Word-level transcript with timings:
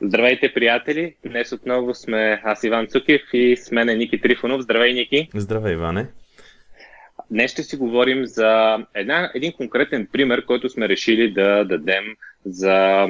Здравейте, 0.00 0.54
приятели! 0.54 1.14
Днес 1.26 1.52
отново 1.52 1.94
сме 1.94 2.40
аз 2.44 2.64
Иван 2.64 2.86
Цукев 2.86 3.22
и 3.32 3.56
с 3.56 3.70
мен 3.70 3.88
е 3.88 3.94
Ники 3.94 4.20
Трифонов. 4.20 4.60
Здравей, 4.60 4.92
Ники! 4.92 5.28
Здравей, 5.34 5.72
Иване! 5.72 6.06
Днес 7.30 7.52
ще 7.52 7.62
си 7.62 7.76
говорим 7.76 8.26
за 8.26 8.78
една, 8.94 9.30
един 9.34 9.52
конкретен 9.52 10.08
пример, 10.12 10.44
който 10.44 10.68
сме 10.68 10.88
решили 10.88 11.32
да 11.32 11.64
дадем 11.64 12.04
за 12.44 13.08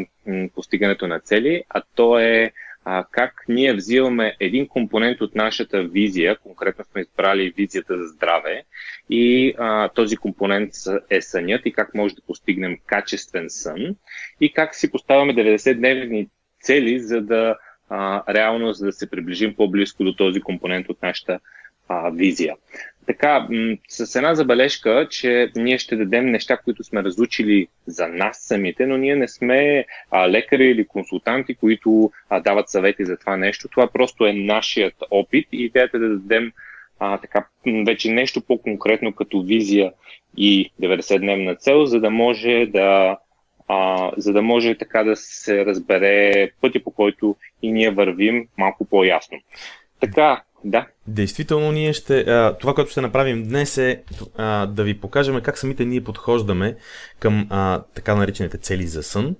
постигането 0.55 1.07
на 1.07 1.21
цели, 1.21 1.65
а 1.69 1.83
то 1.95 2.19
е 2.19 2.53
а, 2.85 3.05
как 3.11 3.45
ние 3.49 3.75
взимаме 3.75 4.37
един 4.41 4.69
компонент 4.69 5.21
от 5.21 5.35
нашата 5.35 5.83
визия, 5.83 6.39
конкретно 6.39 6.85
сме 6.85 7.01
избрали 7.01 7.55
визията 7.57 7.99
за 7.99 8.07
здраве, 8.07 8.65
и 9.11 9.55
а, 9.59 9.89
този 9.89 10.17
компонент 10.17 10.73
е 11.11 11.21
сънят 11.21 11.61
и 11.65 11.73
как 11.73 11.95
може 11.95 12.15
да 12.15 12.23
постигнем 12.27 12.79
качествен 12.87 13.47
сън 13.49 13.97
и 14.41 14.53
как 14.53 14.75
си 14.75 14.91
поставяме 14.91 15.35
90-дневни 15.35 16.29
цели, 16.65 17.01
за 17.01 17.21
да 17.21 17.57
а, 17.89 18.35
реално 18.35 18.73
за 18.73 18.87
да 18.87 18.93
се 18.93 19.11
приближим 19.11 19.55
по-близко 19.55 20.05
до 20.05 20.15
този 20.15 20.41
компонент 20.41 20.89
от 20.89 21.03
нашата 21.03 21.41
а, 21.89 22.11
визия. 22.11 22.55
Така, 23.07 23.47
м- 23.51 23.77
с 23.89 24.17
една 24.17 24.35
забележка, 24.35 25.07
че 25.11 25.51
ние 25.57 25.79
ще 25.79 25.97
дадем 25.97 26.31
неща, 26.31 26.57
които 26.57 26.85
сме 26.85 27.03
разучили 27.03 27.67
за 27.87 28.09
нас 28.09 28.39
самите, 28.41 28.87
но 28.87 28.97
ние 28.97 29.17
не 29.17 29.29
сме 29.29 29.85
а, 30.11 30.29
лекари 30.29 30.65
или 30.65 30.87
консултанти, 30.87 31.55
които 31.55 32.11
а, 32.31 32.41
дават 32.41 32.71
съвети 32.71 33.05
за 33.05 33.17
това 33.17 33.37
нещо. 33.37 33.69
Това 33.69 33.87
просто 33.87 34.27
е 34.27 34.33
нашият 34.33 34.95
опит 35.11 35.49
и 35.53 35.65
идеята 35.65 35.97
е 35.97 36.01
да 36.01 36.09
дадем 36.09 36.53
а, 36.99 37.19
така, 37.19 37.47
вече 37.87 38.11
нещо 38.11 38.41
по-конкретно 38.41 39.13
като 39.13 39.43
визия 39.43 39.93
и 40.37 40.71
90-дневна 40.83 41.59
цел, 41.59 41.85
за 41.85 42.01
да 42.01 42.11
може 42.11 42.67
да 42.67 43.19
а, 43.69 44.11
за 44.17 44.33
да 44.33 44.43
може 44.43 44.79
така 44.79 45.05
да 45.05 45.17
се 45.17 45.67
разбере 45.67 46.51
пътя 46.61 46.81
по 46.85 46.91
който 46.91 47.37
и 47.63 47.73
ние 47.73 47.91
вървим 47.91 48.49
малко 48.59 48.85
по-ясно. 48.85 49.39
Така, 50.01 50.43
да. 50.65 50.87
Действително, 51.07 51.73
ние 51.73 51.93
ще. 51.93 52.21
А, 52.21 52.57
това, 52.59 52.75
което 52.75 52.91
ще 52.91 53.01
направим 53.01 53.49
днес 53.49 53.79
е 53.79 54.03
а, 54.37 54.67
да 54.67 54.85
ви 54.85 55.01
покажем 55.01 55.41
как 55.41 55.59
самите 55.59 55.85
ние 55.85 56.05
подхождаме 56.05 56.77
към 57.19 57.47
а, 57.51 57.83
така 57.95 58.15
наречените 58.15 58.59
цели 58.59 58.87
за 58.87 59.03
сън. 59.03 59.37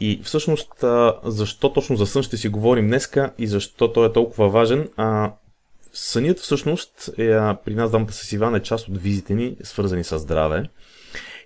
И 0.00 0.20
всъщност, 0.22 0.84
а, 0.84 1.14
защо 1.24 1.72
точно 1.72 1.96
за 1.96 2.06
сън 2.06 2.22
ще 2.22 2.36
си 2.36 2.48
говорим 2.48 2.86
днеска 2.86 3.32
и 3.38 3.46
защо 3.46 3.92
той 3.92 4.08
е 4.08 4.12
толкова 4.12 4.48
важен. 4.48 4.88
А, 4.96 5.32
сънят 5.92 6.38
всъщност 6.38 7.10
е, 7.18 7.38
при 7.64 7.74
нас 7.74 7.90
дамата 7.90 8.12
с 8.12 8.32
Иван 8.32 8.54
е 8.54 8.62
част 8.62 8.88
от 8.88 8.98
визите 9.02 9.34
ни, 9.34 9.56
свързани 9.62 10.04
с 10.04 10.18
здраве. 10.18 10.64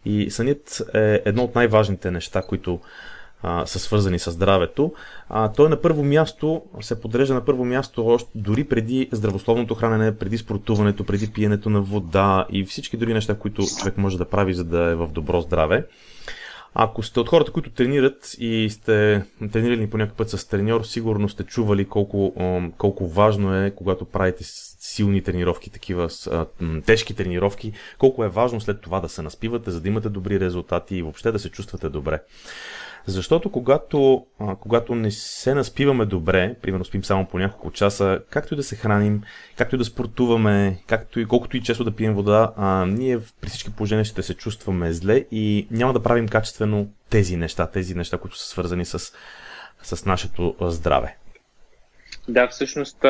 И 0.05 0.31
сънят 0.31 0.83
е 0.95 1.22
едно 1.25 1.45
от 1.45 1.55
най-важните 1.55 2.11
неща, 2.11 2.42
които 2.42 2.81
а, 3.42 3.67
са 3.67 3.78
свързани 3.78 4.19
с 4.19 4.31
здравето. 4.31 4.92
А, 5.28 5.53
той 5.53 5.69
на 5.69 5.81
първо 5.81 6.05
място 6.05 6.62
се 6.81 7.00
подрежда 7.00 7.34
на 7.34 7.45
първо 7.45 7.64
място 7.64 8.06
още 8.06 8.30
дори 8.34 8.64
преди 8.64 9.08
здравословното 9.12 9.75
хранене, 9.75 10.17
преди 10.17 10.39
спортуването, 10.39 11.05
преди 11.05 11.33
пиенето 11.33 11.70
на 11.70 11.80
вода 11.80 12.47
и 12.50 12.64
всички 12.64 12.97
други 12.97 13.14
неща, 13.14 13.34
които 13.34 13.62
човек 13.78 13.98
може 13.98 14.19
да 14.19 14.25
прави, 14.25 14.55
за 14.55 14.64
да 14.64 14.83
е 14.83 14.95
в 14.95 15.08
добро 15.08 15.41
здраве. 15.41 15.86
Ако 16.75 17.03
сте 17.03 17.20
от 17.20 17.28
хората, 17.28 17.53
които 17.53 17.70
тренират 17.70 18.34
и 18.39 18.70
сте 18.70 19.25
тренирали 19.53 19.91
по 19.91 19.98
някакъв 19.98 20.17
път 20.17 20.30
с 20.30 20.48
треньор, 20.48 20.83
сигурно 20.83 21.28
сте 21.28 21.45
чували 21.45 21.84
колко, 21.84 22.34
колко 22.78 23.08
важно 23.08 23.56
е, 23.56 23.70
когато 23.70 24.05
правите 24.05 24.45
силни 24.83 25.23
тренировки, 25.23 25.71
такива 25.71 26.09
тежки 26.87 27.15
тренировки, 27.15 27.73
колко 27.99 28.25
е 28.25 28.29
важно 28.29 28.61
след 28.61 28.81
това 28.81 29.01
да 29.01 29.09
се 29.09 29.23
наспивате, 29.23 29.71
за 29.71 29.81
да 29.81 29.89
имате 29.89 30.09
добри 30.09 30.41
резултати 30.41 30.97
и 30.97 31.03
въобще 31.03 31.33
да 31.33 31.39
се 31.39 31.51
чувствате 31.51 31.89
добре. 31.89 32.21
Защото 33.07 33.51
когато, 33.51 34.27
а, 34.39 34.57
когато 34.57 34.95
не 34.95 35.11
се 35.11 35.55
наспиваме 35.55 36.07
добре, 36.07 36.55
примерно 36.63 36.85
спим 36.85 37.05
само 37.05 37.27
по 37.27 37.39
няколко 37.39 37.71
часа, 37.71 38.21
както 38.31 38.55
и 38.55 38.57
да 38.57 38.63
се 38.63 38.77
храним, 38.77 39.23
както 39.57 39.75
и 39.75 39.79
да 39.79 39.85
спортуваме, 39.85 40.83
както 40.87 41.21
и 41.21 41.27
колкото 41.27 41.57
и 41.57 41.63
често 41.63 41.85
да 41.85 41.97
пием 41.97 42.15
вода, 42.15 42.53
а, 42.57 42.87
ние 42.87 43.19
при 43.41 43.48
всички 43.48 43.73
положения 43.73 44.05
ще 44.05 44.23
се 44.23 44.35
чувстваме 44.35 44.92
зле 44.92 45.25
и 45.31 45.67
няма 45.71 45.92
да 45.92 46.03
правим 46.03 46.29
качествено 46.29 46.89
тези 47.11 47.37
неща, 47.37 47.67
тези 47.67 47.95
неща, 47.95 48.19
които 48.19 48.39
са 48.39 48.47
свързани 48.48 48.85
с, 48.85 49.13
с 49.83 50.05
нашето 50.05 50.55
здраве. 50.61 51.17
Да, 52.29 52.49
всъщност 52.49 53.05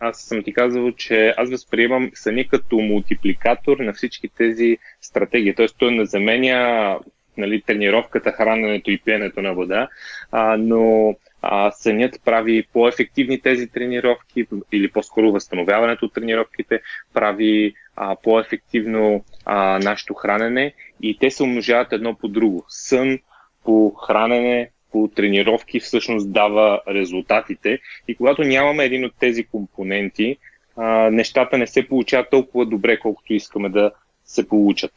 аз 0.00 0.20
съм 0.20 0.42
ти 0.42 0.52
казал, 0.52 0.92
че 0.92 1.34
аз 1.36 1.50
възприемам 1.50 2.10
сами 2.14 2.48
като 2.48 2.76
мултипликатор 2.76 3.78
на 3.78 3.92
всички 3.92 4.28
тези 4.28 4.78
стратегии. 5.00 5.54
Тоест 5.54 5.76
той 5.78 5.94
не 5.94 6.06
заменя 6.06 6.98
нали, 7.36 7.62
тренировката, 7.62 8.32
храненето 8.32 8.90
и 8.90 8.98
пиенето 8.98 9.42
на 9.42 9.54
вода, 9.54 9.88
а, 10.32 10.56
но 10.56 11.14
а, 11.42 11.70
сънят 11.70 12.20
прави 12.24 12.66
по-ефективни 12.72 13.40
тези 13.40 13.68
тренировки 13.68 14.46
или 14.72 14.90
по-скоро 14.90 15.32
възстановяването 15.32 16.04
от 16.04 16.14
тренировките 16.14 16.80
прави 17.14 17.74
а, 17.96 18.16
по-ефективно 18.22 19.24
а, 19.44 19.78
нашето 19.78 20.14
хранене 20.14 20.74
и 21.02 21.18
те 21.18 21.30
се 21.30 21.42
умножават 21.42 21.92
едно 21.92 22.14
по 22.14 22.28
друго. 22.28 22.64
Сън 22.68 23.18
по 23.64 23.90
хранене, 23.90 24.70
по 24.96 25.10
тренировки 25.14 25.80
всъщност 25.80 26.32
дава 26.32 26.80
резултатите 26.88 27.78
и 28.08 28.16
когато 28.16 28.42
нямаме 28.42 28.84
един 28.84 29.04
от 29.04 29.12
тези 29.20 29.44
компоненти, 29.44 30.36
а, 30.76 31.10
нещата 31.10 31.58
не 31.58 31.66
се 31.66 31.88
получават 31.88 32.30
толкова 32.30 32.66
добре, 32.66 32.98
колкото 32.98 33.34
искаме 33.34 33.68
да 33.68 33.90
се 34.24 34.48
получат. 34.48 34.92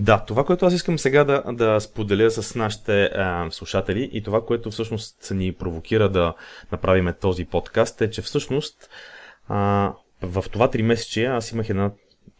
Да, 0.00 0.24
това, 0.24 0.44
което 0.44 0.66
аз 0.66 0.74
искам 0.74 0.98
сега 0.98 1.24
да, 1.24 1.42
да 1.52 1.80
споделя 1.80 2.30
с 2.30 2.54
нашите 2.54 3.10
а, 3.14 3.50
слушатели 3.50 4.10
и 4.12 4.22
това, 4.22 4.44
което 4.44 4.70
всъщност 4.70 5.30
ни 5.30 5.52
провокира 5.52 6.08
да 6.08 6.34
направим 6.72 7.12
този 7.20 7.44
подкаст 7.44 8.00
е, 8.00 8.10
че 8.10 8.22
всъщност 8.22 8.90
а, 9.48 9.92
в 10.22 10.44
това 10.52 10.70
три 10.70 10.82
месече 10.82 11.24
аз 11.24 11.52
имах 11.52 11.68
една 11.68 11.90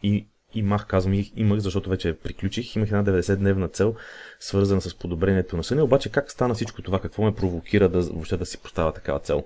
и 0.03 0.25
имах, 0.55 0.87
казвам 0.87 1.23
имах, 1.35 1.59
защото 1.59 1.89
вече 1.89 2.13
приключих, 2.13 2.75
имах 2.75 2.89
една 2.89 3.03
90-дневна 3.03 3.73
цел, 3.73 3.95
свързана 4.39 4.81
с 4.81 4.95
подобрението 4.95 5.57
на 5.57 5.63
съня, 5.63 5.83
обаче 5.83 6.09
как 6.09 6.31
стана 6.31 6.53
всичко 6.53 6.81
това, 6.81 6.99
какво 6.99 7.23
ме 7.23 7.35
провокира 7.35 7.89
да 7.89 8.01
въобще 8.01 8.37
да 8.37 8.45
си 8.45 8.57
поставя 8.57 8.93
такава 8.93 9.19
цел? 9.19 9.43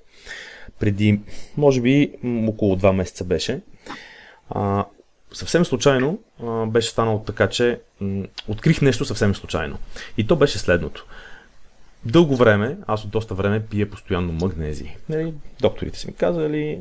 Преди, 0.79 1.19
може 1.57 1.81
би, 1.81 2.11
около 2.47 2.75
2 2.75 2.91
месеца 2.91 3.23
беше, 3.23 3.61
а, 4.49 4.85
съвсем 5.33 5.65
случайно 5.65 6.19
а, 6.43 6.65
беше 6.65 6.89
станало 6.89 7.23
така, 7.23 7.49
че 7.49 7.79
м- 7.99 8.25
открих 8.47 8.81
нещо 8.81 9.05
съвсем 9.05 9.35
случайно. 9.35 9.77
И 10.17 10.27
то 10.27 10.35
беше 10.35 10.59
следното. 10.59 11.05
Дълго 12.05 12.35
време, 12.35 12.77
аз 12.87 13.03
от 13.03 13.09
доста 13.09 13.35
време 13.35 13.65
пия 13.65 13.89
постоянно 13.89 14.33
магнези. 14.33 14.95
Нали, 15.09 15.33
докторите 15.61 15.99
са 15.99 16.07
ми 16.07 16.13
казали, 16.13 16.79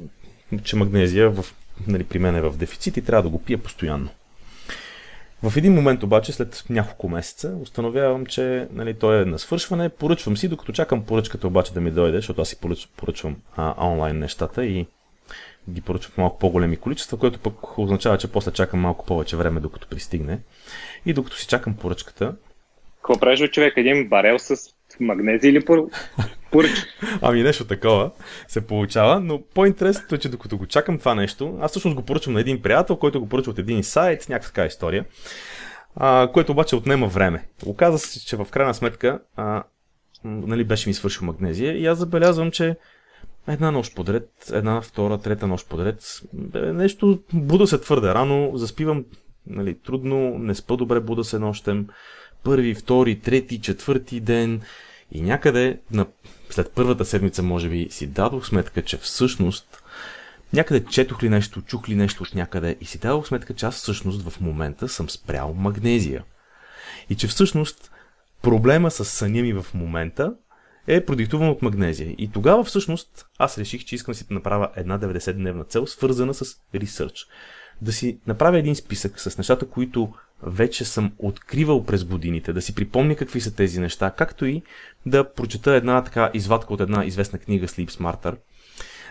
че 0.64 0.76
магнезия 0.76 1.30
в, 1.30 1.44
нали, 1.86 2.04
при 2.04 2.18
мен 2.18 2.36
е 2.36 2.40
в 2.40 2.56
дефицит 2.56 2.96
и 2.96 3.04
трябва 3.04 3.22
да 3.22 3.28
го 3.28 3.42
пия 3.42 3.58
постоянно. 3.58 4.08
В 5.42 5.56
един 5.56 5.74
момент 5.74 6.02
обаче, 6.02 6.32
след 6.32 6.64
няколко 6.70 7.08
месеца, 7.08 7.56
установявам, 7.62 8.26
че 8.26 8.68
нали, 8.72 8.94
той 8.94 9.22
е 9.22 9.24
на 9.24 9.38
свършване. 9.38 9.88
Поръчвам 9.88 10.36
си, 10.36 10.48
докато 10.48 10.72
чакам 10.72 11.04
поръчката 11.04 11.46
обаче 11.46 11.72
да 11.72 11.80
ми 11.80 11.90
дойде, 11.90 12.18
защото 12.18 12.42
аз 12.42 12.48
си 12.48 12.56
поръчвам 12.96 13.36
а, 13.56 13.86
онлайн 13.86 14.18
нещата 14.18 14.66
и 14.66 14.86
ги 15.70 15.80
поръчвам 15.80 16.12
в 16.12 16.18
малко 16.18 16.38
по-големи 16.38 16.76
количества, 16.76 17.18
което 17.18 17.38
пък 17.38 17.78
означава, 17.78 18.18
че 18.18 18.32
после 18.32 18.50
чакам 18.50 18.80
малко 18.80 19.06
повече 19.06 19.36
време, 19.36 19.60
докато 19.60 19.88
пристигне. 19.88 20.38
И 21.06 21.12
докато 21.12 21.36
си 21.36 21.46
чакам 21.46 21.74
поръчката. 21.74 22.34
Какво 22.96 23.20
правиш, 23.20 23.50
човек? 23.50 23.72
Един 23.76 24.08
барел 24.08 24.38
с 24.38 24.56
магнези 25.00 25.48
или 25.48 25.64
пор... 25.64 25.88
поръчка? 26.50 26.88
ами 27.22 27.42
нещо 27.42 27.64
такова 27.64 28.10
се 28.48 28.66
получава, 28.66 29.20
но 29.20 29.42
по-интересното 29.54 30.14
е, 30.14 30.18
че 30.18 30.28
докато 30.28 30.58
го 30.58 30.66
чакам 30.66 30.98
това 30.98 31.14
нещо, 31.14 31.58
аз 31.60 31.70
всъщност 31.70 31.96
го 31.96 32.02
поръчвам 32.02 32.34
на 32.34 32.40
един 32.40 32.62
приятел, 32.62 32.96
който 32.96 33.20
го 33.20 33.28
поръчва 33.28 33.52
от 33.52 33.58
един 33.58 33.84
сайт, 33.84 34.28
някаква 34.28 34.48
така 34.48 34.66
история, 34.66 35.04
а, 35.96 36.30
което 36.32 36.52
обаче 36.52 36.76
отнема 36.76 37.06
време. 37.06 37.48
Оказва 37.66 37.98
се, 37.98 38.26
че 38.26 38.36
в 38.36 38.46
крайна 38.50 38.74
сметка 38.74 39.20
а, 39.36 39.62
нали, 40.24 40.64
беше 40.64 40.88
ми 40.88 40.94
свършил 40.94 41.26
магнезия 41.26 41.78
и 41.78 41.86
аз 41.86 41.98
забелязвам, 41.98 42.50
че 42.50 42.76
Една 43.48 43.70
нощ 43.70 43.94
подред, 43.94 44.30
една, 44.52 44.80
втора, 44.80 45.18
трета 45.18 45.46
нощ 45.46 45.68
подред. 45.68 46.22
Нещо, 46.54 47.22
буда 47.32 47.66
се 47.66 47.80
твърде 47.80 48.14
рано, 48.14 48.50
заспивам 48.54 49.04
нали, 49.46 49.78
трудно, 49.78 50.38
не 50.38 50.54
спа 50.54 50.76
добре, 50.76 51.00
буда 51.00 51.24
се 51.24 51.38
нощем. 51.38 51.86
Първи, 52.44 52.74
втори, 52.74 53.20
трети, 53.20 53.60
четвърти 53.60 54.20
ден. 54.20 54.60
И 55.12 55.20
някъде, 55.20 55.80
на, 55.90 56.06
след 56.50 56.72
първата 56.72 57.04
седмица, 57.04 57.42
може 57.42 57.68
би, 57.68 57.88
си 57.90 58.06
дадох 58.06 58.46
сметка, 58.46 58.82
че 58.82 58.96
всъщност 58.96 59.82
някъде 60.52 60.84
четох 60.84 61.22
ли 61.22 61.28
нещо, 61.28 61.62
чух 61.62 61.88
ли 61.88 61.94
нещо 61.94 62.22
от 62.22 62.34
някъде 62.34 62.76
и 62.80 62.84
си 62.84 62.98
дадох 62.98 63.26
сметка, 63.26 63.54
че 63.54 63.66
аз 63.66 63.74
всъщност 63.74 64.28
в 64.28 64.40
момента 64.40 64.88
съм 64.88 65.10
спрял 65.10 65.54
магнезия. 65.54 66.24
И 67.10 67.14
че 67.14 67.28
всъщност 67.28 67.90
проблема 68.42 68.90
с 68.90 69.04
съня 69.04 69.42
ми 69.42 69.52
в 69.52 69.66
момента 69.74 70.34
е 70.86 71.04
продиктуван 71.04 71.48
от 71.48 71.62
магнезия. 71.62 72.14
И 72.18 72.32
тогава 72.32 72.64
всъщност 72.64 73.26
аз 73.38 73.58
реших, 73.58 73.84
че 73.84 73.94
искам 73.94 74.12
да 74.12 74.18
си 74.18 74.26
направя 74.30 74.70
една 74.76 74.98
90-дневна 74.98 75.68
цел, 75.68 75.86
свързана 75.86 76.34
с 76.34 76.56
ресърч. 76.74 77.26
Да 77.82 77.92
си 77.92 78.20
направя 78.26 78.58
един 78.58 78.74
списък 78.74 79.20
с 79.20 79.38
нещата, 79.38 79.68
които 79.68 80.12
вече 80.42 80.84
съм 80.84 81.12
откривал 81.18 81.84
през 81.84 82.04
годините, 82.04 82.52
да 82.52 82.62
си 82.62 82.74
припомня 82.74 83.16
какви 83.16 83.40
са 83.40 83.54
тези 83.54 83.80
неща, 83.80 84.10
както 84.10 84.46
и 84.46 84.62
да 85.06 85.32
прочета 85.32 85.72
една 85.72 86.04
така 86.04 86.30
извадка 86.34 86.74
от 86.74 86.80
една 86.80 87.04
известна 87.04 87.38
книга 87.38 87.66
Sleep 87.66 87.90
Smarter, 87.90 88.36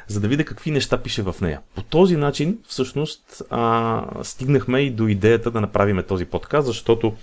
за 0.07 0.19
да 0.19 0.27
видя 0.27 0.45
какви 0.45 0.71
неща 0.71 0.97
пише 0.97 1.21
в 1.21 1.35
нея. 1.41 1.61
По 1.75 1.81
този 1.81 2.15
начин, 2.15 2.57
всъщност, 2.67 3.41
а, 3.49 4.03
стигнахме 4.23 4.79
и 4.79 4.89
до 4.89 5.07
идеята 5.07 5.51
да 5.51 5.61
направим 5.61 6.03
този 6.07 6.25
подкаст, 6.25 6.67
защото 6.67 7.15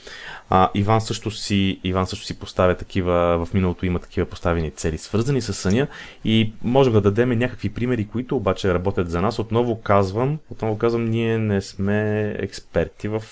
а, 0.50 0.70
Иван, 0.74 1.00
също 1.00 1.30
си, 1.30 1.80
Иван 1.84 2.06
също 2.06 2.26
си 2.26 2.38
поставя 2.38 2.74
такива, 2.74 3.46
в 3.46 3.54
миналото 3.54 3.86
има 3.86 3.98
такива 3.98 4.26
поставени 4.26 4.70
цели, 4.70 4.98
свързани 4.98 5.40
с 5.40 5.54
съня 5.54 5.86
и 6.24 6.52
може 6.62 6.90
да 6.90 7.00
дадем 7.00 7.28
някакви 7.28 7.68
примери, 7.68 8.08
които 8.08 8.36
обаче 8.36 8.74
работят 8.74 9.10
за 9.10 9.20
нас. 9.20 9.38
Отново 9.38 9.80
казвам, 9.80 10.38
отново 10.50 10.78
казвам, 10.78 11.04
ние 11.04 11.38
не 11.38 11.60
сме 11.60 12.30
експерти 12.38 13.08
в 13.08 13.22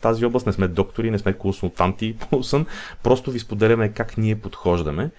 тази 0.00 0.24
област, 0.24 0.46
не 0.46 0.52
сме 0.52 0.68
доктори, 0.68 1.10
не 1.10 1.18
сме 1.18 1.32
консултанти 1.32 2.16
по 2.30 2.42
сън, 2.42 2.66
просто 3.02 3.30
ви 3.30 3.38
споделяме 3.38 3.92
как 3.92 4.18
ние 4.18 4.40
подхождаме 4.40 5.10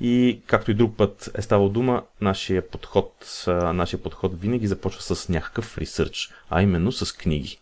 и 0.00 0.40
както 0.46 0.70
и 0.70 0.74
друг 0.74 0.96
път 0.96 1.30
е 1.34 1.42
ставал 1.42 1.68
дума, 1.68 2.02
нашия 2.20 2.68
подход, 2.68 3.44
нашия 3.48 4.02
подход 4.02 4.40
винаги 4.40 4.66
започва 4.66 5.02
с 5.02 5.28
някакъв 5.28 5.78
ресърч, 5.78 6.30
а 6.50 6.62
именно 6.62 6.92
с 6.92 7.12
книги. 7.12 7.58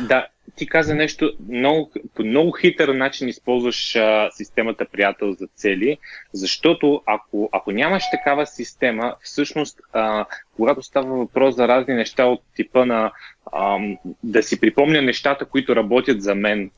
Да, 0.00 0.26
ти 0.56 0.66
каза 0.66 0.94
нещо, 0.94 1.32
много, 1.48 1.92
по 2.14 2.22
много 2.22 2.52
хитър 2.52 2.88
начин 2.88 3.28
използваш 3.28 3.96
а, 3.96 4.30
системата 4.30 4.86
приятел 4.92 5.32
за 5.32 5.46
цели, 5.54 5.98
защото 6.32 7.02
ако, 7.06 7.48
ако 7.52 7.72
нямаш 7.72 8.02
такава 8.10 8.46
система, 8.46 9.14
всъщност, 9.22 9.80
а, 9.92 10.24
когато 10.56 10.82
става 10.82 11.16
въпрос 11.16 11.54
за 11.54 11.68
разни 11.68 11.94
неща 11.94 12.24
от 12.24 12.42
типа 12.56 12.84
на 12.84 13.12
а, 13.52 13.78
да 14.22 14.42
си 14.42 14.60
припомня 14.60 15.02
нещата, 15.02 15.44
които 15.44 15.76
работят 15.76 16.22
за 16.22 16.34
мен, 16.34 16.70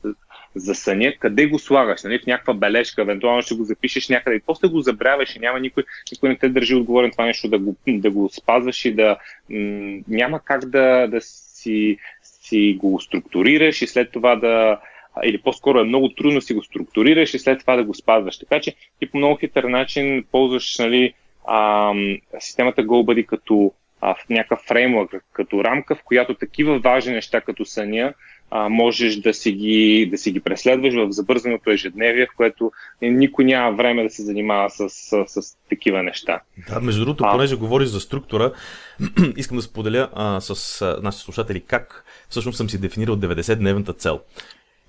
за 0.55 0.75
съня, 0.75 1.13
къде 1.19 1.47
го 1.47 1.59
слагаш, 1.59 2.03
нали, 2.03 2.19
в 2.19 2.25
някаква 2.25 2.53
бележка, 2.53 3.01
евентуално 3.01 3.41
ще 3.41 3.55
го 3.55 3.63
запишеш 3.63 4.09
някъде 4.09 4.35
и 4.35 4.41
после 4.45 4.67
го 4.67 4.81
забравяш 4.81 5.35
и 5.35 5.39
няма 5.39 5.59
никой, 5.59 5.83
никой 6.11 6.29
не 6.29 6.37
те 6.37 6.49
държи 6.49 6.75
отговорен 6.75 7.11
това 7.11 7.25
нещо 7.25 7.49
да 7.49 7.59
го, 7.59 7.75
да 7.87 8.11
го 8.11 8.29
спазваш 8.29 8.85
и 8.85 8.93
да 8.93 9.17
м- 9.49 9.99
няма 10.07 10.39
как 10.39 10.65
да, 10.65 11.07
да 11.07 11.21
си 11.21 11.97
си 12.41 12.77
го 12.79 12.99
структурираш 12.99 13.81
и 13.81 13.87
след 13.87 14.11
това 14.11 14.35
да, 14.35 14.79
или 15.23 15.41
по-скоро 15.41 15.79
е 15.79 15.83
много 15.83 16.09
трудно 16.09 16.41
си 16.41 16.53
го 16.53 16.63
структурираш 16.63 17.33
и 17.33 17.39
след 17.39 17.59
това 17.59 17.75
да 17.75 17.83
го 17.83 17.93
спазваш. 17.93 18.39
Така 18.39 18.59
че 18.59 18.75
ти 18.99 19.11
по 19.11 19.17
много 19.17 19.35
хитър 19.35 19.63
начин 19.63 20.25
ползваш 20.31 20.77
нали, 20.77 21.13
а, 21.47 21.93
системата 22.39 22.83
GoBuddy 22.83 23.25
като 23.25 23.73
а, 24.01 24.13
в 24.13 24.29
някакъв 24.29 24.59
фреймворк, 24.59 25.25
като 25.33 25.63
рамка, 25.63 25.95
в 25.95 26.03
която 26.03 26.33
такива 26.33 26.79
важни 26.79 27.13
неща 27.13 27.41
като 27.41 27.65
съня 27.65 28.13
а, 28.51 28.69
можеш 28.69 29.15
да 29.15 29.33
си, 29.33 29.51
ги, 29.51 30.07
да 30.11 30.17
си 30.17 30.31
ги 30.31 30.39
преследваш 30.39 30.93
в 30.93 31.11
забързаното 31.11 31.71
ежедневие, 31.71 32.25
в 32.25 32.35
което 32.37 32.71
никой 33.01 33.45
няма 33.45 33.77
време 33.77 34.03
да 34.03 34.09
се 34.09 34.23
занимава 34.23 34.69
с, 34.69 34.89
с, 34.89 35.23
с 35.27 35.57
такива 35.69 36.03
неща. 36.03 36.41
Да, 36.69 36.79
между 36.79 37.05
другото, 37.05 37.23
а... 37.27 37.31
понеже 37.31 37.55
говориш 37.55 37.87
за 37.87 37.99
структура, 37.99 38.53
искам 39.37 39.57
да 39.57 39.63
споделя 39.63 40.09
а, 40.13 40.41
с 40.41 40.81
а, 40.81 40.99
нашите 41.03 41.23
слушатели 41.23 41.61
как 41.61 42.05
всъщност 42.29 42.57
съм 42.57 42.69
си 42.69 42.81
дефинирал 42.81 43.15
90-дневната 43.15 43.97
цел. 43.97 44.19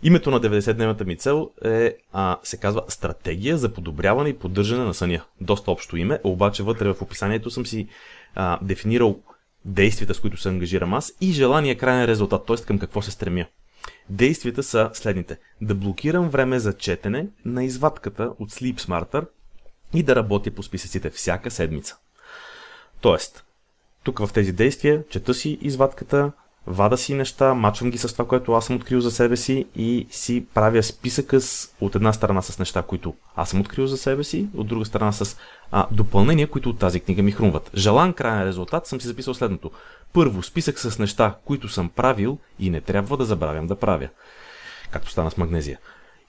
Името 0.03 0.31
на 0.31 0.41
90-дневната 0.41 1.05
ми 1.07 1.17
цел 1.17 1.51
е, 1.65 1.95
а, 2.13 2.39
се 2.43 2.57
казва 2.57 2.83
Стратегия 2.89 3.59
за 3.59 3.73
подобряване 3.73 4.29
и 4.29 4.39
поддържане 4.39 4.85
на 4.85 4.95
съня. 4.95 5.23
Доста 5.41 5.71
общо 5.71 5.97
име, 5.97 6.19
обаче 6.25 6.63
вътре 6.63 6.93
в 6.93 7.03
описанието 7.03 7.51
съм 7.51 7.67
си 7.67 7.89
а, 8.35 8.59
дефинирал 8.63 9.21
действията, 9.65 10.15
с 10.15 10.21
които 10.21 10.37
се 10.37 10.49
ангажирам 10.49 10.95
аз 10.95 11.13
и 11.21 11.33
желания 11.33 11.79
крайен 11.79 12.05
резултат, 12.05 12.47
т.е. 12.47 12.57
към 12.57 12.79
какво 12.79 13.03
се 13.03 13.11
стремя. 13.11 13.47
Действията 14.11 14.63
са 14.63 14.91
следните. 14.95 15.39
Да 15.61 15.75
блокирам 15.75 16.29
време 16.29 16.59
за 16.59 16.73
четене 16.73 17.27
на 17.45 17.65
извадката 17.65 18.33
от 18.39 18.53
Sleep 18.53 18.81
Smarter 18.81 19.27
и 19.95 20.03
да 20.03 20.17
работя 20.17 20.51
по 20.51 20.63
списъците 20.63 21.11
всяка 21.11 21.51
седмица. 21.51 21.97
Тоест, 23.01 23.45
тук 24.05 24.19
в 24.19 24.31
тези 24.35 24.53
действия 24.53 25.05
чета 25.09 25.35
си 25.35 25.59
извадката, 25.61 26.33
вада 26.67 26.97
си 26.97 27.15
неща, 27.15 27.55
мачвам 27.55 27.91
ги 27.91 27.99
с 27.99 28.13
това, 28.13 28.27
което 28.27 28.53
аз 28.53 28.67
съм 28.67 28.77
открил 28.77 29.01
за 29.01 29.11
себе 29.11 29.37
си 29.37 29.67
и 29.77 30.07
си 30.11 30.47
правя 30.55 30.83
списъка 30.83 31.41
с, 31.41 31.75
от 31.81 31.95
една 31.95 32.13
страна 32.13 32.43
с 32.43 32.59
неща, 32.59 32.83
които 32.83 33.15
аз 33.37 33.51
съм 33.51 33.61
открил 33.61 33.87
за 33.87 33.97
себе 33.97 34.25
си, 34.25 34.47
от 34.57 34.67
друга 34.67 34.85
страна 34.85 35.13
с 35.13 35.37
а, 35.73 35.87
допълнения, 35.91 36.47
които 36.47 36.71
от 36.71 36.79
тази 36.79 37.01
книга 37.01 37.23
ми 37.23 37.33
хрумват. 37.33 37.71
Желан 37.75 38.13
крайен 38.13 38.49
резултат 38.49 38.87
съм 38.87 39.01
си 39.01 39.07
записал 39.07 39.35
следното. 39.35 39.71
Първо, 40.13 40.43
списък 40.43 40.79
с 40.79 40.99
неща, 40.99 41.35
които 41.45 41.69
съм 41.69 41.89
правил 41.89 42.39
и 42.59 42.71
не 42.71 42.81
трябва 42.81 43.17
да 43.17 43.25
забравям 43.25 43.67
да 43.67 43.77
правя. 43.77 44.09
Както 44.91 45.11
стана 45.11 45.31
с 45.31 45.37
магнезия. 45.37 45.79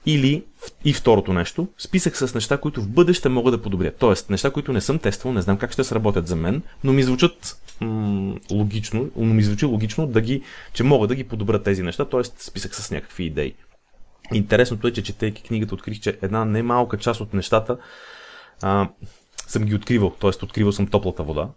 Или 0.05 0.43
и 0.85 0.93
второто 0.93 1.33
нещо, 1.33 1.67
списък 1.77 2.17
с 2.17 2.35
неща, 2.35 2.57
които 2.57 2.81
в 2.81 2.89
бъдеще 2.89 3.29
мога 3.29 3.51
да 3.51 3.61
подобря. 3.61 3.91
Тоест, 3.99 4.29
неща, 4.29 4.51
които 4.51 4.73
не 4.73 4.81
съм 4.81 4.99
тествал, 4.99 5.33
не 5.33 5.41
знам 5.41 5.57
как 5.57 5.71
ще 5.71 5.83
сработят 5.83 6.27
за 6.27 6.35
мен, 6.35 6.61
но 6.83 6.93
ми 6.93 7.03
звучат 7.03 7.57
м- 7.81 8.35
логично, 8.51 9.09
но 9.15 9.33
ми 9.33 9.43
звучи 9.43 9.65
логично 9.65 10.07
да 10.07 10.21
ги, 10.21 10.41
че 10.73 10.83
мога 10.83 11.07
да 11.07 11.15
ги 11.15 11.23
подобра 11.23 11.63
тези 11.63 11.83
неща, 11.83 12.05
т.е. 12.05 12.23
списък 12.23 12.75
с 12.75 12.91
някакви 12.91 13.23
идеи. 13.23 13.53
Интересното 14.33 14.87
е, 14.87 14.93
че 14.93 15.03
четейки 15.03 15.43
книгата 15.43 15.75
открих, 15.75 15.99
че 15.99 16.17
една 16.21 16.45
немалка 16.45 16.97
част 16.97 17.21
от 17.21 17.33
нещата 17.33 17.77
а, 18.61 18.89
съм 19.47 19.63
ги 19.63 19.75
откривал, 19.75 20.09
т.е. 20.09 20.45
откривал 20.45 20.71
съм 20.71 20.87
топлата 20.87 21.23
вода, 21.23 21.49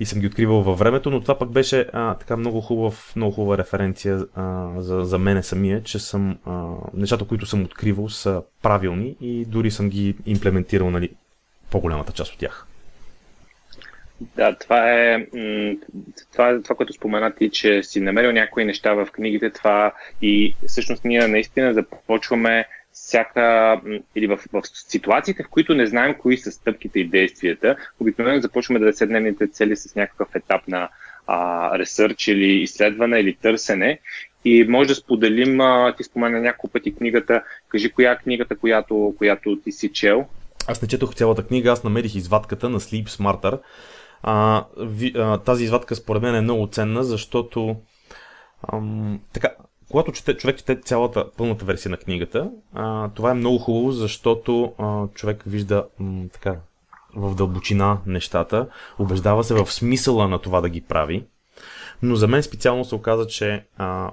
и 0.00 0.06
съм 0.06 0.20
ги 0.20 0.26
откривал 0.26 0.62
във 0.62 0.78
времето, 0.78 1.10
но 1.10 1.20
това 1.20 1.38
пък 1.38 1.50
беше 1.50 1.86
а, 1.92 2.14
така 2.14 2.36
много, 2.36 2.60
хубав, 2.60 3.12
много 3.16 3.32
хубава 3.32 3.58
референция 3.58 4.26
а, 4.34 4.70
за, 4.78 5.04
за 5.04 5.18
мене 5.18 5.42
самия, 5.42 5.82
че 5.82 5.98
съм, 5.98 6.38
а, 6.44 6.66
нещата, 6.94 7.24
които 7.24 7.46
съм 7.46 7.62
откривал 7.64 8.08
са 8.08 8.42
правилни 8.62 9.16
и 9.20 9.44
дори 9.44 9.70
съм 9.70 9.88
ги 9.88 10.16
имплементирал 10.26 10.90
нали, 10.90 11.10
по-голямата 11.70 12.12
част 12.12 12.32
от 12.32 12.38
тях. 12.38 12.66
Да, 14.20 14.54
това 14.58 14.92
е, 14.92 15.26
това 16.32 16.48
е 16.48 16.62
това, 16.62 16.76
което 16.76 16.92
спомена 16.92 17.34
ти, 17.34 17.50
че 17.50 17.82
си 17.82 18.00
намерил 18.00 18.32
някои 18.32 18.64
неща 18.64 18.94
в 18.94 19.08
книгите, 19.12 19.50
това 19.50 19.92
и 20.22 20.54
всъщност 20.66 21.04
ние 21.04 21.28
наистина 21.28 21.74
започваме 21.74 22.66
всяка 22.94 23.80
или 24.16 24.26
в, 24.26 24.38
в 24.52 24.62
ситуациите, 24.88 25.42
в 25.42 25.48
които 25.48 25.74
не 25.74 25.86
знаем 25.86 26.14
кои 26.18 26.36
са 26.38 26.52
стъпките 26.52 27.00
и 27.00 27.08
действията, 27.08 27.76
обикновено 28.00 28.40
започваме 28.40 28.80
да 28.80 28.92
седнемните 28.92 29.48
цели 29.48 29.76
с 29.76 29.94
някакъв 29.94 30.28
етап 30.34 30.68
на 30.68 30.88
а, 31.26 31.78
ресърч 31.78 32.28
или 32.28 32.62
изследване 32.62 33.18
или 33.18 33.34
търсене. 33.34 34.00
И 34.44 34.64
може 34.68 34.88
да 34.88 34.94
споделим, 34.94 35.60
а, 35.60 35.94
ти 35.96 36.04
спомена 36.04 36.40
няколко 36.40 36.72
пъти 36.72 36.94
книгата, 36.94 37.42
кажи 37.68 37.90
коя 37.90 38.12
е 38.12 38.18
книгата, 38.18 38.58
която, 38.58 39.14
която 39.18 39.58
ти 39.64 39.72
си 39.72 39.92
чел. 39.92 40.26
Аз 40.66 40.82
не 40.82 40.88
четох 40.88 41.14
цялата 41.14 41.46
книга, 41.46 41.70
аз 41.70 41.84
намерих 41.84 42.14
извадката 42.14 42.68
на 42.68 42.80
Sleep 42.80 43.08
Smarter. 43.08 43.60
А, 44.22 44.64
ви, 44.78 45.12
а, 45.16 45.38
тази 45.38 45.64
извадка 45.64 45.96
според 45.96 46.22
мен 46.22 46.34
е 46.34 46.40
много 46.40 46.68
ценна, 46.72 47.04
защото 47.04 47.76
ам, 48.72 49.20
така, 49.32 49.48
когато 49.94 50.12
чете, 50.12 50.36
човек 50.36 50.56
чете 50.56 50.80
цялата 50.80 51.30
пълната 51.36 51.64
версия 51.64 51.90
на 51.90 51.96
книгата, 51.96 52.50
а, 52.72 53.08
това 53.08 53.30
е 53.30 53.34
много 53.34 53.58
хубаво, 53.58 53.92
защото 53.92 54.72
а, 54.78 55.06
човек 55.14 55.42
вижда 55.46 55.86
м, 55.98 56.24
така 56.32 56.56
в 57.16 57.34
дълбочина 57.34 57.98
нещата, 58.06 58.68
убеждава 58.98 59.44
се 59.44 59.54
в 59.54 59.72
смисъла 59.72 60.28
на 60.28 60.38
това 60.38 60.60
да 60.60 60.68
ги 60.68 60.80
прави. 60.80 61.24
Но 62.02 62.16
за 62.16 62.28
мен 62.28 62.42
специално 62.42 62.84
се 62.84 62.94
оказа, 62.94 63.26
че 63.26 63.64
а, 63.76 64.10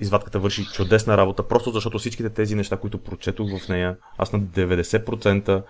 извадката 0.00 0.38
върши 0.38 0.64
чудесна 0.64 1.16
работа, 1.16 1.48
просто 1.48 1.70
защото 1.70 1.98
всичките 1.98 2.30
тези 2.30 2.54
неща, 2.54 2.76
които 2.76 2.98
прочетох 2.98 3.48
в 3.58 3.68
нея, 3.68 3.96
аз 4.18 4.32
на 4.32 4.40
90% 4.40 5.62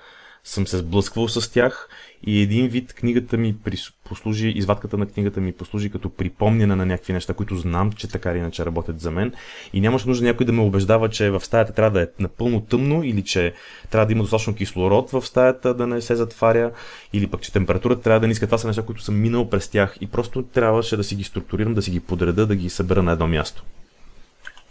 съм 0.44 0.66
се 0.66 0.78
сблъсквал 0.78 1.28
с 1.28 1.52
тях 1.52 1.88
и 2.26 2.42
един 2.42 2.68
вид 2.68 2.92
книгата 2.92 3.36
ми 3.36 3.56
послужи, 4.04 4.48
извадката 4.48 4.98
на 4.98 5.06
книгата 5.06 5.40
ми 5.40 5.52
послужи 5.52 5.90
като 5.90 6.10
припомняне 6.10 6.76
на 6.76 6.86
някакви 6.86 7.12
неща, 7.12 7.34
които 7.34 7.56
знам, 7.56 7.92
че 7.92 8.08
така 8.08 8.30
или 8.30 8.38
иначе 8.38 8.64
работят 8.64 9.00
за 9.00 9.10
мен. 9.10 9.32
И 9.72 9.80
нямаше 9.80 10.08
нужда 10.08 10.24
някой 10.24 10.46
да 10.46 10.52
ме 10.52 10.62
убеждава, 10.62 11.08
че 11.08 11.30
в 11.30 11.40
стаята 11.40 11.72
трябва 11.72 11.90
да 11.90 12.02
е 12.02 12.08
напълно 12.18 12.60
тъмно 12.60 13.04
или 13.04 13.22
че 13.22 13.54
трябва 13.90 14.06
да 14.06 14.12
има 14.12 14.22
достатъчно 14.22 14.54
кислород 14.54 15.10
в 15.10 15.26
стаята 15.26 15.74
да 15.74 15.86
не 15.86 16.00
се 16.00 16.16
затваря 16.16 16.70
или 17.12 17.26
пък, 17.26 17.40
че 17.40 17.52
температурата 17.52 18.02
трябва 18.02 18.20
да 18.20 18.26
е 18.26 18.28
ниска. 18.28 18.46
Това 18.46 18.58
са 18.58 18.66
неща, 18.66 18.82
които 18.82 19.02
съм 19.02 19.20
минал 19.20 19.50
през 19.50 19.68
тях 19.68 19.96
и 20.00 20.06
просто 20.06 20.42
трябваше 20.42 20.96
да 20.96 21.04
си 21.04 21.16
ги 21.16 21.24
структурирам, 21.24 21.74
да 21.74 21.82
си 21.82 21.90
ги 21.90 22.00
подреда, 22.00 22.46
да 22.46 22.56
ги 22.56 22.70
събера 22.70 23.02
на 23.02 23.12
едно 23.12 23.28
място. 23.28 23.64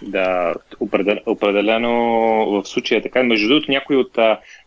Да, 0.01 0.55
определено 1.25 1.91
в 2.51 2.65
случая 2.65 2.99
е 2.99 3.01
така. 3.01 3.23
Между 3.23 3.47
другото, 3.47 3.71
някои 3.71 3.95
от, 3.95 4.17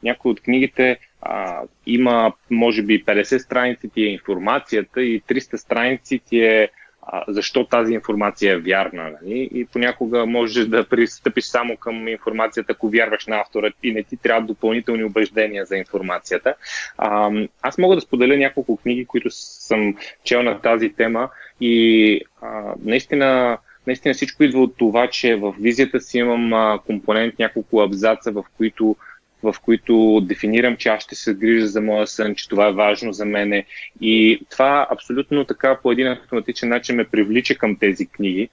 някои 0.03 0.31
от 0.31 0.41
книгите 0.41 0.99
а, 1.23 1.63
има, 1.87 2.33
може 2.51 2.83
би, 2.83 3.05
50 3.05 3.39
страници 3.39 3.89
ти 3.89 4.03
е 4.03 4.13
информацията 4.13 5.03
и 5.03 5.23
300 5.23 5.57
страници 5.57 6.19
ти 6.19 6.41
е 6.41 6.69
а, 7.03 7.25
защо 7.29 7.65
тази 7.65 7.95
информация 7.95 8.53
е 8.53 8.59
вярна. 8.59 9.11
Нали? 9.11 9.49
И 9.55 9.67
понякога 9.67 10.27
можеш 10.27 10.67
да 10.67 10.89
пристъпиш 10.89 11.45
само 11.45 11.77
към 11.77 12.09
информацията, 12.09 12.73
ако 12.73 12.89
вярваш 12.89 13.27
на 13.27 13.41
автора 13.41 13.71
и 13.83 13.93
не 13.93 14.03
ти 14.03 14.17
трябва 14.17 14.47
допълнителни 14.47 15.05
убеждения 15.05 15.65
за 15.65 15.77
информацията. 15.77 16.55
А, 16.99 17.31
аз 17.63 17.79
мога 17.79 17.95
да 17.95 18.01
споделя 18.01 18.37
няколко 18.37 18.77
книги, 18.77 19.05
които 19.05 19.31
съм 19.31 19.95
чел 20.25 20.43
на 20.43 20.61
тази 20.61 20.89
тема 20.89 21.29
и 21.61 22.21
а, 22.43 22.75
наистина 22.85 23.59
наистина 23.87 24.15
всичко 24.15 24.45
идва 24.45 24.63
от 24.63 24.77
това, 24.77 25.11
че 25.11 25.37
в 25.37 25.55
визията 25.61 26.01
си 26.01 26.19
имам 26.19 26.53
а, 26.53 26.79
компонент, 26.87 27.39
няколко 27.39 27.81
абзаца, 27.81 28.33
в 28.33 28.45
които 28.57 28.97
в 29.43 29.55
които 29.65 30.21
дефинирам, 30.21 30.77
че 30.77 30.89
аз 30.89 31.03
ще 31.03 31.15
се 31.15 31.35
грижа 31.35 31.67
за 31.67 31.81
моя 31.81 32.07
сън, 32.07 32.35
че 32.35 32.49
това 32.49 32.69
е 32.69 32.73
важно 32.73 33.13
за 33.13 33.25
мене. 33.25 33.65
И 34.01 34.41
това 34.51 34.87
абсолютно 34.91 35.45
така 35.45 35.79
по 35.83 35.93
един 35.93 36.07
автоматичен 36.07 36.69
начин 36.69 36.97
ме 36.97 37.05
привлича 37.05 37.55
към 37.55 37.77
тези 37.77 38.07
книги. 38.07 38.49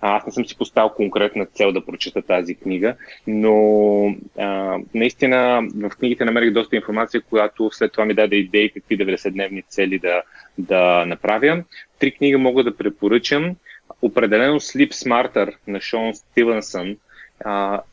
Аз 0.00 0.26
не 0.26 0.32
съм 0.32 0.46
си 0.46 0.58
поставил 0.58 0.88
конкретна 0.88 1.46
цел 1.46 1.72
да 1.72 1.84
прочета 1.84 2.22
тази 2.22 2.54
книга, 2.54 2.94
но 3.26 4.16
а, 4.38 4.78
наистина 4.94 5.68
в 5.76 5.90
книгите 5.90 6.24
намерих 6.24 6.52
доста 6.52 6.76
информация, 6.76 7.20
която 7.20 7.70
след 7.72 7.92
това 7.92 8.04
ми 8.04 8.14
даде 8.14 8.36
идеи 8.36 8.70
какви 8.70 8.98
90-дневни 8.98 9.64
цели 9.68 9.98
да, 9.98 10.22
да 10.58 11.04
направя. 11.06 11.62
Три 11.98 12.10
книги 12.12 12.36
мога 12.36 12.64
да 12.64 12.76
препоръчам. 12.76 13.56
Определено 14.02 14.60
Sleep 14.60 14.92
Smarter 14.92 15.54
на 15.66 15.80
Шон 15.80 16.14
Стивенсън. 16.14 16.96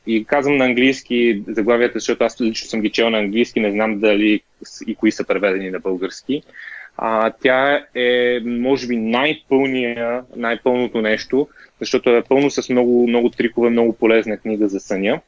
И 0.07 0.25
казвам 0.25 0.57
на 0.57 0.65
английски 0.65 1.43
заглавията, 1.47 1.99
защото 1.99 2.23
аз 2.23 2.41
лично 2.41 2.67
съм 2.69 2.81
ги 2.81 2.89
чел 2.89 3.09
на 3.09 3.17
английски, 3.17 3.59
не 3.59 3.71
знам 3.71 3.99
дали 3.99 4.41
и 4.87 4.95
кои 4.95 5.11
са 5.11 5.23
преведени 5.23 5.71
на 5.71 5.79
български. 5.79 6.43
А, 6.97 7.31
тя 7.41 7.85
е, 7.95 8.39
може 8.45 8.87
би, 8.87 8.97
най-пълния, 8.97 10.23
най-пълното 10.35 11.01
нещо, 11.01 11.47
защото 11.79 12.09
е 12.09 12.23
пълно 12.23 12.51
с 12.51 12.69
много, 12.69 13.07
много 13.07 13.29
трикове, 13.29 13.69
много 13.69 13.93
полезна 13.93 14.37
книга 14.37 14.67
за 14.67 14.79
съня. 14.79 15.21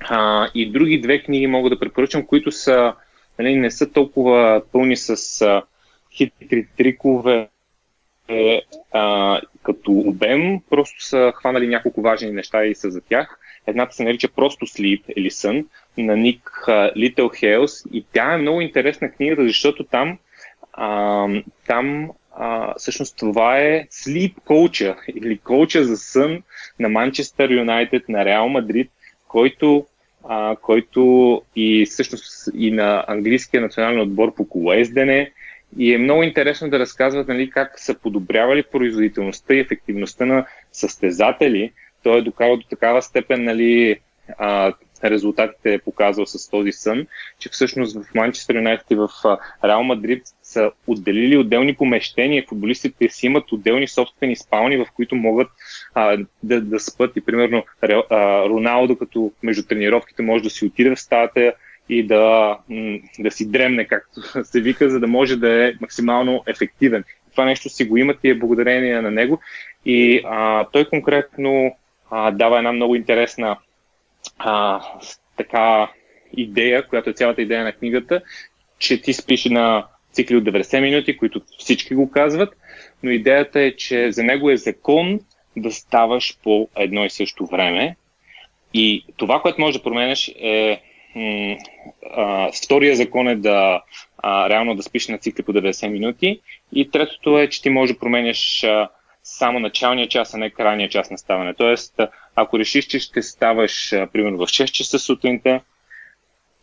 А, 0.00 0.48
и 0.54 0.70
други 0.70 1.00
две 1.00 1.22
книги 1.22 1.46
мога 1.46 1.70
да 1.70 1.78
препоръчам, 1.78 2.26
които 2.26 2.52
са, 2.52 2.94
нали, 3.38 3.56
не 3.56 3.70
са 3.70 3.92
толкова 3.92 4.62
пълни 4.72 4.96
с 4.96 5.42
а, 5.42 5.62
хитри 6.16 6.66
трикове 6.76 7.48
а, 8.92 9.40
като 9.62 9.92
обем, 9.92 10.60
просто 10.70 11.04
са 11.04 11.32
хванали 11.36 11.68
няколко 11.68 12.02
важни 12.02 12.30
неща 12.30 12.64
и 12.64 12.74
са 12.74 12.90
за 12.90 13.00
тях. 13.00 13.38
Едната 13.66 13.94
се 13.94 14.04
нарича 14.04 14.28
просто 14.28 14.66
Sleep 14.66 15.02
или 15.16 15.30
сън 15.30 15.66
на 15.98 16.16
Ник 16.16 16.50
Little 16.68 17.16
Hales 17.16 17.90
и 17.92 18.04
тя 18.12 18.34
е 18.34 18.36
много 18.36 18.60
интересна 18.60 19.10
книга, 19.12 19.46
защото 19.46 19.84
там, 19.84 20.18
а, 20.72 21.26
там 21.66 22.10
а, 22.36 22.74
всъщност 22.78 23.16
това 23.16 23.58
е 23.58 23.86
Sleep 23.86 24.34
Coach 24.34 24.96
или 25.16 25.38
коуча 25.38 25.84
за 25.84 25.96
сън 25.96 26.42
на 26.78 26.88
Манчестър 26.88 27.50
Юнайтед, 27.50 28.08
на 28.08 28.24
Реал 28.24 28.48
Мадрид, 28.48 28.90
който 29.28 29.86
а, 30.28 30.56
който 30.56 31.42
и 31.56 31.86
всъщност 31.86 32.48
и 32.54 32.70
на 32.70 33.04
английския 33.08 33.60
национален 33.60 34.00
отбор 34.00 34.34
по 34.34 34.48
колездене, 34.48 35.32
и 35.78 35.94
е 35.94 35.98
много 35.98 36.22
интересно 36.22 36.70
да 36.70 36.78
разказват 36.78 37.28
нали, 37.28 37.50
как 37.50 37.80
са 37.80 37.94
подобрявали 37.94 38.62
производителността 38.62 39.54
и 39.54 39.60
ефективността 39.60 40.26
на 40.26 40.46
състезатели. 40.72 41.72
Той 42.02 42.18
е 42.18 42.22
докарал 42.22 42.56
до 42.56 42.62
такава 42.62 43.02
степен 43.02 43.44
нали, 43.44 44.00
а, 44.38 44.72
резултатите 45.04 45.74
е 45.74 45.78
показал 45.78 46.26
с 46.26 46.50
този 46.50 46.72
сън, 46.72 47.06
че 47.38 47.48
всъщност 47.48 47.96
в 47.96 48.14
Манчестър 48.14 48.54
Юнайтед 48.54 48.90
и 48.90 48.94
в 48.94 49.08
Реал 49.64 49.82
Мадрид 49.82 50.22
са 50.42 50.70
отделили 50.86 51.36
отделни 51.36 51.74
помещения. 51.74 52.44
Футболистите 52.48 53.08
си 53.08 53.26
имат 53.26 53.52
отделни 53.52 53.88
собствени 53.88 54.36
спални, 54.36 54.76
в 54.76 54.86
които 54.94 55.14
могат 55.14 55.48
а, 55.94 56.18
да, 56.42 56.60
да 56.60 56.80
спът. 56.80 57.16
И 57.16 57.20
примерно 57.20 57.64
Роналдо, 58.48 58.98
като 58.98 59.32
между 59.42 59.62
тренировките 59.62 60.22
може 60.22 60.44
да 60.44 60.50
си 60.50 60.64
отиде 60.64 60.90
в 60.90 61.00
стаята 61.00 61.52
и 61.88 62.02
да, 62.06 62.58
да 63.18 63.30
си 63.30 63.50
дремне, 63.50 63.84
както 63.84 64.20
се 64.44 64.60
вика, 64.60 64.90
за 64.90 65.00
да 65.00 65.06
може 65.06 65.36
да 65.36 65.68
е 65.68 65.72
максимално 65.80 66.42
ефективен. 66.46 67.04
Това 67.30 67.44
нещо 67.44 67.68
си 67.68 67.84
го 67.84 67.96
имат 67.96 68.18
и 68.24 68.30
е 68.30 68.38
благодарение 68.38 69.00
на 69.00 69.10
него. 69.10 69.40
И 69.86 70.22
а, 70.24 70.64
той 70.72 70.84
конкретно 70.84 71.76
а, 72.10 72.30
дава 72.30 72.58
една 72.58 72.72
много 72.72 72.94
интересна 72.94 73.56
а, 74.38 74.80
така 75.36 75.90
идея, 76.36 76.88
която 76.88 77.10
е 77.10 77.12
цялата 77.12 77.42
идея 77.42 77.64
на 77.64 77.72
книгата, 77.72 78.22
че 78.78 79.02
ти 79.02 79.12
спиш 79.12 79.44
на 79.44 79.86
цикли 80.12 80.36
от 80.36 80.44
90 80.44 80.80
минути, 80.80 81.16
които 81.16 81.42
всички 81.58 81.94
го 81.94 82.10
казват, 82.10 82.56
но 83.02 83.10
идеята 83.10 83.60
е, 83.60 83.76
че 83.76 84.12
за 84.12 84.22
него 84.22 84.50
е 84.50 84.56
закон 84.56 85.20
да 85.56 85.70
ставаш 85.70 86.38
по 86.42 86.68
едно 86.76 87.04
и 87.04 87.10
също 87.10 87.46
време. 87.46 87.96
И 88.74 89.04
това, 89.16 89.40
което 89.40 89.60
можеш 89.60 89.76
да 89.76 89.84
променеш 89.84 90.28
е 90.36 90.82
а, 92.16 92.50
втория 92.64 92.96
закон 92.96 93.28
е 93.28 93.36
да 93.36 93.82
а, 94.18 94.48
реално 94.50 94.74
да 94.74 94.82
спиш 94.82 95.08
на 95.08 95.18
цикли 95.18 95.42
по 95.42 95.52
90 95.52 95.88
минути. 95.88 96.40
И 96.72 96.90
третото 96.90 97.38
е, 97.38 97.48
че 97.48 97.62
ти 97.62 97.70
можеш 97.70 97.94
да 97.94 98.00
променяш 98.00 98.64
а, 98.64 98.88
само 99.22 99.58
началния 99.58 100.08
час, 100.08 100.34
а 100.34 100.38
не 100.38 100.50
крайния 100.50 100.88
час 100.88 101.10
на 101.10 101.18
ставане. 101.18 101.54
Тоест, 101.54 102.00
ако 102.36 102.58
решиш, 102.58 102.86
че 102.86 102.98
ще 102.98 103.22
ставаш 103.22 103.92
а, 103.92 104.06
примерно 104.06 104.38
в 104.38 104.40
6 104.40 104.64
часа 104.64 104.98
сутринта, 104.98 105.60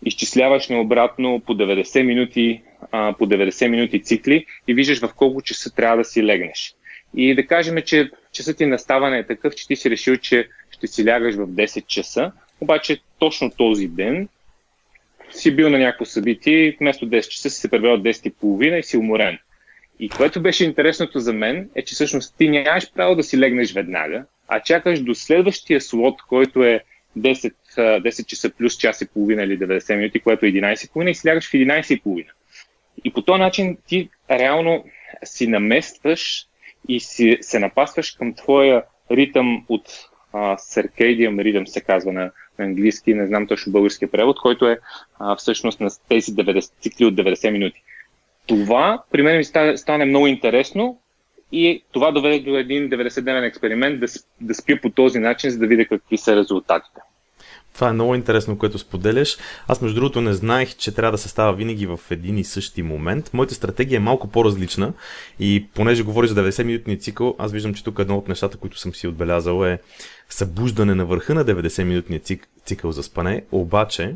изчисляваш 0.05 0.69
необратно 0.69 1.41
по 1.45 1.53
90 1.53 2.03
минути, 2.03 2.61
а, 2.91 3.13
по 3.13 3.25
90 3.27 3.67
минути 3.67 4.03
цикли 4.03 4.45
и 4.67 4.73
виждаш 4.73 4.99
в 5.01 5.13
колко 5.15 5.41
часа 5.41 5.75
трябва 5.75 5.97
да 5.97 6.05
си 6.05 6.23
легнеш. 6.23 6.75
И 7.15 7.35
да 7.35 7.47
кажем, 7.47 7.75
че 7.85 8.11
часът 8.31 8.57
ти 8.57 8.65
на 8.65 8.79
ставане 8.79 9.17
е 9.17 9.27
такъв, 9.27 9.55
че 9.55 9.67
ти 9.67 9.75
си 9.75 9.89
решил, 9.89 10.17
че 10.17 10.47
ще 10.71 10.87
си 10.87 11.05
лягаш 11.07 11.35
в 11.35 11.47
10 11.47 11.85
часа, 11.85 12.31
обаче 12.61 13.01
точно 13.19 13.51
този 13.51 13.87
ден 13.87 14.27
си 15.31 15.55
бил 15.55 15.69
на 15.69 15.77
някакво 15.77 16.05
събитие, 16.05 16.77
вместо 16.79 17.09
10 17.09 17.27
часа 17.27 17.49
си 17.49 17.59
се 17.59 17.69
пребрал 17.69 17.97
10.30 17.97 18.79
и 18.79 18.83
си 18.83 18.97
уморен. 18.97 19.37
И 19.99 20.09
което 20.09 20.41
беше 20.41 20.65
интересното 20.65 21.19
за 21.19 21.33
мен, 21.33 21.69
е, 21.75 21.85
че 21.85 21.95
всъщност 21.95 22.35
ти 22.37 22.49
нямаш 22.49 22.93
право 22.93 23.15
да 23.15 23.23
си 23.23 23.39
легнеш 23.39 23.73
веднага, 23.73 24.25
а 24.47 24.59
чакаш 24.59 24.99
до 24.99 25.15
следващия 25.15 25.81
слот, 25.81 26.21
който 26.21 26.63
е 26.63 26.83
10, 27.17 27.53
10 27.77 28.25
часа 28.25 28.49
плюс 28.49 28.77
час 28.77 29.01
и 29.01 29.07
половина 29.07 29.43
или 29.43 29.59
90 29.59 29.95
минути, 29.95 30.19
което 30.19 30.45
е 30.45 30.51
11.30 30.51 31.09
и 31.09 31.15
си 31.15 31.29
лягаш 31.29 31.49
в 31.49 31.53
11.30. 31.53 32.25
И 33.03 33.13
по 33.13 33.21
този 33.21 33.39
начин 33.39 33.77
ти 33.87 34.09
реално 34.31 34.85
си 35.23 35.47
наместваш 35.47 36.45
и 36.87 36.99
си, 36.99 37.37
се 37.41 37.59
напасваш 37.59 38.11
към 38.11 38.33
твоя 38.33 38.83
ритъм 39.11 39.65
от 39.69 40.08
circadian 40.33 41.41
ритъм 41.41 41.67
се 41.67 41.81
казва 41.81 42.13
на, 42.13 42.31
на 42.59 42.65
английски, 42.65 43.13
не 43.13 43.27
знам 43.27 43.47
точно 43.47 43.71
българския 43.71 44.11
превод, 44.11 44.39
който 44.39 44.67
е 44.67 44.79
а, 45.19 45.35
всъщност 45.35 45.79
на 45.79 45.89
тези 46.09 46.31
90 46.31 46.71
цикли 46.81 47.05
от 47.05 47.15
90 47.15 47.51
минути. 47.51 47.83
Това 48.47 49.03
при 49.11 49.21
мен 49.21 49.37
ми 49.37 49.43
стане, 49.43 49.77
стане 49.77 50.05
много 50.05 50.27
интересно 50.27 50.99
и 51.51 51.83
това 51.91 52.11
доведе 52.11 52.39
до 52.39 52.57
един 52.57 52.89
90-дневен 52.89 53.47
експеримент 53.47 53.99
да, 53.99 54.07
да 54.41 54.55
спя 54.55 54.79
по 54.81 54.89
този 54.89 55.19
начин, 55.19 55.49
за 55.49 55.59
да 55.59 55.67
видя 55.67 55.85
какви 55.85 56.17
са 56.17 56.35
резултатите. 56.35 57.01
Това 57.79 57.89
е 57.89 57.93
много 57.93 58.15
интересно, 58.15 58.57
което 58.57 58.79
споделяш. 58.79 59.37
Аз, 59.67 59.81
между 59.81 59.95
другото, 59.95 60.21
не 60.21 60.33
знаех, 60.33 60.75
че 60.75 60.91
трябва 60.91 61.11
да 61.11 61.17
се 61.17 61.29
става 61.29 61.53
винаги 61.53 61.85
в 61.85 61.99
един 62.11 62.37
и 62.37 62.43
същи 62.43 62.83
момент. 62.83 63.29
Моята 63.33 63.55
стратегия 63.55 63.97
е 63.97 63.99
малко 63.99 64.27
по-различна 64.27 64.93
и 65.39 65.67
понеже 65.73 66.03
говори 66.03 66.27
за 66.27 66.35
90-минутния 66.35 66.99
цикъл, 66.99 67.35
аз 67.37 67.51
виждам, 67.51 67.73
че 67.73 67.83
тук 67.83 67.99
едно 67.99 68.17
от 68.17 68.27
нещата, 68.27 68.57
които 68.57 68.79
съм 68.79 68.95
си 68.95 69.07
отбелязал 69.07 69.65
е 69.65 69.79
събуждане 70.29 70.95
на 70.95 71.05
върха 71.05 71.35
на 71.35 71.45
90-минутния 71.45 72.23
цик, 72.23 72.47
цикъл 72.65 72.91
за 72.91 73.03
спане, 73.03 73.43
обаче 73.51 74.15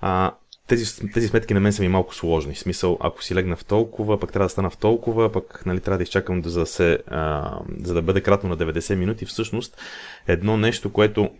а, 0.00 0.32
тези, 0.66 1.10
тези 1.14 1.28
сметки 1.28 1.54
на 1.54 1.60
мен 1.60 1.72
са 1.72 1.82
ми 1.82 1.88
малко 1.88 2.14
сложни. 2.14 2.54
В 2.54 2.58
смисъл, 2.58 2.98
ако 3.00 3.24
си 3.24 3.34
легна 3.34 3.56
в 3.56 3.64
толкова, 3.64 4.20
пък 4.20 4.32
трябва 4.32 4.46
да 4.46 4.50
стана 4.50 4.70
в 4.70 4.76
толкова, 4.76 5.32
пък 5.32 5.62
нали, 5.66 5.80
трябва 5.80 5.98
да 5.98 6.02
изчакам 6.02 6.40
да, 6.40 6.50
за, 6.50 6.60
да, 6.60 6.66
се, 6.66 6.98
а, 7.06 7.52
за 7.82 7.94
да 7.94 8.02
бъде 8.02 8.20
кратно 8.20 8.48
на 8.48 8.56
90 8.56 8.94
минути. 8.94 9.26
Всъщност, 9.26 9.76
едно 10.26 10.56
нещо, 10.56 10.92
което 10.92 11.30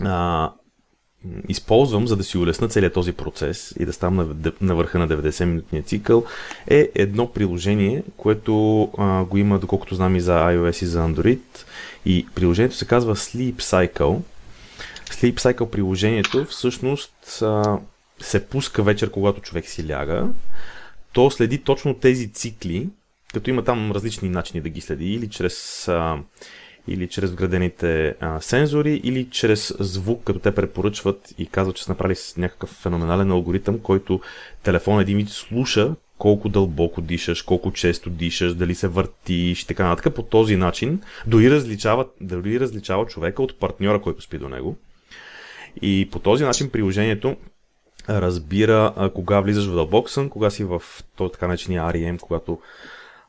а, 0.00 0.52
използвам, 1.48 2.06
за 2.06 2.16
да 2.16 2.24
си 2.24 2.38
улесна 2.38 2.68
целият 2.68 2.94
този 2.94 3.12
процес 3.12 3.74
и 3.80 3.84
да 3.84 3.92
ставам 3.92 4.36
на, 4.60 4.74
върха 4.74 4.98
на 4.98 5.08
90-минутния 5.08 5.84
цикъл, 5.84 6.24
е 6.66 6.88
едно 6.94 7.32
приложение, 7.32 8.02
което 8.16 8.82
а, 8.98 9.24
го 9.24 9.36
има, 9.36 9.58
доколкото 9.58 9.94
знам 9.94 10.16
и 10.16 10.20
за 10.20 10.32
iOS 10.32 10.82
и 10.82 10.86
за 10.86 11.00
Android. 11.08 11.40
И 12.06 12.26
приложението 12.34 12.76
се 12.76 12.86
казва 12.86 13.16
Sleep 13.16 13.54
Cycle. 13.54 14.20
Sleep 15.10 15.34
Cycle 15.34 15.70
приложението 15.70 16.44
всъщност 16.44 17.42
а, 17.42 17.78
се 18.20 18.46
пуска 18.46 18.82
вечер, 18.82 19.10
когато 19.10 19.40
човек 19.40 19.68
си 19.68 19.88
ляга. 19.88 20.28
То 21.12 21.30
следи 21.30 21.58
точно 21.58 21.94
тези 21.94 22.32
цикли, 22.32 22.88
като 23.34 23.50
има 23.50 23.64
там 23.64 23.92
различни 23.92 24.28
начини 24.28 24.60
да 24.60 24.68
ги 24.68 24.80
следи, 24.80 25.12
или 25.12 25.28
чрез 25.28 25.88
а, 25.88 26.18
или 26.88 27.08
чрез 27.08 27.30
вградените 27.30 28.14
а, 28.20 28.40
сензори, 28.40 29.00
или 29.04 29.28
чрез 29.30 29.74
звук, 29.80 30.24
като 30.24 30.38
те 30.38 30.54
препоръчват 30.54 31.34
и 31.38 31.46
казват, 31.46 31.76
че 31.76 31.84
са 31.84 31.90
направили 31.92 32.18
някакъв 32.36 32.70
феноменален 32.70 33.30
алгоритъм, 33.30 33.78
който 33.78 34.20
телефон 34.62 35.00
един 35.00 35.16
вид 35.16 35.28
слуша 35.28 35.94
колко 36.18 36.48
дълбоко 36.48 37.00
дишаш, 37.00 37.42
колко 37.42 37.72
често 37.72 38.10
дишаш, 38.10 38.54
дали 38.54 38.74
се 38.74 38.88
въртиш 38.88 39.62
и 39.62 39.66
така 39.66 39.88
нататък. 39.88 40.14
По 40.14 40.22
този 40.22 40.56
начин 40.56 41.00
дори 41.26 41.50
различава, 41.50 42.06
дори 42.20 42.60
различава 42.60 43.06
човека 43.06 43.42
от 43.42 43.58
партньора, 43.58 44.00
който 44.02 44.22
спи 44.22 44.38
до 44.38 44.48
него. 44.48 44.76
И 45.82 46.08
по 46.12 46.18
този 46.18 46.44
начин 46.44 46.70
приложението 46.70 47.36
разбира 48.08 48.92
а, 48.96 49.10
кога 49.10 49.40
влизаш 49.40 49.66
в 49.66 49.74
дълбок 49.74 50.10
сън, 50.10 50.28
кога 50.28 50.50
си 50.50 50.64
в 50.64 50.82
то 51.16 51.28
така 51.28 51.46
наречения 51.46 51.82
REM, 51.82 52.20
когато 52.20 52.60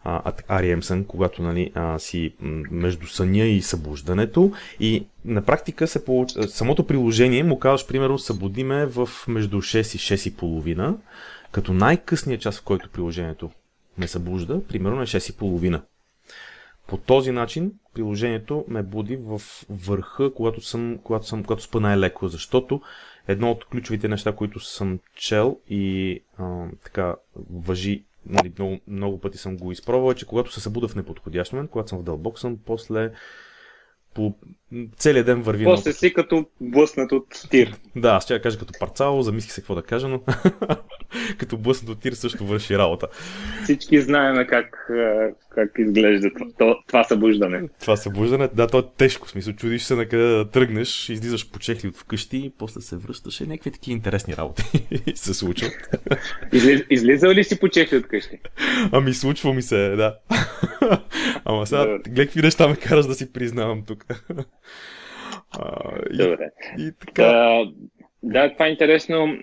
а, 0.07 0.31
REM 0.61 0.81
сън, 0.81 1.05
когато 1.05 1.41
нали, 1.41 1.71
а, 1.75 1.99
си 1.99 2.33
между 2.71 3.07
съня 3.07 3.43
и 3.43 3.61
събуждането 3.61 4.51
и 4.79 5.05
на 5.25 5.41
практика 5.41 5.87
се 5.87 6.05
получ... 6.05 6.31
самото 6.47 6.87
приложение 6.87 7.43
му 7.43 7.59
казваш, 7.59 7.87
примерно, 7.87 8.19
събудиме 8.19 8.85
в 8.85 9.09
между 9.27 9.57
6 9.57 9.79
и 9.79 10.17
6 10.17 10.29
и 10.29 10.35
половина, 10.35 10.97
като 11.51 11.73
най-късният 11.73 12.41
час, 12.41 12.59
в 12.59 12.63
който 12.63 12.89
приложението 12.89 13.51
ме 13.97 14.07
събужда, 14.07 14.61
примерно 14.67 15.01
е 15.01 15.05
6 15.05 15.29
и 15.29 15.37
половина. 15.37 15.81
По 16.87 16.97
този 16.97 17.31
начин 17.31 17.71
приложението 17.93 18.65
ме 18.67 18.83
буди 18.83 19.15
в 19.21 19.41
върха, 19.69 20.33
когато 20.33 20.61
съм, 20.61 20.99
когато 21.03 21.27
съм, 21.27 21.43
когато 21.43 21.63
спа 21.63 21.79
най-леко, 21.79 22.27
защото 22.27 22.81
едно 23.27 23.51
от 23.51 23.65
ключовите 23.65 24.07
неща, 24.07 24.31
които 24.31 24.59
съм 24.59 24.99
чел 25.15 25.57
и 25.69 26.19
а, 26.37 26.65
така 26.83 27.15
въжи, 27.49 28.03
нали, 28.29 28.51
много, 28.59 28.79
много 28.87 29.19
пъти 29.19 29.37
съм 29.37 29.57
го 29.57 29.71
изпробвал, 29.71 30.13
че 30.13 30.25
когато 30.25 30.51
се 30.51 30.61
събуда 30.61 30.87
в 30.87 30.95
неподходящ 30.95 31.53
момент, 31.53 31.71
когато 31.71 31.89
съм 31.89 31.99
в 31.99 32.03
дълбок 32.03 32.39
сън, 32.39 32.57
после 32.65 33.11
по 34.13 34.33
целият 34.97 35.25
ден 35.25 35.41
върви. 35.41 35.65
После 35.65 35.93
си 35.93 36.13
като 36.13 36.45
блъснат 36.61 37.11
от 37.11 37.27
тир. 37.49 37.75
Да, 37.95 38.09
аз 38.09 38.23
ще 38.23 38.33
я 38.33 38.41
кажа 38.41 38.59
като 38.59 38.73
парцало, 38.79 39.21
замислих 39.21 39.51
се 39.51 39.61
какво 39.61 39.75
да 39.75 39.83
кажа, 39.83 40.07
но 40.07 40.21
като 41.37 41.57
блъснат 41.57 41.89
от 41.89 41.99
тир 41.99 42.13
също 42.13 42.45
върши 42.45 42.77
работа. 42.77 43.07
Всички 43.63 44.01
знаем 44.01 44.47
как, 44.47 44.89
как 45.55 45.71
изглежда 45.79 46.29
това, 46.57 46.75
това 46.87 47.03
събуждане. 47.03 47.69
Това 47.81 47.95
събуждане, 47.95 48.49
да, 48.53 48.67
то 48.67 48.79
е 48.79 48.83
тежко. 48.97 49.29
Смисъл, 49.29 49.53
чудиш 49.53 49.83
се 49.83 49.95
на 49.95 50.05
къде 50.05 50.23
да 50.23 50.49
тръгнеш, 50.49 51.09
излизаш 51.09 51.51
по 51.51 51.59
чехли 51.59 51.87
от 51.87 51.97
вкъщи 51.97 52.37
и 52.37 52.51
после 52.57 52.81
се 52.81 52.97
връщаш. 52.97 53.41
И 53.41 53.47
някакви 53.47 53.71
такива 53.71 53.95
интересни 53.95 54.37
работи 54.37 54.63
се 55.15 55.33
случват. 55.33 55.73
Изли, 56.53 56.85
излизал 56.89 57.31
ли 57.31 57.43
си 57.43 57.59
по 57.59 57.69
чехли 57.69 57.97
от 57.97 58.05
вкъщи? 58.05 58.39
Ами 58.91 59.13
случва 59.13 59.53
ми 59.53 59.61
се, 59.61 59.89
да. 59.89 60.17
Ама 61.45 61.67
сега, 61.67 61.85
гледай 61.85 62.25
какви 62.25 62.41
неща 62.41 62.67
ме 62.67 62.75
караш 62.75 63.05
да 63.05 63.13
си 63.13 63.33
признавам 63.33 63.83
тук. 63.87 64.05
А, 65.51 65.91
и, 66.13 66.17
Добре. 66.17 66.49
И 66.77 66.91
така. 66.99 67.23
Да, 67.23 67.65
да, 68.23 68.53
това 68.53 68.67
е 68.67 68.69
интересно. 68.69 69.37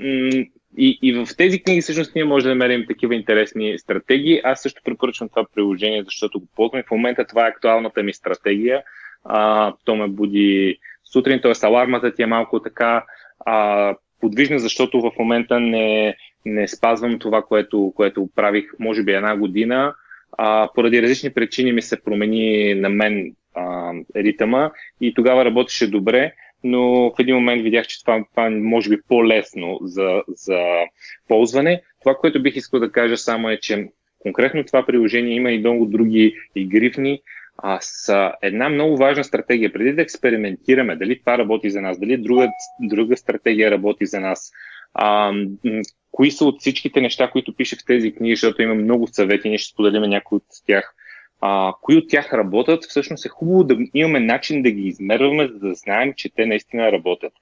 И, 0.78 0.98
и 1.02 1.12
в 1.12 1.28
тези 1.36 1.62
книги 1.62 1.80
всъщност 1.80 2.14
ние 2.14 2.24
можем 2.24 2.48
да 2.48 2.54
намерим 2.54 2.86
такива 2.88 3.14
интересни 3.14 3.78
стратегии. 3.78 4.40
Аз 4.44 4.62
също 4.62 4.82
препоръчвам 4.84 5.28
това 5.28 5.46
приложение, 5.54 6.04
защото 6.04 6.40
го 6.40 6.46
ползвам. 6.56 6.82
В 6.86 6.90
момента 6.90 7.26
това 7.26 7.46
е 7.46 7.48
актуалната 7.48 8.02
ми 8.02 8.12
стратегия. 8.12 8.82
А, 9.24 9.72
то 9.84 9.96
ме 9.96 10.08
буди 10.08 10.78
сутрин, 11.12 11.40
т.е. 11.40 11.52
алармата 11.62 12.14
ти 12.14 12.22
е 12.22 12.26
малко 12.26 12.60
така 12.60 13.04
а, 13.46 13.94
подвижна, 14.20 14.58
защото 14.58 15.00
в 15.00 15.12
момента 15.18 15.60
не, 15.60 16.16
не 16.46 16.68
спазвам 16.68 17.18
това, 17.18 17.42
което, 17.42 17.92
което 17.96 18.28
правих, 18.36 18.64
може 18.78 19.02
би 19.02 19.12
една 19.12 19.36
година. 19.36 19.94
А, 20.38 20.68
поради 20.74 21.02
различни 21.02 21.32
причини 21.32 21.72
ми 21.72 21.82
се 21.82 22.02
промени 22.02 22.74
на 22.74 22.88
мен 22.88 23.34
а, 23.54 23.92
ритъма 24.16 24.70
и 25.00 25.14
тогава 25.14 25.44
работеше 25.44 25.90
добре, 25.90 26.32
но 26.64 27.10
в 27.10 27.14
един 27.18 27.34
момент 27.34 27.62
видях, 27.62 27.86
че 27.86 28.00
това, 28.00 28.24
това 28.30 28.50
може 28.50 28.90
би 28.90 29.02
по-лесно 29.08 29.78
за, 29.82 30.22
за 30.28 30.60
ползване. 31.28 31.82
Това, 32.00 32.14
което 32.14 32.42
бих 32.42 32.56
искал 32.56 32.80
да 32.80 32.92
кажа 32.92 33.16
само 33.16 33.50
е, 33.50 33.60
че 33.60 33.88
конкретно 34.18 34.64
това 34.64 34.86
приложение 34.86 35.34
има 35.34 35.50
и 35.50 35.58
много 35.58 35.86
други 35.86 36.36
игривни, 36.56 37.20
а 37.58 37.78
с 37.80 38.30
една 38.42 38.68
много 38.68 38.96
важна 38.96 39.24
стратегия. 39.24 39.72
Преди 39.72 39.92
да 39.92 40.02
експериментираме 40.02 40.96
дали 40.96 41.20
това 41.20 41.38
работи 41.38 41.70
за 41.70 41.80
нас, 41.80 42.00
дали 42.00 42.16
друга, 42.16 42.48
друга 42.80 43.16
стратегия 43.16 43.70
работи 43.70 44.06
за 44.06 44.20
нас, 44.20 44.50
а, 44.94 45.32
кои 46.10 46.30
са 46.30 46.44
от 46.44 46.60
всичките 46.60 47.00
неща, 47.00 47.30
които 47.30 47.56
пише 47.56 47.76
в 47.76 47.84
тези 47.86 48.12
книги, 48.12 48.36
защото 48.36 48.62
има 48.62 48.74
много 48.74 49.06
съвети, 49.06 49.48
ние 49.48 49.58
ще 49.58 49.72
споделим 49.72 50.02
някои 50.02 50.36
от 50.36 50.44
тях 50.66 50.94
а, 51.46 51.72
кои 51.80 51.96
от 51.96 52.08
тях 52.08 52.32
работят, 52.32 52.84
всъщност 52.84 53.26
е 53.26 53.28
хубаво 53.28 53.64
да 53.64 53.76
имаме 53.94 54.20
начин 54.20 54.62
да 54.62 54.70
ги 54.70 54.88
измерваме, 54.88 55.48
за 55.48 55.58
да 55.58 55.74
знаем, 55.74 56.12
че 56.16 56.34
те 56.34 56.46
наистина 56.46 56.92
работят. 56.92 57.32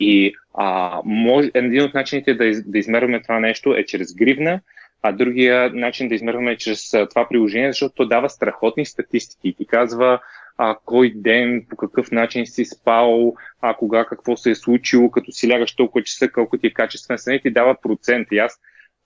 И 0.00 0.34
а, 0.54 1.00
може, 1.04 1.50
един 1.54 1.82
от 1.82 1.94
начините 1.94 2.34
да, 2.34 2.44
из, 2.44 2.70
да 2.70 2.78
измерваме 2.78 3.22
това 3.22 3.40
нещо 3.40 3.74
е 3.74 3.84
чрез 3.84 4.14
гривна, 4.14 4.60
а 5.02 5.12
другия 5.12 5.70
начин 5.74 6.08
да 6.08 6.14
измерваме 6.14 6.52
е 6.52 6.56
чрез 6.56 6.90
това 6.90 7.28
приложение, 7.28 7.72
защото 7.72 7.94
то 7.94 8.06
дава 8.06 8.30
страхотни 8.30 8.86
статистики 8.86 9.48
и 9.48 9.54
ти 9.54 9.66
казва 9.66 10.20
а, 10.58 10.76
кой 10.84 11.12
ден, 11.14 11.66
по 11.70 11.76
какъв 11.76 12.10
начин 12.10 12.46
си 12.46 12.64
спал, 12.64 13.34
а 13.60 13.74
кога 13.74 14.04
какво 14.04 14.36
се 14.36 14.50
е 14.50 14.54
случило, 14.54 15.10
като 15.10 15.32
си 15.32 15.50
лягаш 15.50 15.76
толкова 15.76 16.04
часа, 16.04 16.28
колко 16.28 16.58
ти 16.58 16.66
е 16.66 16.72
качествен 16.72 17.18
сън 17.18 17.34
и 17.34 17.40
ти 17.40 17.50
дава 17.50 17.76
процент. 17.82 18.28
И 18.32 18.38
аз 18.38 18.60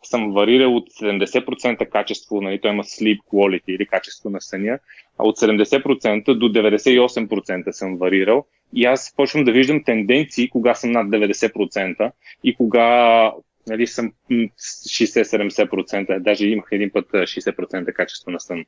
съм 0.06 0.32
варирал 0.32 0.76
от 0.76 0.90
70% 0.90 1.88
качество, 1.88 2.40
нали, 2.40 2.60
той 2.60 2.70
има 2.70 2.82
sleep 2.82 3.18
quality 3.32 3.68
или 3.68 3.86
качество 3.86 4.30
на 4.30 4.40
съня, 4.40 4.78
а 5.18 5.24
от 5.24 5.38
70% 5.38 6.34
до 6.34 6.48
98% 6.48 7.70
съм 7.70 7.96
варирал. 7.96 8.46
И 8.74 8.84
аз 8.84 9.14
почвам 9.16 9.44
да 9.44 9.52
виждам 9.52 9.84
тенденции, 9.84 10.50
кога 10.50 10.74
съм 10.74 10.90
над 10.90 11.08
90% 11.08 12.12
и 12.44 12.54
кога 12.54 13.32
нали, 13.66 13.86
съм 13.86 14.12
60-70%, 14.30 16.18
даже 16.18 16.46
имах 16.46 16.68
един 16.72 16.90
път 16.90 17.06
60% 17.12 17.92
качество 17.92 18.30
на 18.30 18.40
сън. 18.40 18.64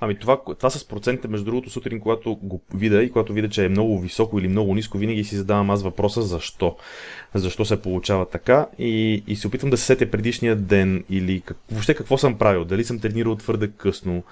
Ами 0.00 0.18
това, 0.18 0.40
това 0.58 0.70
с 0.70 0.88
процентите, 0.88 1.28
между 1.28 1.44
другото, 1.44 1.70
сутрин, 1.70 2.00
когато 2.00 2.36
го 2.36 2.62
видя 2.74 3.02
и 3.02 3.10
когато 3.10 3.32
видя, 3.32 3.48
че 3.48 3.64
е 3.64 3.68
много 3.68 4.00
високо 4.00 4.38
или 4.38 4.48
много 4.48 4.74
ниско, 4.74 4.98
винаги 4.98 5.24
си 5.24 5.36
задавам 5.36 5.70
аз 5.70 5.82
въпроса 5.82 6.22
защо. 6.22 6.76
Защо 7.34 7.64
се 7.64 7.82
получава 7.82 8.28
така 8.28 8.66
и, 8.78 9.22
и 9.26 9.36
се 9.36 9.46
опитвам 9.46 9.70
да 9.70 9.76
се 9.76 9.84
сетя 9.84 10.10
предишния 10.10 10.56
ден 10.56 11.04
или 11.10 11.40
как, 11.40 11.56
въобще 11.70 11.94
какво 11.94 12.18
съм 12.18 12.38
правил, 12.38 12.64
дали 12.64 12.84
съм 12.84 13.00
тренирал 13.00 13.36
твърде 13.36 13.70
късно, 13.76 14.22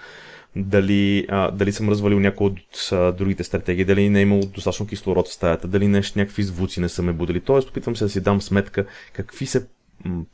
дали, 0.57 1.27
а, 1.29 1.51
дали 1.51 1.73
съм 1.73 1.89
развалил 1.89 2.21
някои 2.21 2.47
от 2.47 2.93
а, 2.93 3.13
другите 3.13 3.45
стратегии, 3.45 3.85
дали 3.85 4.09
не 4.09 4.19
е 4.19 4.23
имало 4.23 4.41
достатъчно 4.41 4.87
кислород 4.87 5.29
в 5.29 5.33
стаята, 5.33 5.69
дали 5.69 5.89
нещо, 5.89 6.19
някакви 6.19 6.43
звуци 6.43 6.81
не 6.81 6.89
са 6.89 7.03
ме 7.03 7.13
будили. 7.13 7.41
Тоест, 7.41 7.69
опитвам 7.69 7.97
се 7.97 8.05
да 8.05 8.11
си 8.11 8.21
дам 8.21 8.43
сметка 8.43 8.87
какви 9.13 9.47
са 9.47 9.67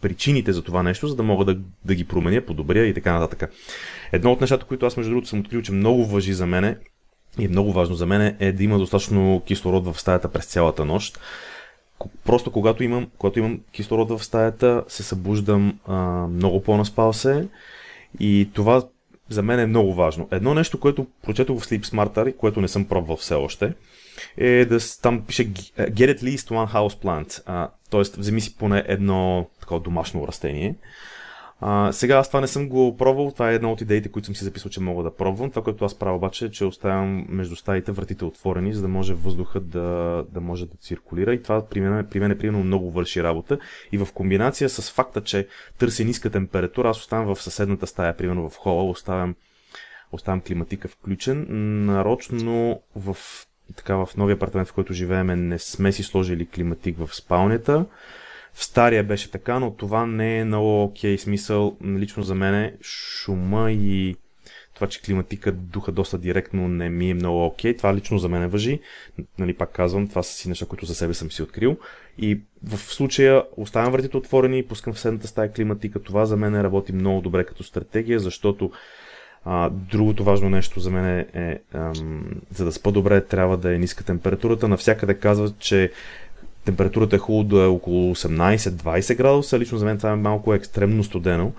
причините 0.01 0.53
за 0.53 0.63
това 0.63 0.83
нещо, 0.83 1.07
за 1.07 1.17
да 1.17 1.23
мога 1.23 1.45
да, 1.45 1.59
да 1.85 1.95
ги 1.95 2.05
променя, 2.05 2.41
подобря 2.41 2.87
и 2.87 2.95
така 2.95 3.13
нататък. 3.13 3.53
Едно 4.13 4.33
от 4.33 4.41
нещата, 4.41 4.65
които 4.65 4.87
аз 4.87 4.97
между 4.97 5.11
другото 5.11 5.29
съм 5.29 5.41
открил, 5.41 5.63
че 5.63 5.73
много 5.73 6.05
въжи 6.05 6.33
за 6.33 6.47
мене 6.47 6.77
и 7.39 7.45
е 7.45 7.49
много 7.49 7.73
важно 7.73 7.95
за 7.95 8.07
мен 8.07 8.37
е 8.41 8.53
да 8.53 8.65
има 8.65 8.79
достатъчно 8.79 9.43
кислород 9.47 9.87
в 9.87 10.01
стаята 10.01 10.29
през 10.29 10.47
цялата 10.47 10.85
нощ. 10.85 11.21
Просто 12.25 12.51
когато 12.51 12.85
имам, 12.85 13.11
когато 13.19 13.39
имам 13.39 13.61
кислород 13.73 14.11
в 14.11 14.25
стаята, 14.25 14.85
се 14.89 15.03
събуждам 15.03 15.79
а, 15.87 15.95
много 16.27 16.63
по-наспал 16.63 17.13
се 17.13 17.49
и 18.21 18.49
това 18.55 18.83
за 19.29 19.43
мен 19.43 19.61
е 19.61 19.67
много 19.67 19.95
важно. 19.95 20.29
Едно 20.31 20.55
нещо, 20.55 20.81
което 20.81 21.07
прочетох 21.23 21.61
в 21.61 21.67
Sleep 21.67 21.85
Smarter, 21.85 22.37
което 22.37 22.61
не 22.61 22.69
съм 22.69 22.85
пробвал 22.85 23.17
все 23.17 23.35
още, 23.35 23.73
е 24.37 24.65
да 24.65 24.79
там 25.03 25.25
пише 25.27 25.53
Get 25.53 26.19
at 26.19 26.23
least 26.23 26.37
one 26.37 26.73
house 26.73 27.05
plant. 27.05 27.71
Тоест, 27.91 28.17
вземи 28.17 28.41
си 28.41 28.57
поне 28.57 28.85
едно 28.87 29.47
такова 29.61 29.81
домашно 29.81 30.29
растение. 30.29 30.75
А, 31.65 31.93
сега 31.93 32.17
аз 32.17 32.29
това 32.29 32.41
не 32.41 32.47
съм 32.47 32.69
го 32.69 32.97
пробвал, 32.97 33.31
това 33.31 33.51
е 33.51 33.55
една 33.55 33.73
от 33.73 33.81
идеите, 33.81 34.09
които 34.09 34.27
съм 34.27 34.37
си 34.37 34.45
записал, 34.45 34.71
че 34.71 34.81
мога 34.81 35.03
да 35.03 35.17
пробвам. 35.17 35.51
Това, 35.51 35.63
което 35.63 35.85
аз 35.85 35.95
правя 35.95 36.17
обаче 36.17 36.45
е, 36.45 36.51
че 36.51 36.65
оставям 36.65 37.27
между 37.29 37.57
стаите 37.57 37.93
вратите 37.93 38.25
отворени, 38.25 38.75
за 38.75 38.83
да 38.83 38.89
може 38.89 39.15
въздуха 39.15 39.61
да, 39.61 40.25
да 40.31 40.41
може 40.41 40.67
да 40.67 40.77
циркулира 40.77 41.35
и 41.35 41.43
това 41.43 41.69
при 41.69 41.81
мен, 41.81 42.07
при 42.11 42.21
мен 42.21 42.31
е 42.31 42.39
примерно 42.39 42.65
много 42.65 42.91
върши 42.91 43.23
работа. 43.23 43.59
И 43.93 43.99
в 43.99 44.09
комбинация 44.15 44.69
с 44.69 44.91
факта, 44.91 45.23
че 45.23 45.47
търся 45.79 46.05
ниска 46.05 46.31
температура, 46.31 46.91
аз 46.91 46.99
оставям 46.99 47.35
в 47.35 47.43
съседната 47.43 47.87
стая, 47.87 48.17
примерно 48.17 48.51
в 48.51 48.57
хола, 48.57 48.91
оставям, 48.91 49.35
оставям 50.13 50.41
климатика 50.41 50.89
включен. 50.89 51.47
Нарочно 51.87 52.81
в 52.97 53.17
така 53.77 53.97
в 53.97 54.09
новия 54.17 54.35
апартамент, 54.35 54.69
в 54.69 54.73
който 54.73 54.93
живеем, 54.93 55.49
не 55.49 55.59
сме 55.59 55.93
си 55.93 56.03
сложили 56.03 56.47
климатик 56.47 56.99
в 56.99 57.15
спалнята. 57.15 57.87
В 58.55 58.65
стария 58.65 59.05
беше 59.05 59.31
така, 59.31 59.59
но 59.59 59.75
това 59.75 60.07
не 60.07 60.39
е 60.39 60.45
много 60.45 60.83
окей. 60.83 61.17
Okay. 61.17 61.21
Смисъл, 61.21 61.77
лично 61.85 62.23
за 62.23 62.35
мен 62.35 62.73
шума 62.83 63.73
и 63.73 64.17
това, 64.75 64.87
че 64.87 65.03
климатика 65.03 65.53
духа 65.53 65.93
доста 65.93 66.19
директно 66.19 66.69
не 66.69 66.89
ми 66.89 67.11
е 67.11 67.15
много 67.15 67.47
окей. 67.47 67.73
Okay. 67.73 67.79
Това 67.79 67.95
лично 67.95 68.19
за 68.19 68.29
мен 68.29 68.49
въжи. 68.49 68.81
Нали, 69.39 69.55
пак 69.55 69.73
казвам, 69.73 70.09
това 70.09 70.23
са 70.23 70.35
си 70.35 70.49
неща, 70.49 70.67
които 70.67 70.87
за 70.87 70.95
себе 70.95 71.15
съм 71.15 71.31
си 71.31 71.43
открил. 71.43 71.77
И 72.19 72.41
в 72.65 72.79
случая 72.79 73.45
оставям 73.57 73.93
вратите 73.93 74.17
отворени 74.17 74.59
и 74.59 74.67
пускам 74.67 74.93
в 74.93 75.01
седната 75.01 75.27
стая 75.27 75.53
климатика. 75.53 76.03
Това 76.03 76.27
за 76.27 76.37
мен 76.37 76.61
работи 76.61 76.93
много 76.93 77.21
добре 77.21 77.45
като 77.45 77.63
стратегия, 77.63 78.21
защото 78.21 78.71
а, 79.45 79.71
другото 79.71 80.25
важно 80.25 80.51
нещо 80.51 80.81
за 80.81 80.91
мен 80.91 81.07
е, 81.07 81.27
е 81.35 81.59
ам, 81.75 82.25
за 82.55 82.65
да 82.65 82.73
спа 82.73 82.91
добре, 82.93 83.21
трябва 83.21 83.57
да 83.57 83.75
е 83.75 83.79
ниска 83.79 84.05
температурата. 84.05 84.69
Навсякъде 84.69 85.15
казват, 85.15 85.59
че 85.59 85.93
температурата 86.65 87.17
е 87.17 87.19
хубаво 87.19 87.45
да 87.45 87.63
е 87.63 87.67
около 87.67 88.15
18-20 88.15 89.17
градуса. 89.17 89.59
Лично 89.59 89.79
за 89.79 89.85
мен 89.85 89.99
това 89.99 90.11
е 90.11 90.17
малко 90.17 90.55
екстремно 90.55 91.05
студено. 91.05 91.53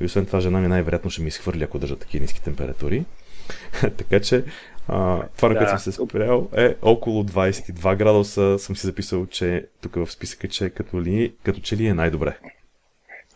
И 0.00 0.04
освен 0.04 0.26
това, 0.26 0.40
жена 0.40 0.60
ми 0.60 0.68
най-вероятно 0.68 1.10
ще 1.10 1.22
ми 1.22 1.28
изхвърли, 1.28 1.64
ако 1.64 1.78
държа 1.78 1.96
такива 1.96 2.22
ниски 2.22 2.42
температури. 2.42 3.04
така 3.80 4.20
че, 4.20 4.44
а, 4.88 5.22
това, 5.36 5.48
на 5.48 5.54
да. 5.54 5.60
което 5.60 5.70
съм 5.70 5.92
се 5.92 5.92
спрял, 5.92 6.48
е 6.56 6.74
около 6.82 7.24
22 7.24 7.96
градуса. 7.96 8.58
Съм 8.58 8.76
си 8.76 8.86
записал, 8.86 9.26
че 9.26 9.66
тук 9.80 9.94
в 9.94 10.12
списъка, 10.12 10.48
че 10.48 10.70
като, 10.70 11.02
ли, 11.02 11.32
като 11.42 11.60
че 11.60 11.76
ли 11.76 11.86
е 11.86 11.94
най-добре. 11.94 12.38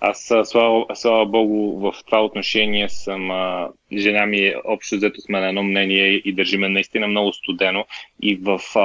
Аз, 0.01 0.33
слава, 0.45 0.87
слава 0.95 1.27
Богу, 1.27 1.81
в 1.81 1.95
това 2.07 2.25
отношение 2.25 2.89
съм, 2.89 3.31
а, 3.31 3.69
жена 3.97 4.27
ми 4.27 4.39
е 4.39 4.55
общо 4.65 4.97
взето 4.97 5.21
сме 5.21 5.41
на 5.41 5.49
едно 5.49 5.63
мнение 5.63 6.07
и 6.07 6.33
държиме 6.33 6.69
наистина 6.69 7.07
много 7.07 7.33
студено. 7.33 7.85
И 8.23 8.37
в, 8.37 8.61
а, 8.75 8.81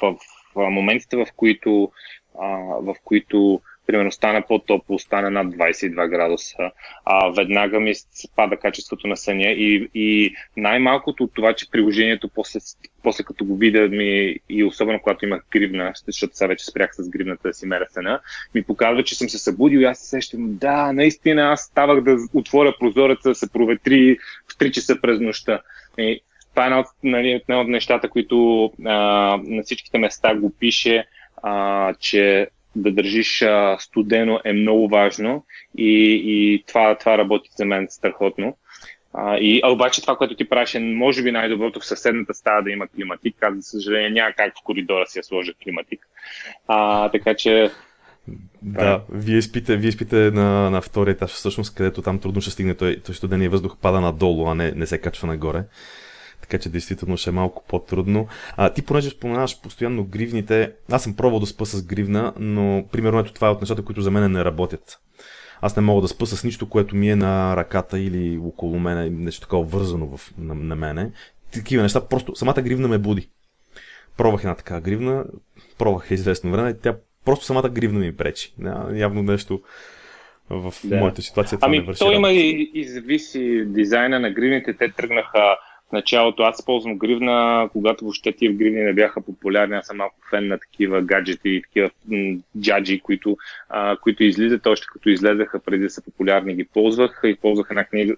в, 0.00 0.16
в 0.54 0.70
моментите, 0.70 1.16
в 1.16 1.26
които, 1.36 1.92
а, 2.40 2.46
в 2.80 2.94
които 3.04 3.60
примерно 3.90 4.12
стане 4.12 4.42
по-топло, 4.48 4.98
стане 4.98 5.30
над 5.30 5.46
22 5.46 6.08
градуса, 6.08 6.70
а, 7.04 7.30
веднага 7.30 7.80
ми 7.80 7.94
спада 7.94 8.56
качеството 8.56 9.06
на 9.06 9.16
съня 9.16 9.48
и, 9.48 9.88
и 9.94 10.34
най-малкото 10.56 11.24
от 11.24 11.34
това, 11.34 11.54
че 11.54 11.70
приложението 11.70 12.28
после, 12.28 12.60
после 13.02 13.24
като 13.24 13.44
го 13.44 13.56
видя 13.56 13.88
ми 13.88 14.36
и 14.48 14.64
особено 14.64 15.00
когато 15.02 15.24
имах 15.24 15.42
гривна, 15.52 15.92
защото 16.06 16.36
сега 16.36 16.48
вече 16.48 16.64
спрях 16.64 16.90
с 16.94 17.08
гривната 17.08 17.48
да 17.48 17.54
си 17.54 17.66
меря 17.66 17.86
съна, 17.90 18.20
ми 18.54 18.62
показва, 18.62 19.04
че 19.04 19.14
съм 19.14 19.28
се 19.28 19.38
събудил 19.38 19.78
и 19.78 19.84
аз 19.84 19.98
се 19.98 20.08
сещам, 20.08 20.56
да, 20.56 20.92
наистина 20.92 21.42
аз 21.42 21.60
ставах 21.60 22.00
да 22.00 22.16
отворя 22.34 22.74
прозореца, 22.80 23.34
се 23.34 23.52
проветри 23.52 24.18
в 24.52 24.56
3 24.58 24.70
часа 24.70 25.00
през 25.00 25.20
нощта. 25.20 25.60
И 25.98 26.20
това 26.50 26.62
е 26.62 26.66
една 26.66 26.80
от, 26.80 26.86
нали, 27.04 27.30
една 27.30 27.60
от 27.60 27.68
нещата, 27.68 28.08
които 28.08 28.64
а, 28.84 28.92
на 29.44 29.62
всичките 29.62 29.98
места 29.98 30.34
го 30.34 30.50
пише, 30.50 31.04
а, 31.42 31.94
че 31.94 32.48
да 32.76 32.92
държиш 32.92 33.42
а, 33.42 33.76
студено 33.80 34.40
е 34.44 34.52
много 34.52 34.88
важно 34.88 35.44
и, 35.78 36.22
и 36.24 36.64
това, 36.66 36.98
това 36.98 37.18
работи 37.18 37.50
за 37.56 37.64
мен 37.64 37.86
страхотно. 37.90 38.56
А, 39.14 39.38
и, 39.38 39.60
а 39.64 39.70
обаче 39.72 40.00
това, 40.00 40.16
което 40.16 40.36
ти 40.36 40.48
правиш 40.48 40.74
е 40.74 40.80
може 40.80 41.22
би 41.22 41.32
най-доброто 41.32 41.80
в 41.80 41.86
съседната 41.86 42.34
стая 42.34 42.62
да 42.62 42.70
има 42.70 42.88
климатик. 42.88 43.42
Аз, 43.42 43.54
за 43.54 43.62
съжаление, 43.62 44.10
няма 44.10 44.32
как 44.36 44.52
в 44.58 44.64
коридора 44.64 45.06
си 45.06 45.18
я 45.18 45.24
сложа 45.24 45.52
климатик. 45.64 46.00
А, 46.68 47.08
така 47.08 47.34
че 47.34 47.70
да, 48.62 49.02
вие 49.12 49.42
спите, 49.42 49.76
вие 49.76 49.92
спите 49.92 50.16
на, 50.16 50.70
на 50.70 50.80
втория 50.80 51.12
етаж, 51.12 51.30
всъщност, 51.30 51.74
където 51.74 52.02
там 52.02 52.18
трудно 52.18 52.40
ще 52.40 52.50
стигне 52.50 52.74
той, 52.74 53.00
той 53.06 53.14
студения 53.14 53.50
въздух 53.50 53.76
пада 53.82 54.00
надолу, 54.00 54.48
а 54.48 54.54
не, 54.54 54.72
не 54.72 54.86
се 54.86 54.98
качва 54.98 55.28
нагоре 55.28 55.64
така 56.42 56.58
че 56.58 56.68
действително 56.68 57.16
ще 57.16 57.30
е 57.30 57.32
малко 57.32 57.64
по-трудно. 57.68 58.28
А, 58.56 58.70
ти 58.70 58.82
понеже 58.82 59.10
споменаваш 59.10 59.60
постоянно 59.60 60.04
гривните, 60.04 60.72
аз 60.90 61.02
съм 61.02 61.16
пробвал 61.16 61.40
да 61.40 61.46
спа 61.46 61.64
с 61.64 61.82
гривна, 61.86 62.32
но 62.38 62.84
примерно 62.92 63.18
ето 63.18 63.32
това 63.32 63.48
е 63.48 63.50
от 63.50 63.60
нещата, 63.60 63.84
които 63.84 64.00
за 64.00 64.10
мен 64.10 64.32
не 64.32 64.44
работят. 64.44 64.98
Аз 65.60 65.76
не 65.76 65.82
мога 65.82 66.02
да 66.02 66.08
спа 66.08 66.26
с 66.26 66.44
нищо, 66.44 66.68
което 66.68 66.96
ми 66.96 67.10
е 67.10 67.16
на 67.16 67.56
ръката 67.56 67.98
или 67.98 68.38
около 68.38 68.78
мене, 68.78 69.10
нещо 69.10 69.40
такова 69.40 69.64
вързано 69.64 70.16
в, 70.16 70.32
на, 70.38 70.54
на 70.54 70.76
мене. 70.76 71.12
Такива 71.52 71.82
неща, 71.82 72.08
просто 72.08 72.36
самата 72.36 72.62
гривна 72.62 72.88
ме 72.88 72.98
буди. 72.98 73.28
Пробвах 74.16 74.40
една 74.40 74.54
така 74.54 74.80
гривна, 74.80 75.24
пробвах 75.78 76.10
известно 76.10 76.50
време, 76.50 76.74
тя 76.74 76.96
просто 77.24 77.44
самата 77.44 77.68
гривна 77.68 77.98
ми 77.98 78.16
пречи. 78.16 78.54
Явно 78.94 79.22
нещо 79.22 79.60
в 80.50 80.74
да. 80.84 80.96
моята 80.96 81.22
ситуация 81.22 81.58
това 81.58 81.68
ами, 81.68 81.78
не 81.78 81.84
върши. 81.84 81.98
То 81.98 82.12
има 82.12 82.30
и, 82.32 82.70
и 82.74 82.84
зависи 82.84 83.64
дизайна 83.66 84.20
на 84.20 84.30
гривните. 84.30 84.76
Те 84.76 84.92
тръгнаха 84.92 85.56
началото 85.92 86.42
аз 86.42 86.64
ползвам 86.64 86.98
гривна, 86.98 87.68
когато 87.72 88.04
въобще 88.04 88.32
тия 88.32 88.52
гривни 88.52 88.80
не 88.80 88.92
бяха 88.92 89.20
популярни. 89.20 89.76
Аз 89.76 89.86
съм 89.86 89.96
малко 89.96 90.16
фен 90.30 90.48
на 90.48 90.58
такива 90.58 91.02
гаджети 91.02 91.48
и 91.48 91.62
такива 91.62 91.90
джаджи, 92.60 93.00
които, 93.00 93.36
а, 93.68 93.96
които 93.96 94.24
излизат 94.24 94.66
още 94.66 94.86
като 94.92 95.08
излезаха 95.08 95.60
преди 95.60 95.82
да 95.82 95.90
са 95.90 96.04
популярни, 96.04 96.54
ги 96.54 96.64
ползвах. 96.64 97.20
И 97.24 97.36
ползвах 97.36 97.66
една 97.70 97.84
книга, 97.84 98.16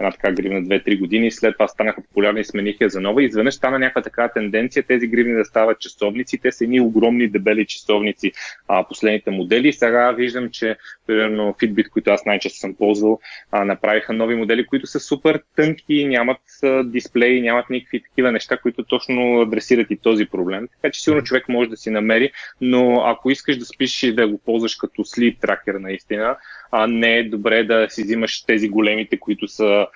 една 0.00 0.10
така 0.10 0.32
гривна 0.32 0.62
2-3 0.62 0.98
години, 0.98 1.30
след 1.30 1.52
това 1.52 1.68
станаха 1.68 2.02
популярни 2.02 2.40
и 2.40 2.44
смениха 2.44 2.88
за 2.88 3.00
нова. 3.00 3.22
И 3.22 3.26
изведнъж 3.26 3.54
стана 3.54 3.78
някаква 3.78 4.02
така 4.02 4.28
тенденция 4.28 4.82
тези 4.82 5.06
гривни 5.06 5.34
да 5.34 5.44
стават 5.44 5.80
часовници. 5.80 6.38
Те 6.38 6.52
са 6.52 6.64
едни 6.64 6.80
огромни 6.80 7.28
дебели 7.28 7.66
часовници, 7.66 8.32
а, 8.68 8.88
последните 8.88 9.30
модели. 9.30 9.72
Сега 9.72 10.12
виждам, 10.12 10.50
че 10.50 10.76
примерно 11.06 11.54
Fitbit, 11.60 11.88
които 11.88 12.10
аз 12.10 12.24
най-често 12.24 12.58
съм 12.58 12.74
ползвал, 12.74 13.20
а, 13.50 13.64
направиха 13.64 14.12
нови 14.12 14.34
модели, 14.34 14.66
които 14.66 14.86
са 14.86 15.00
супер 15.00 15.42
тънки, 15.56 16.04
нямат 16.04 16.40
а, 16.62 16.84
дисплеи, 16.84 17.42
нямат 17.42 17.70
никакви 17.70 18.02
такива 18.02 18.32
неща, 18.32 18.56
които 18.56 18.84
точно 18.84 19.40
адресират 19.40 19.90
и 19.90 19.96
този 19.96 20.26
проблем. 20.26 20.68
Така 20.68 20.92
че 20.92 21.02
сигурно 21.02 21.22
човек 21.22 21.48
може 21.48 21.70
да 21.70 21.76
си 21.76 21.90
намери, 21.90 22.30
но 22.60 23.02
ако 23.04 23.30
искаш 23.30 23.56
да 23.56 23.64
спиш 23.64 24.02
и 24.02 24.14
да 24.14 24.28
го 24.28 24.38
ползваш 24.38 24.76
като 24.76 25.02
sleep 25.02 25.38
tracker 25.38 25.78
наистина, 25.78 26.36
а 26.70 26.86
не 26.86 27.18
е 27.18 27.28
добре 27.28 27.64
да 27.64 27.86
си 27.90 28.02
взимаш 28.02 28.42
тези 28.42 28.68
големите, 28.68 29.18
които 29.18 29.48
са 29.48 29.86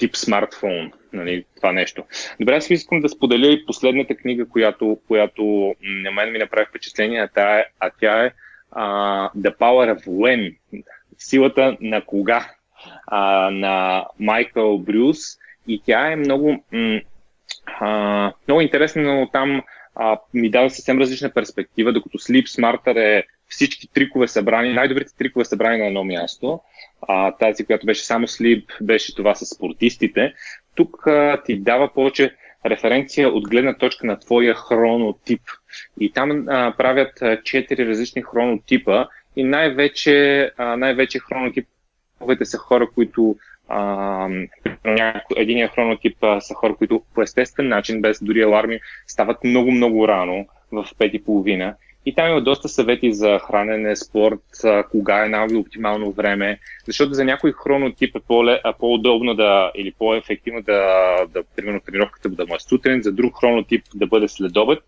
тип 0.00 0.16
смартфон, 0.16 0.92
нали, 1.12 1.44
това 1.56 1.72
нещо. 1.72 2.04
Добре, 2.40 2.56
аз 2.56 2.70
искам 2.70 3.00
да 3.00 3.08
споделя 3.08 3.46
и 3.46 3.66
последната 3.66 4.14
книга, 4.14 4.48
която, 4.48 4.98
която 5.06 5.74
на 5.82 6.10
мен 6.10 6.32
ми 6.32 6.38
направи 6.38 6.66
впечатление, 6.66 7.20
а 7.20 7.28
тя 7.28 7.58
е, 7.58 7.64
а 7.80 7.90
тя 8.00 8.24
е 8.24 8.30
uh, 8.76 9.30
The 9.36 9.56
Power 9.56 9.96
of 9.96 10.06
When, 10.06 10.56
силата 11.18 11.76
на 11.80 12.04
кога, 12.04 12.50
uh, 13.12 13.50
на 13.50 14.06
Майкъл 14.18 14.78
Брюс 14.78 15.18
и 15.68 15.82
тя 15.86 16.12
е 16.12 16.16
много, 16.16 16.64
м- 16.72 17.00
uh, 17.82 18.32
много 18.48 18.60
интересна, 18.60 19.02
но 19.02 19.30
там 19.32 19.62
uh, 19.96 20.18
ми 20.34 20.50
дава 20.50 20.70
съвсем 20.70 20.98
различна 20.98 21.30
перспектива, 21.30 21.92
докато 21.92 22.18
Sleep 22.18 22.44
Smarter 22.44 22.96
е 22.96 23.24
всички 23.50 23.88
трикове 23.88 24.28
събрани, 24.28 24.72
най-добрите 24.72 25.16
трикове 25.16 25.44
събрани 25.44 25.78
на 25.78 25.86
едно 25.86 26.04
място. 26.04 26.60
А, 27.08 27.32
тази, 27.32 27.64
която 27.64 27.86
беше 27.86 28.04
само 28.04 28.28
слип, 28.28 28.70
беше 28.80 29.14
това 29.14 29.34
с 29.34 29.46
спортистите. 29.46 30.34
Тук 30.74 31.06
а, 31.06 31.42
ти 31.44 31.58
дава 31.58 31.92
повече 31.92 32.34
референция 32.66 33.28
от 33.28 33.48
гледна 33.48 33.74
точка 33.74 34.06
на 34.06 34.18
твоя 34.18 34.54
хронотип. 34.54 35.42
И 36.00 36.12
там 36.12 36.48
а, 36.48 36.74
правят 36.76 37.22
четири 37.44 37.86
различни 37.86 38.22
хронотипа 38.22 39.06
и 39.36 39.44
най-вече, 39.44 40.50
а, 40.56 40.76
най-вече 40.76 41.18
хронотиповете 41.18 42.44
са 42.44 42.58
хора, 42.58 42.88
които 42.94 43.36
единия 45.36 45.68
хронотип 45.68 46.16
са 46.40 46.54
хора, 46.54 46.74
които 46.74 47.02
по 47.14 47.22
естествен 47.22 47.68
начин, 47.68 48.00
без 48.00 48.22
дори 48.22 48.42
аларми, 48.42 48.80
стават 49.06 49.44
много-много 49.44 50.08
рано 50.08 50.46
в 50.72 50.86
пет 50.98 51.14
и 52.06 52.14
там 52.14 52.30
има 52.30 52.40
доста 52.40 52.68
съвети 52.68 53.12
за 53.12 53.38
хранене, 53.38 53.96
спорт, 53.96 54.42
кога 54.90 55.24
е 55.24 55.28
най-оптимално 55.28 56.12
време, 56.12 56.58
защото 56.86 57.14
за 57.14 57.24
някой 57.24 57.52
хронотип 57.52 58.16
е 58.16 58.20
по-удобно 58.78 59.34
да, 59.34 59.72
или 59.74 59.92
по-ефективно 59.98 60.62
да, 60.62 61.16
да, 61.28 61.42
примерно, 61.56 61.80
тренировката 61.80 62.28
да 62.28 62.42
е 62.42 62.60
сутрин, 62.68 63.02
за 63.02 63.12
друг 63.12 63.40
хронотип 63.40 63.84
да 63.94 64.06
бъде 64.06 64.28
следобед. 64.28 64.78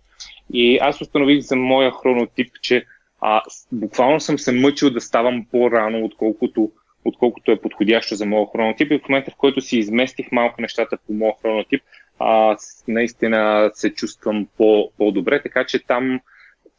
И 0.52 0.78
аз 0.78 1.00
установих 1.00 1.40
за 1.40 1.56
моя 1.56 1.92
хронотип, 1.92 2.52
че 2.62 2.84
а, 3.20 3.42
буквално 3.72 4.20
съм 4.20 4.38
се 4.38 4.52
мъчил 4.52 4.90
да 4.90 5.00
ставам 5.00 5.46
по-рано, 5.50 6.04
отколкото, 6.04 6.72
отколкото 7.04 7.50
е 7.50 7.60
подходящо 7.60 8.14
за 8.14 8.26
моя 8.26 8.46
хронотип. 8.52 8.92
И 8.92 8.98
в 8.98 9.08
момента, 9.08 9.30
в 9.30 9.36
който 9.36 9.60
си 9.60 9.78
изместих 9.78 10.32
малко 10.32 10.60
нещата 10.60 10.98
по 11.06 11.12
моя 11.12 11.32
хронотип, 11.42 11.82
а, 12.18 12.56
наистина 12.88 13.70
се 13.74 13.94
чувствам 13.94 14.46
по, 14.56 14.90
по-добре, 14.98 15.42
така 15.42 15.64
че 15.64 15.86
там 15.86 16.20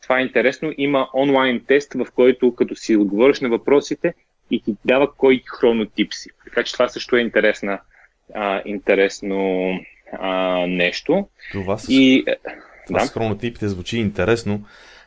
това 0.03 0.19
е 0.19 0.21
интересно. 0.21 0.73
Има 0.77 1.09
онлайн 1.13 1.61
тест, 1.67 1.93
в 1.93 2.05
който 2.15 2.55
като 2.55 2.75
си 2.75 2.95
отговориш 2.95 3.39
на 3.39 3.49
въпросите 3.49 4.13
и 4.51 4.61
ти 4.61 4.75
дава 4.85 5.13
кой 5.13 5.43
хронотип 5.47 6.13
си. 6.13 6.29
Така 6.43 6.63
че 6.63 6.73
това 6.73 6.89
също 6.89 7.15
е 7.15 7.21
интересна, 7.21 7.79
а, 8.33 8.61
интересно 8.65 9.69
а, 10.19 10.57
нещо. 10.67 11.27
Това 11.51 11.77
с, 11.77 11.87
и, 11.89 12.23
е, 12.27 12.35
това 12.87 12.99
да? 12.99 13.05
с 13.05 13.11
хронотипите 13.11 13.67
звучи 13.67 13.97
интересно. 13.97 14.65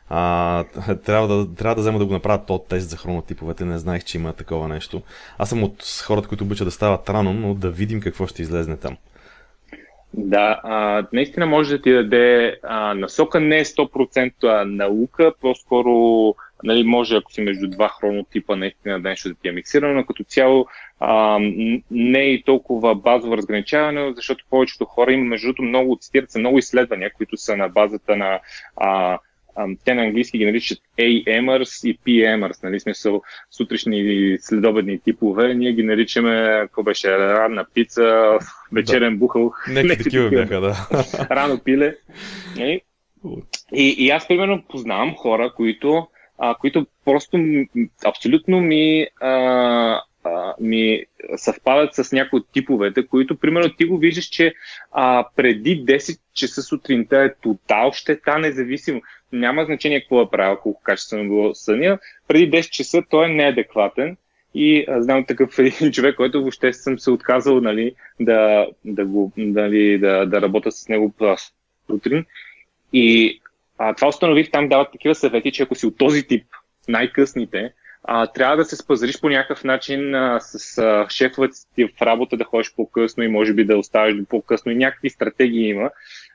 А, 0.09 0.64
трябва, 1.04 1.28
да, 1.28 1.54
трябва 1.54 1.74
да 1.74 1.80
взема 1.80 1.98
да 1.98 2.06
го 2.06 2.12
направя 2.12 2.46
този 2.46 2.62
тест 2.68 2.90
за 2.90 2.96
хронотиповете. 2.96 3.64
Не 3.64 3.78
знаех, 3.78 4.04
че 4.04 4.18
има 4.18 4.32
такова 4.32 4.68
нещо. 4.68 5.02
Аз 5.38 5.48
съм 5.48 5.62
от 5.62 6.02
хората, 6.06 6.28
които 6.28 6.44
обичат 6.44 6.66
да 6.66 6.70
стават 6.70 7.11
рано, 7.11 7.32
но 7.32 7.54
да 7.54 7.70
видим 7.70 8.00
какво 8.00 8.26
ще 8.26 8.42
излезне 8.42 8.76
там. 8.76 8.96
Да, 10.16 10.61
а, 10.62 11.07
наистина 11.12 11.46
може 11.46 11.76
да 11.76 11.83
ти 11.83 11.92
даде 11.92 12.59
а, 12.62 12.94
насока, 12.94 13.40
не 13.40 13.59
е 13.59 13.64
100% 13.64 14.64
наука, 14.64 15.33
по-скоро 15.40 16.35
нали, 16.64 16.85
може, 16.85 17.16
ако 17.16 17.33
си 17.33 17.40
между 17.40 17.68
два 17.68 17.88
хронотипа, 17.88 18.57
наистина 18.57 19.00
да 19.00 19.09
нещо 19.09 19.29
да 19.29 19.35
ти 19.35 19.48
е 19.48 19.52
миксирано, 19.52 19.94
но 19.94 20.07
като 20.07 20.24
цяло 20.24 20.66
а, 21.00 21.38
не 21.90 22.20
е 22.20 22.33
и 22.33 22.42
толкова 22.42 22.94
базово 22.94 23.37
разграничаване, 23.37 24.12
защото 24.16 24.44
повечето 24.50 24.85
хора 24.85 25.12
има, 25.12 25.24
между 25.24 25.46
другото, 25.46 25.62
много, 25.62 25.98
цитират 26.00 26.31
се 26.31 26.38
много 26.38 26.59
изследвания, 26.59 27.12
които 27.12 27.37
са 27.37 27.57
на 27.57 27.68
базата 27.68 28.16
на 28.16 28.40
а, 28.76 29.18
те 29.84 29.94
на 29.94 30.02
английски 30.02 30.38
ги 30.38 30.44
наричат 30.44 30.78
AMers 30.98 31.88
и 31.88 31.98
PMers, 31.98 32.62
нали, 32.62 32.80
смисъл 32.80 33.22
сутрешни 33.50 34.00
и 34.00 34.38
следобедни 34.40 35.00
типове. 35.00 35.54
Ние 35.54 35.72
ги 35.72 35.82
наричаме, 35.82 36.58
какво 36.62 36.82
беше, 36.82 37.18
ранна 37.18 37.66
пица, 37.74 38.38
вечерен 38.72 39.12
да. 39.12 39.18
бухал. 39.18 39.52
Нека 39.68 39.96
такива 40.02 40.30
бяха, 40.30 40.60
да. 40.60 40.88
Рано 41.30 41.58
пиле. 41.58 41.96
И, 42.58 42.80
и, 43.74 43.94
и 43.98 44.10
аз, 44.10 44.28
примерно, 44.28 44.64
познавам 44.68 45.14
хора, 45.14 45.52
които, 45.56 46.08
а, 46.38 46.54
които 46.54 46.86
просто 47.04 47.38
абсолютно 48.04 48.60
ми 48.60 49.06
а, 49.20 50.02
ми 50.60 51.04
съвпадат 51.36 51.94
с 51.94 52.12
някои 52.12 52.40
от 52.40 52.46
типовете, 52.52 53.06
които, 53.06 53.36
примерно, 53.36 53.74
ти 53.76 53.84
го 53.84 53.98
виждаш, 53.98 54.24
че 54.24 54.54
а, 54.92 55.26
преди 55.36 55.84
10 55.84 56.20
часа 56.34 56.62
сутринта 56.62 57.16
е 57.16 57.34
тотал 57.34 57.92
щета, 57.92 58.38
независимо. 58.38 59.00
Няма 59.32 59.64
значение 59.64 60.00
какво 60.00 60.22
е 60.22 60.30
правил, 60.30 60.56
колко 60.62 60.82
качествено 60.82 61.28
било 61.28 61.54
съня, 61.54 61.98
преди 62.28 62.50
10 62.50 62.70
часа 62.70 63.02
той 63.10 63.26
е 63.26 63.34
неадекватен 63.34 64.16
и 64.54 64.84
а, 64.88 65.02
знам 65.02 65.24
такъв 65.24 65.58
един 65.58 65.92
човек, 65.92 66.16
който 66.16 66.40
въобще 66.40 66.72
съм 66.72 66.98
се 66.98 67.10
отказал 67.10 67.60
нали, 67.60 67.94
да, 68.20 68.66
да, 68.84 69.04
го, 69.06 69.32
нали, 69.36 69.98
да, 69.98 70.26
да 70.26 70.40
работя 70.40 70.72
с 70.72 70.88
него 70.88 71.14
сутрин. 71.86 72.24
И 72.92 73.40
а, 73.78 73.94
това 73.94 74.08
установих, 74.08 74.50
там 74.50 74.68
дават 74.68 74.92
такива 74.92 75.14
съвети, 75.14 75.52
че 75.52 75.62
ако 75.62 75.74
си 75.74 75.86
от 75.86 75.98
този 75.98 76.26
тип, 76.26 76.44
най-късните, 76.88 77.72
а, 78.08 78.26
трябва 78.26 78.56
да 78.56 78.64
се 78.64 78.76
спазриш 78.76 79.20
по 79.20 79.28
някакъв 79.28 79.64
начин 79.64 80.14
а, 80.14 80.40
с 80.40 80.78
а, 80.78 81.06
шефовете 81.08 81.54
си 81.56 81.88
в 81.98 82.02
работа 82.02 82.36
да 82.36 82.44
ходиш 82.44 82.74
по-късно 82.76 83.22
и 83.22 83.28
може 83.28 83.54
би 83.54 83.64
да 83.64 83.78
оставиш 83.78 84.16
по-късно 84.28 84.72
и 84.72 84.76
някакви 84.76 85.10
стратегии 85.10 85.68
има. 85.68 85.90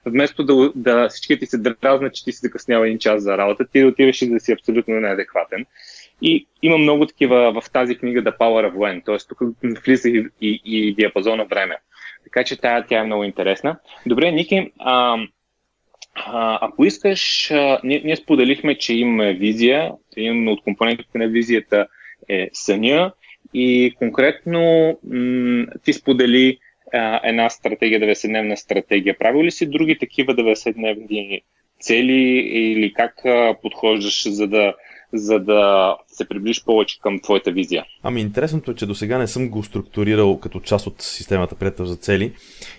Вместо 0.06 0.44
да, 0.44 0.72
да 0.76 1.10
всички 1.10 1.40
ти 1.40 1.46
се 1.46 1.58
дразнат, 1.58 2.14
че 2.14 2.24
ти 2.24 2.32
си 2.32 2.40
закъснява 2.42 2.88
един 2.88 3.00
час 3.00 3.24
за 3.24 3.38
работа, 3.38 3.68
ти 3.68 3.82
да 3.82 3.88
отиваш 3.88 4.22
и 4.22 4.30
да 4.30 4.40
си 4.40 4.52
абсолютно 4.52 5.00
неадекватен. 5.00 5.66
И 6.22 6.48
има 6.62 6.78
много 6.78 7.06
такива 7.06 7.62
в 7.62 7.72
тази 7.72 7.96
книга 7.96 8.24
The 8.24 8.38
Power 8.38 8.72
of 8.72 8.74
When, 8.74 9.06
т.е. 9.06 9.18
тук 9.30 9.40
влиза 9.84 10.10
и, 10.10 10.30
и, 10.42 10.62
и 10.66 10.94
диапазона 10.96 11.46
време. 11.46 11.78
Така 12.24 12.44
че 12.44 12.62
тя, 12.62 12.86
тя 12.90 13.00
е 13.00 13.04
много 13.04 13.24
интересна. 13.24 13.80
Добре, 14.06 14.32
Ники, 14.32 14.72
а, 14.80 15.18
ако 16.16 16.86
искаш, 16.86 17.52
ние, 17.84 18.02
ние 18.06 18.16
споделихме, 18.16 18.78
че 18.78 18.94
имаме 18.94 19.34
визия, 19.34 19.92
един 20.18 20.48
от 20.48 20.64
компонентите 20.64 21.18
на 21.18 21.28
визията 21.28 21.88
е 22.30 22.50
съня 22.54 23.14
и 23.54 23.94
конкретно 23.98 24.98
м- 25.04 25.66
ти 25.84 25.94
сподели 25.94 26.58
а, 26.94 27.22
една 27.24 27.50
стратегия, 27.50 28.00
90-дневна 28.00 28.56
стратегия. 28.56 29.18
Правил 29.18 29.44
ли 29.44 29.52
си 29.52 29.70
други 29.70 29.98
такива 29.98 30.36
90-дневни 30.36 31.42
цели 31.80 32.22
или 32.72 32.94
как 32.94 33.26
а, 33.26 33.56
подхождаш, 33.62 34.30
за 34.30 34.48
да 34.48 34.74
за 35.14 35.40
да 35.40 35.96
се 36.08 36.28
приближиш 36.28 36.64
повече 36.64 37.00
към 37.02 37.20
твоята 37.20 37.52
визия? 37.52 37.86
Ами 38.04 38.22
интересното 38.22 38.72
е, 38.72 38.76
че 38.76 38.86
до 38.86 38.96
сега 38.96 39.18
не 39.18 39.28
съм 39.28 39.50
го 39.50 39.64
структурирал 39.64 40.40
като 40.40 40.60
част 40.60 40.88
от 40.88 41.02
системата 41.02 41.56
приятел 41.56 41.86
за 41.86 41.96
цели. 41.96 42.34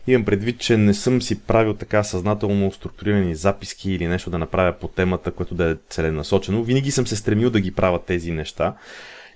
Имам 0.06 0.24
предвид, 0.24 0.60
че 0.60 0.76
не 0.76 0.94
съм 0.94 1.22
си 1.22 1.42
правил 1.42 1.74
така 1.74 2.02
съзнателно 2.02 2.72
структурирани 2.72 3.34
записки 3.34 3.92
или 3.92 4.06
нещо 4.06 4.30
да 4.30 4.38
направя 4.38 4.72
по 4.72 4.88
темата, 4.88 5.32
което 5.32 5.54
да 5.54 5.70
е 5.70 5.76
целенасочено. 5.88 6.62
Винаги 6.62 6.90
съм 6.90 7.06
се 7.06 7.16
стремил 7.16 7.50
да 7.50 7.60
ги 7.60 7.74
правя 7.74 8.02
тези 8.04 8.30
неща. 8.30 8.74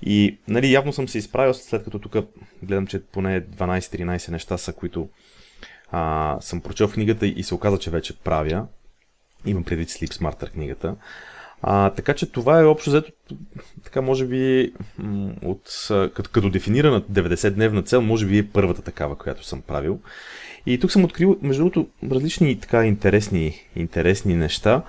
И 0.02 0.38
нали, 0.48 0.72
явно 0.72 0.92
съм 0.92 1.08
се 1.08 1.18
изправил, 1.18 1.54
след 1.54 1.84
като 1.84 1.98
тук 1.98 2.16
гледам, 2.62 2.86
че 2.86 3.02
поне 3.02 3.42
12-13 3.42 4.30
неща 4.30 4.58
са, 4.58 4.72
които 4.72 5.08
а, 5.90 6.36
съм 6.40 6.60
прочел 6.60 6.88
в 6.88 6.92
книгата 6.92 7.26
и 7.26 7.42
се 7.42 7.54
оказа, 7.54 7.78
че 7.78 7.90
вече 7.90 8.16
правя. 8.18 8.66
Имам 9.46 9.64
предвид 9.64 9.88
Sleep 9.88 10.12
Smarter 10.12 10.50
книгата. 10.50 10.96
А, 11.68 11.90
така 11.90 12.14
че 12.14 12.32
това 12.32 12.60
е 12.60 12.64
общо 12.64 12.90
взето, 12.90 13.12
така 13.84 14.00
може 14.00 14.26
би, 14.26 14.72
от, 15.44 15.86
като, 15.88 16.30
като 16.32 16.50
дефинирана 16.50 17.02
90-дневна 17.02 17.84
цел, 17.84 18.02
може 18.02 18.26
би 18.26 18.38
е 18.38 18.48
първата 18.48 18.82
такава, 18.82 19.18
която 19.18 19.44
съм 19.44 19.62
правил. 19.62 20.00
И 20.66 20.80
тук 20.80 20.92
съм 20.92 21.04
открил, 21.04 21.38
между 21.42 21.62
другото, 21.62 21.88
различни 22.12 22.60
така 22.60 22.86
интересни, 22.86 23.54
интересни 23.76 24.34
неща 24.34 24.82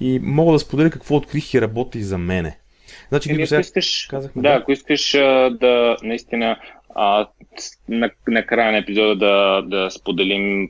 и 0.00 0.20
мога 0.22 0.52
да 0.52 0.58
споделя 0.58 0.90
какво 0.90 1.16
открих 1.16 1.54
и 1.54 1.60
работи 1.60 2.02
за 2.02 2.18
мене. 2.18 2.58
Значи, 3.08 3.30
Еми, 3.30 3.42
ако 3.42 3.60
искаш, 3.60 4.06
казахме, 4.10 4.42
да, 4.42 4.48
да, 4.48 4.54
ако 4.54 4.72
искаш 4.72 5.12
да 5.50 5.96
наистина 6.02 6.56
а, 6.94 7.28
на, 7.88 8.10
на 8.28 8.46
края 8.46 8.72
на 8.72 8.78
епизода 8.78 9.16
да, 9.16 9.62
да 9.62 9.90
споделим 9.90 10.68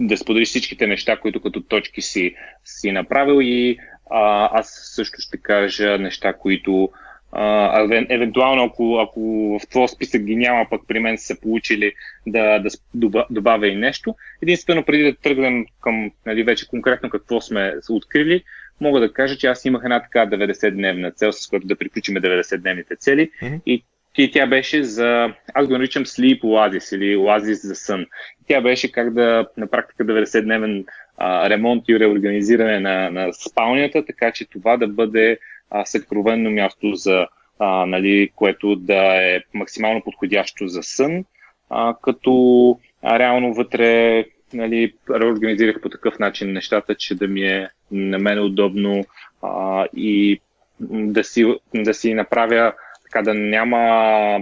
да 0.00 0.16
споделиш 0.16 0.48
всичките 0.48 0.86
неща, 0.86 1.16
които 1.16 1.40
като 1.40 1.60
точки 1.60 2.02
си, 2.02 2.34
си 2.64 2.92
направил 2.92 3.40
и 3.42 3.78
а, 4.12 4.50
аз 4.58 4.92
също 4.94 5.20
ще 5.20 5.36
кажа 5.36 5.98
неща, 5.98 6.32
които 6.32 6.90
а, 7.32 8.04
евентуално 8.08 8.64
ако, 8.64 8.98
ако 8.98 9.20
в 9.62 9.68
твоя 9.68 9.88
списък 9.88 10.22
ги 10.22 10.36
няма, 10.36 10.66
пък 10.70 10.82
при 10.88 11.00
мен 11.00 11.18
са 11.18 11.40
получили 11.40 11.92
да, 12.26 12.64
да 12.94 13.26
добавя 13.30 13.68
и 13.68 13.76
нещо. 13.76 14.14
Единствено, 14.42 14.84
преди 14.84 15.02
да 15.02 15.16
тръгнем 15.16 15.66
към 15.80 16.10
нали, 16.26 16.42
вече 16.42 16.68
конкретно 16.68 17.10
какво 17.10 17.40
сме 17.40 17.74
открили, 17.90 18.42
мога 18.80 19.00
да 19.00 19.12
кажа, 19.12 19.36
че 19.36 19.46
аз 19.46 19.64
имах 19.64 19.82
една 19.84 20.02
така 20.02 20.26
90-дневна 20.26 21.14
цел, 21.14 21.32
с 21.32 21.48
която 21.48 21.66
да 21.66 21.76
приключим 21.76 22.14
90-дневните 22.14 22.98
цели. 22.98 23.30
Mm-hmm. 23.42 23.60
И 23.66 23.84
и 24.18 24.30
тя 24.30 24.46
беше 24.46 24.82
за, 24.82 25.34
аз 25.54 25.66
го 25.66 25.72
наричам 25.72 26.04
Sleep 26.04 26.40
Oasis 26.40 26.96
или 26.96 27.16
Oasis 27.16 27.66
за 27.66 27.74
сън. 27.74 28.06
Тя 28.48 28.60
беше 28.60 28.92
как 28.92 29.14
да 29.14 29.46
на 29.56 29.66
практика 29.66 30.04
90-дневен 30.04 30.84
ремонт 31.20 31.84
и 31.88 32.00
реорганизиране 32.00 32.80
на, 32.80 33.10
на 33.10 33.32
спалнята, 33.32 34.04
така 34.06 34.32
че 34.32 34.50
това 34.50 34.76
да 34.76 34.88
бъде 34.88 35.38
а, 35.70 35.84
съкровенно 35.84 36.50
място 36.50 36.94
за 36.94 37.26
а, 37.58 37.86
нали, 37.86 38.30
което 38.36 38.76
да 38.76 39.34
е 39.34 39.40
максимално 39.54 40.02
подходящо 40.02 40.68
за 40.68 40.82
сън, 40.82 41.24
а, 41.70 41.94
като 42.02 42.78
а, 43.02 43.18
реално 43.18 43.54
вътре 43.54 44.24
нали, 44.54 44.94
реорганизирах 45.10 45.80
по 45.80 45.88
такъв 45.88 46.18
начин 46.18 46.52
нещата, 46.52 46.94
че 46.94 47.14
да 47.14 47.28
ми 47.28 47.42
е 47.42 47.68
на 47.90 48.18
мен 48.18 48.44
удобно 48.44 49.04
а, 49.42 49.86
и 49.96 50.40
да 50.80 51.24
си, 51.24 51.54
да 51.74 51.94
си 51.94 52.14
направя 52.14 52.72
така 53.04 53.22
да 53.22 53.34
няма, 53.34 53.78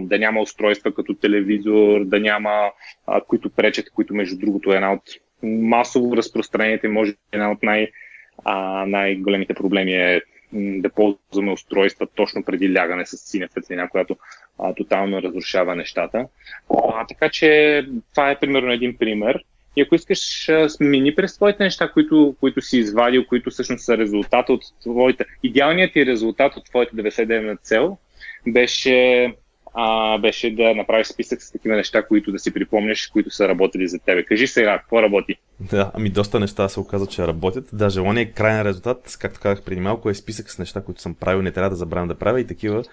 да 0.00 0.18
няма 0.18 0.40
устройства 0.40 0.94
като 0.94 1.14
телевизор, 1.14 2.04
да 2.04 2.20
няма, 2.20 2.70
а, 3.06 3.20
които 3.20 3.50
пречат, 3.50 3.90
които 3.90 4.14
между 4.14 4.38
другото 4.38 4.72
е 4.72 4.74
една 4.74 4.92
от 4.92 5.02
масово 5.42 6.16
разпространените, 6.16 6.88
може 6.88 7.12
би 7.12 7.18
една 7.32 7.50
от 7.50 7.62
най- 7.62 7.88
а, 8.44 8.86
най-големите 8.86 9.54
проблеми 9.54 9.92
е 9.94 10.20
да 10.52 10.90
ползваме 10.90 11.52
устройства 11.52 12.06
точно 12.14 12.44
преди 12.44 12.74
лягане 12.74 13.06
с 13.06 13.16
синя 13.16 13.48
светлина, 13.50 13.88
която 13.88 14.16
а, 14.58 14.74
тотално 14.74 15.22
разрушава 15.22 15.76
нещата. 15.76 16.26
А, 16.74 17.06
така 17.06 17.28
че 17.28 17.82
това 18.10 18.30
е 18.30 18.38
примерно 18.38 18.72
един 18.72 18.96
пример. 18.96 19.44
И 19.76 19.82
ако 19.82 19.94
искаш, 19.94 20.50
смени 20.68 21.14
през 21.14 21.36
твоите 21.36 21.62
неща, 21.62 21.90
които, 21.92 22.34
които 22.40 22.60
си 22.60 22.78
извадил, 22.78 23.26
които 23.26 23.50
всъщност 23.50 23.84
са 23.84 23.98
резултат 23.98 24.48
от 24.48 24.62
твоите, 24.80 25.24
идеалният 25.42 25.92
ти 25.92 26.06
резултат 26.06 26.56
от 26.56 26.64
твоите 26.64 26.96
90-дневна 26.96 27.60
цел 27.62 27.98
беше 28.46 29.26
а, 29.74 30.18
беше 30.18 30.50
да 30.50 30.74
направиш 30.74 31.06
списък 31.06 31.42
с 31.42 31.52
такива 31.52 31.76
неща, 31.76 32.06
които 32.06 32.32
да 32.32 32.38
си 32.38 32.54
припомняш, 32.54 33.06
които 33.06 33.30
са 33.30 33.48
работили 33.48 33.88
за 33.88 33.98
тебе. 33.98 34.24
Кажи 34.24 34.46
сега, 34.46 34.78
какво 34.78 35.02
работи? 35.02 35.34
Да, 35.60 35.90
ами 35.94 36.10
доста 36.10 36.40
неща 36.40 36.68
се 36.68 36.80
оказа, 36.80 37.06
че 37.06 37.26
работят. 37.26 37.68
Да, 37.72 37.90
желание 37.90 38.32
крайен 38.32 38.62
резултат, 38.62 39.16
както 39.20 39.40
казах 39.40 39.64
преди 39.64 39.80
малко, 39.80 40.10
е 40.10 40.14
списък 40.14 40.50
с 40.50 40.58
неща, 40.58 40.80
които 40.80 41.00
съм 41.00 41.14
правил, 41.14 41.42
не 41.42 41.50
трябва 41.50 41.70
да 41.70 41.76
забравям 41.76 42.08
да 42.08 42.14
правя 42.14 42.40
и 42.40 42.46
такива, 42.46 42.84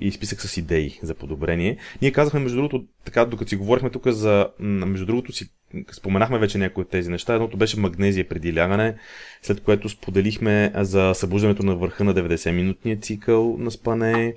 и 0.00 0.12
списък 0.12 0.40
с 0.40 0.56
идеи 0.56 0.98
за 1.02 1.14
подобрение. 1.14 1.76
Ние 2.02 2.12
казахме, 2.12 2.40
между 2.40 2.56
другото, 2.56 2.84
така, 3.04 3.24
докато 3.24 3.48
си 3.48 3.56
говорихме 3.56 3.90
тук 3.90 4.08
за, 4.08 4.48
между 4.58 5.06
другото 5.06 5.32
си 5.32 5.48
споменахме 5.92 6.38
вече 6.38 6.58
някои 6.58 6.82
от 6.82 6.90
тези 6.90 7.10
неща. 7.10 7.34
Едното 7.34 7.56
беше 7.56 7.80
магнезия 7.80 8.28
преди 8.28 8.56
лягане, 8.56 8.94
след 9.42 9.60
което 9.60 9.88
споделихме 9.88 10.72
за 10.76 11.12
събуждането 11.14 11.62
на 11.62 11.76
върха 11.76 12.04
на 12.04 12.14
90-минутния 12.14 13.02
цикъл 13.02 13.56
на 13.58 13.70
спане, 13.70 14.34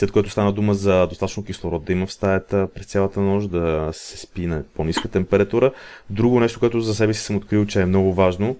след 0.00 0.12
което 0.12 0.30
стана 0.30 0.52
дума 0.52 0.74
за 0.74 1.06
достатъчно 1.06 1.44
кислород 1.44 1.84
да 1.84 1.92
има 1.92 2.06
в 2.06 2.12
стаята 2.12 2.68
през 2.74 2.86
цялата 2.86 3.20
нощ, 3.20 3.50
да 3.50 3.88
се 3.92 4.18
спи 4.18 4.46
на 4.46 4.62
по-ниска 4.74 5.08
температура. 5.08 5.72
Друго 6.10 6.40
нещо, 6.40 6.60
което 6.60 6.80
за 6.80 6.94
себе 6.94 7.14
си 7.14 7.20
съм 7.20 7.36
открил, 7.36 7.66
че 7.66 7.80
е 7.80 7.86
много 7.86 8.14
важно, 8.14 8.56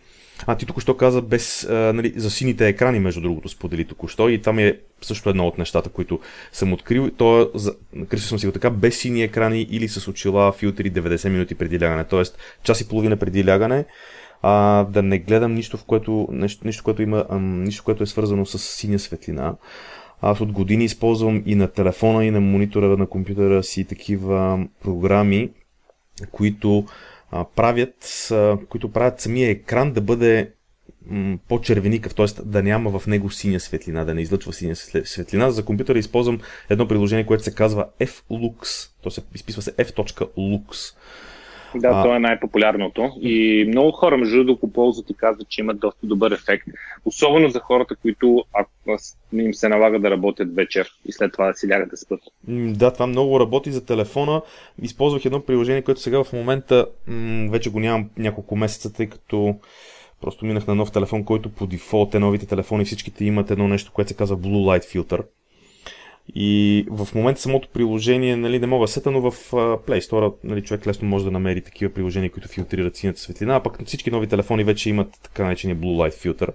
а 0.46 0.54
ти 0.54 0.66
току-що 0.66 0.96
каза 0.96 1.22
без, 1.22 1.64
а, 1.64 1.92
нали, 1.92 2.12
за 2.16 2.30
сините 2.30 2.68
екрани, 2.68 2.98
между 2.98 3.20
другото, 3.20 3.48
сподели 3.48 3.84
току-що 3.84 4.28
и 4.28 4.40
това 4.40 4.52
ми 4.52 4.64
е 4.64 4.78
също 5.02 5.30
едно 5.30 5.46
от 5.46 5.58
нещата, 5.58 5.88
които 5.88 6.20
съм 6.52 6.72
открил. 6.72 7.10
То 7.10 7.42
е, 7.42 7.46
за, 7.54 7.74
кръстил 8.08 8.28
съм 8.28 8.38
си 8.38 8.46
го 8.46 8.52
така, 8.52 8.70
без 8.70 8.98
сини 8.98 9.22
екрани 9.22 9.62
или 9.70 9.88
с 9.88 10.08
очила, 10.08 10.52
филтри 10.52 10.92
90 10.92 11.28
минути 11.28 11.54
преди 11.54 11.80
лягане. 11.80 12.04
Тоест, 12.04 12.38
час 12.62 12.80
и 12.80 12.88
половина 12.88 13.16
преди 13.16 13.46
лягане, 13.46 13.84
а, 14.42 14.84
да 14.84 15.02
не 15.02 15.18
гледам 15.18 15.54
нищо, 15.54 15.76
в 15.76 15.84
което, 15.84 16.28
нещо, 16.32 16.66
нещо, 16.66 16.84
което 16.84 17.02
има, 17.02 17.24
ам, 17.30 17.64
нищо, 17.64 17.84
което 17.84 18.02
е 18.02 18.06
свързано 18.06 18.46
с 18.46 18.58
синя 18.58 18.98
светлина. 18.98 19.54
Аз 20.22 20.40
от 20.40 20.52
години 20.52 20.84
използвам 20.84 21.42
и 21.46 21.54
на 21.54 21.68
телефона, 21.68 22.24
и 22.24 22.30
на 22.30 22.40
монитора 22.40 22.96
на 22.96 23.06
компютъра 23.06 23.62
си 23.62 23.84
такива 23.84 24.66
програми, 24.82 25.50
които 26.32 26.86
правят, 27.56 28.28
които 28.68 28.92
правят 28.92 29.20
самия 29.20 29.50
екран 29.50 29.92
да 29.92 30.00
бъде 30.00 30.52
по-червеникъв, 31.48 32.14
т.е. 32.14 32.26
да 32.44 32.62
няма 32.62 32.98
в 32.98 33.06
него 33.06 33.30
синя 33.30 33.60
светлина, 33.60 34.04
да 34.04 34.14
не 34.14 34.22
излъчва 34.22 34.52
синя 34.52 34.76
светлина. 34.76 35.50
За 35.50 35.64
компютъра 35.64 35.98
използвам 35.98 36.40
едно 36.70 36.88
приложение, 36.88 37.26
което 37.26 37.44
се 37.44 37.54
казва 37.54 37.86
Flux, 38.00 38.90
то 39.02 39.10
се 39.10 39.22
изписва 39.34 39.62
се 39.62 39.72
f.lux. 39.72 40.94
Да, 41.74 41.88
а... 41.88 42.02
то 42.02 42.14
е 42.14 42.18
най-популярното. 42.18 43.10
И 43.20 43.64
много 43.68 43.92
хора, 43.92 44.16
между 44.16 44.36
другото, 44.36 44.66
го 44.66 44.72
ползват 44.72 45.10
и 45.10 45.14
казват, 45.14 45.48
че 45.48 45.60
имат 45.60 45.80
доста 45.80 46.06
добър 46.06 46.30
ефект. 46.30 46.66
Особено 47.04 47.48
за 47.48 47.60
хората, 47.60 47.96
които 47.96 48.44
ако 48.52 48.70
им 49.32 49.54
се 49.54 49.68
налага 49.68 50.00
да 50.00 50.10
работят 50.10 50.54
вечер 50.54 50.90
и 51.04 51.12
след 51.12 51.32
това 51.32 51.46
да 51.46 51.54
си 51.54 51.68
лягат 51.70 51.90
да 51.90 51.96
спят. 51.96 52.20
Да, 52.48 52.92
това 52.92 53.06
много 53.06 53.40
работи 53.40 53.72
за 53.72 53.86
телефона. 53.86 54.42
Използвах 54.82 55.24
едно 55.24 55.40
приложение, 55.40 55.82
което 55.82 56.00
сега 56.00 56.24
в 56.24 56.32
момента 56.32 56.86
м- 57.06 57.50
вече 57.50 57.70
го 57.70 57.80
нямам 57.80 58.10
няколко 58.18 58.56
месеца, 58.56 58.92
тъй 58.92 59.06
като 59.06 59.54
Просто 60.20 60.44
минах 60.44 60.66
на 60.66 60.74
нов 60.74 60.92
телефон, 60.92 61.24
който 61.24 61.48
по 61.48 61.66
дефолт 61.66 62.14
е 62.14 62.18
новите 62.18 62.46
телефони, 62.46 62.84
всичките 62.84 63.24
имат 63.24 63.50
едно 63.50 63.68
нещо, 63.68 63.92
което 63.92 64.08
се 64.08 64.16
казва 64.16 64.36
Blue 64.36 64.80
Light 64.80 64.84
Filter. 64.84 65.24
И 66.34 66.86
в 66.90 67.14
момента 67.14 67.40
самото 67.40 67.68
приложение, 67.68 68.36
нали, 68.36 68.58
не 68.58 68.66
мога 68.66 68.88
сета, 68.88 69.10
но 69.10 69.30
в 69.30 69.50
Play 69.86 70.00
Store 70.00 70.34
нали, 70.44 70.62
човек 70.62 70.86
лесно 70.86 71.08
може 71.08 71.24
да 71.24 71.30
намери 71.30 71.60
такива 71.60 71.92
приложения, 71.92 72.30
които 72.30 72.48
филтрират 72.48 72.96
синята 72.96 73.20
светлина, 73.20 73.56
а 73.56 73.62
пък 73.62 73.84
всички 73.86 74.10
нови 74.10 74.26
телефони 74.26 74.64
вече 74.64 74.90
имат 74.90 75.08
така 75.22 75.44
наречения 75.44 75.76
Blue 75.76 76.10
Light 76.10 76.14
Filter. 76.14 76.48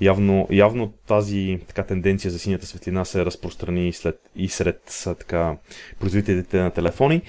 Явно, 0.00 0.48
явно 0.50 0.92
тази 1.06 1.58
така, 1.68 1.82
тенденция 1.82 2.30
за 2.30 2.38
синята 2.38 2.66
светлина 2.66 3.04
се 3.04 3.24
разпространи 3.24 3.92
след, 3.92 4.20
и 4.36 4.48
сред 4.48 5.04
така, 5.04 5.56
производителите 6.00 6.56
на 6.56 6.70
телефони. 6.70 7.22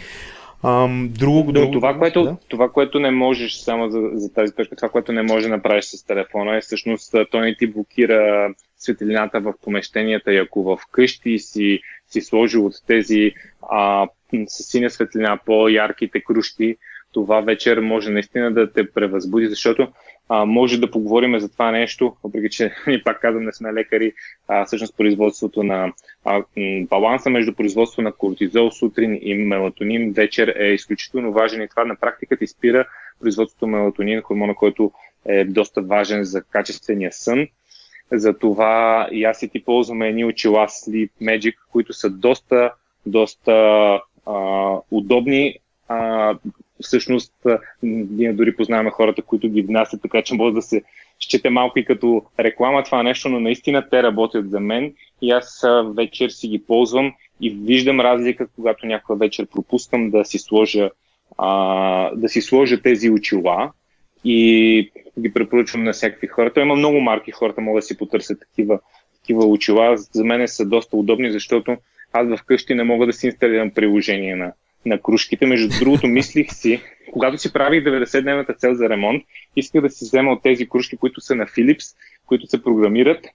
Ам, 0.63 1.09
друго, 1.09 1.51
друго, 1.51 1.71
това, 1.71 1.97
което, 1.97 2.23
да? 2.23 2.37
това, 2.49 2.69
което 2.69 2.99
не 2.99 3.11
можеш, 3.11 3.53
само 3.53 3.89
за, 3.89 4.01
за 4.13 4.33
тази 4.33 4.53
точка, 4.53 4.75
това, 4.75 4.89
което 4.89 5.11
не 5.11 5.21
може 5.21 5.47
да 5.47 5.55
направиш 5.55 5.85
с 5.85 6.05
телефона 6.05 6.57
е 6.57 6.61
всъщност 6.61 7.15
той 7.31 7.41
не 7.41 7.55
ти 7.55 7.67
блокира 7.67 8.49
светлината 8.77 9.39
в 9.39 9.53
помещенията 9.63 10.33
и 10.33 10.37
ако 10.37 10.63
в 10.63 10.79
къщи 10.91 11.39
си, 11.39 11.81
си 12.07 12.21
сложил 12.21 12.65
от 12.65 12.73
тези 12.87 13.31
а, 13.71 14.07
с 14.47 14.63
синя 14.63 14.89
светлина 14.89 15.39
по-ярките 15.45 16.21
крущи, 16.21 16.77
това 17.13 17.41
вечер 17.41 17.79
може 17.79 18.11
наистина 18.11 18.53
да 18.53 18.73
те 18.73 18.91
превъзбуди, 18.91 19.47
защото 19.47 19.87
а, 20.29 20.45
може 20.45 20.79
да 20.79 20.91
поговорим 20.91 21.39
за 21.39 21.49
това 21.49 21.71
нещо, 21.71 22.15
въпреки 22.23 22.49
че 22.49 22.73
ни 22.87 23.03
пак 23.03 23.21
казвам, 23.21 23.43
не 23.43 23.53
сме 23.53 23.73
лекари, 23.73 24.13
а, 24.47 24.65
всъщност 24.65 24.97
производството 24.97 25.63
на 25.63 25.93
а, 26.25 26.43
баланса 26.89 27.29
между 27.29 27.53
производство 27.53 28.01
на 28.01 28.11
кортизол 28.11 28.71
сутрин 28.71 29.19
и 29.21 29.33
мелатонин 29.33 30.13
вечер 30.13 30.55
е 30.57 30.65
изключително 30.65 31.31
важен 31.31 31.61
и 31.61 31.69
това 31.69 31.85
на 31.85 31.95
практика 31.95 32.37
ти 32.37 32.47
спира 32.47 32.87
производството 33.19 33.67
на 33.67 33.77
мелатонин, 33.77 34.21
хормона, 34.21 34.55
който 34.55 34.91
е 35.25 35.45
доста 35.45 35.81
важен 35.81 36.23
за 36.23 36.43
качествения 36.43 37.11
сън. 37.11 37.47
Затова 38.11 39.07
и 39.11 39.23
аз 39.23 39.41
и 39.41 39.49
ти 39.49 39.63
ползваме 39.63 40.07
едни 40.07 40.25
очила 40.25 40.67
Sleep 40.67 41.09
Magic, 41.21 41.55
които 41.71 41.93
са 41.93 42.09
доста, 42.09 42.71
доста 43.05 43.51
а, 44.25 44.75
удобни. 44.91 45.55
А, 45.87 46.33
всъщност, 46.81 47.33
ние 47.83 48.33
дори 48.33 48.55
познаваме 48.55 48.89
хората, 48.89 49.21
които 49.21 49.49
ги 49.49 49.61
внасят, 49.61 50.01
така 50.01 50.21
че 50.21 50.35
може 50.35 50.55
да 50.55 50.61
се 50.61 50.83
счете 51.19 51.49
малко 51.49 51.79
и 51.79 51.85
като 51.85 52.23
реклама 52.39 52.83
това 52.83 53.03
нещо, 53.03 53.29
но 53.29 53.39
наистина 53.39 53.89
те 53.89 54.03
работят 54.03 54.49
за 54.49 54.59
мен 54.59 54.93
и 55.21 55.31
аз 55.31 55.65
вечер 55.95 56.29
си 56.29 56.47
ги 56.47 56.63
ползвам 56.63 57.13
и 57.41 57.49
виждам 57.49 57.99
разлика, 57.99 58.47
когато 58.55 58.85
някоя 58.85 59.19
вечер 59.19 59.45
пропускам 59.45 60.09
да 60.09 60.25
си 60.25 60.39
сложа, 60.39 60.89
а, 61.37 62.11
да 62.15 62.29
си 62.29 62.41
сложа 62.41 62.81
тези 62.81 63.09
очила 63.09 63.71
и 64.29 64.91
ги 65.19 65.33
препоръчвам 65.33 65.83
на 65.83 65.93
всякакви 65.93 66.27
хора. 66.27 66.53
Той 66.53 66.63
има 66.63 66.75
много 66.75 66.99
марки, 66.99 67.31
хората 67.31 67.61
могат 67.61 67.81
да 67.81 67.85
си 67.85 67.97
потърсят 67.97 68.39
такива, 68.39 68.79
такива 69.21 69.45
очила. 69.45 69.97
За 69.97 70.23
мен 70.23 70.47
са 70.47 70.65
доста 70.65 70.97
удобни, 70.97 71.31
защото 71.31 71.77
аз 72.13 72.39
вкъщи 72.39 72.75
не 72.75 72.83
мога 72.83 73.05
да 73.05 73.13
си 73.13 73.25
инсталирам 73.25 73.71
приложение 73.71 74.35
на, 74.35 74.53
на 74.85 75.01
кружките. 75.01 75.45
Между 75.45 75.79
другото, 75.79 76.07
мислих 76.07 76.53
си, 76.53 76.81
когато 77.11 77.37
си 77.37 77.53
правих 77.53 77.83
90-дневната 77.83 78.57
цел 78.57 78.73
за 78.73 78.89
ремонт, 78.89 79.23
исках 79.55 79.81
да 79.81 79.89
си 79.89 80.05
взема 80.05 80.31
от 80.31 80.43
тези 80.43 80.69
кружки, 80.69 80.97
които 80.97 81.21
са 81.21 81.35
на 81.35 81.45
Philips, 81.45 81.95
които 82.25 82.47
се 82.47 82.63
програмират 82.63 83.27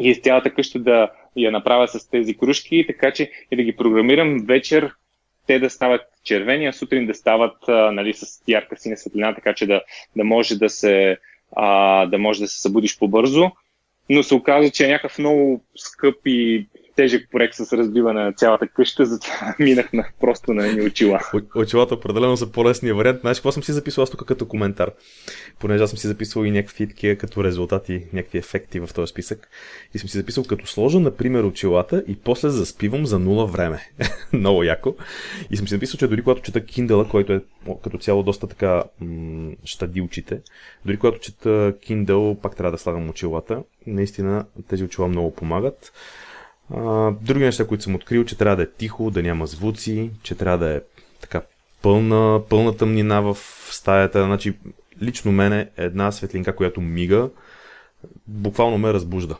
и 0.00 0.14
с 0.14 0.20
цялата 0.20 0.50
къща 0.50 0.78
да 0.78 1.10
я 1.36 1.50
направя 1.50 1.88
с 1.88 2.10
тези 2.10 2.36
кружки, 2.36 2.84
така 2.86 3.12
че 3.12 3.30
и 3.50 3.56
да 3.56 3.62
ги 3.62 3.76
програмирам 3.76 4.38
вечер 4.46 4.94
те 5.50 5.58
да 5.58 5.70
стават 5.70 6.02
червени, 6.24 6.66
а 6.66 6.72
сутрин 6.72 7.06
да 7.06 7.14
стават 7.14 7.68
а, 7.68 7.92
нали, 7.92 8.14
с 8.14 8.42
ярка 8.48 8.76
синя 8.76 8.96
светлина, 8.96 9.34
така 9.34 9.54
че 9.54 9.66
да, 9.66 9.82
да 10.16 10.24
може 10.24 10.58
да 10.58 10.68
се 10.68 11.18
а, 11.56 12.06
да 12.06 12.18
може 12.18 12.40
да 12.40 12.48
се 12.48 12.60
събудиш 12.60 12.98
по-бързо. 12.98 13.50
Но 14.10 14.22
се 14.22 14.34
оказа, 14.34 14.70
че 14.70 14.84
е 14.84 14.88
някакъв 14.88 15.18
много 15.18 15.64
скъп 15.76 16.14
и 16.26 16.66
тежък 16.96 17.28
проект 17.32 17.54
с 17.54 17.72
разбиване 17.72 18.24
на 18.24 18.32
цялата 18.32 18.68
къща, 18.68 19.06
затова 19.06 19.54
минах 19.58 19.92
на, 19.92 20.04
просто 20.20 20.54
на 20.54 20.66
едни 20.66 20.82
очила. 20.82 21.20
Очилата 21.54 21.94
определено 21.94 22.36
са 22.36 22.52
по-лесния 22.52 22.94
вариант. 22.94 23.20
Знаеш, 23.20 23.38
какво 23.38 23.52
съм 23.52 23.62
си 23.62 23.72
записал 23.72 24.02
аз 24.02 24.10
тук 24.10 24.24
като 24.24 24.48
коментар? 24.48 24.90
Понеже 25.58 25.84
аз 25.84 25.90
съм 25.90 25.98
си 25.98 26.06
записал 26.06 26.44
и 26.44 26.50
някакви 26.50 26.88
такива 26.88 27.16
като 27.16 27.44
резултати, 27.44 28.04
някакви 28.12 28.38
ефекти 28.38 28.80
в 28.80 28.88
този 28.94 29.10
списък. 29.10 29.48
И 29.94 29.98
съм 29.98 30.08
си 30.08 30.16
записал 30.16 30.44
като 30.44 30.66
сложа, 30.66 31.00
например, 31.00 31.42
очилата 31.42 32.04
и 32.08 32.16
после 32.16 32.48
заспивам 32.48 33.06
за 33.06 33.18
нула 33.18 33.46
време. 33.46 33.88
Много 34.32 34.62
яко. 34.62 34.94
И 35.50 35.56
съм 35.56 35.68
си 35.68 35.74
записал, 35.74 35.98
че 35.98 36.06
дори 36.06 36.22
когато 36.22 36.42
чета 36.42 36.60
Kindle, 36.60 37.08
който 37.10 37.32
е 37.32 37.40
като 37.82 37.98
цяло 37.98 38.22
доста 38.22 38.46
така 38.46 38.82
м- 39.00 39.52
щади 39.64 40.00
очите, 40.00 40.40
дори 40.84 40.96
когато 40.96 41.18
чета 41.18 41.74
Kindle, 41.88 42.40
пак 42.40 42.56
трябва 42.56 42.72
да 42.72 42.78
слагам 42.78 43.08
очилата. 43.08 43.62
Наистина 43.86 44.44
тези 44.68 44.84
очила 44.84 45.08
много 45.08 45.34
помагат. 45.34 45.92
Други 47.20 47.44
неща, 47.44 47.66
които 47.66 47.84
съм 47.84 47.94
открил, 47.94 48.24
че 48.24 48.38
трябва 48.38 48.56
да 48.56 48.62
е 48.62 48.70
тихо, 48.70 49.10
да 49.10 49.22
няма 49.22 49.46
звуци, 49.46 50.10
че 50.22 50.34
трябва 50.34 50.58
да 50.58 50.76
е 50.76 50.80
така 51.20 51.42
пълна, 51.82 52.40
пълна 52.48 52.76
тъмнина 52.76 53.20
в 53.20 53.36
стаята. 53.70 54.24
Значи, 54.24 54.54
лично 55.02 55.32
мене 55.32 55.70
една 55.76 56.12
светлинка, 56.12 56.56
която 56.56 56.80
мига, 56.80 57.30
буквално 58.26 58.78
ме 58.78 58.92
разбужда 58.92 59.36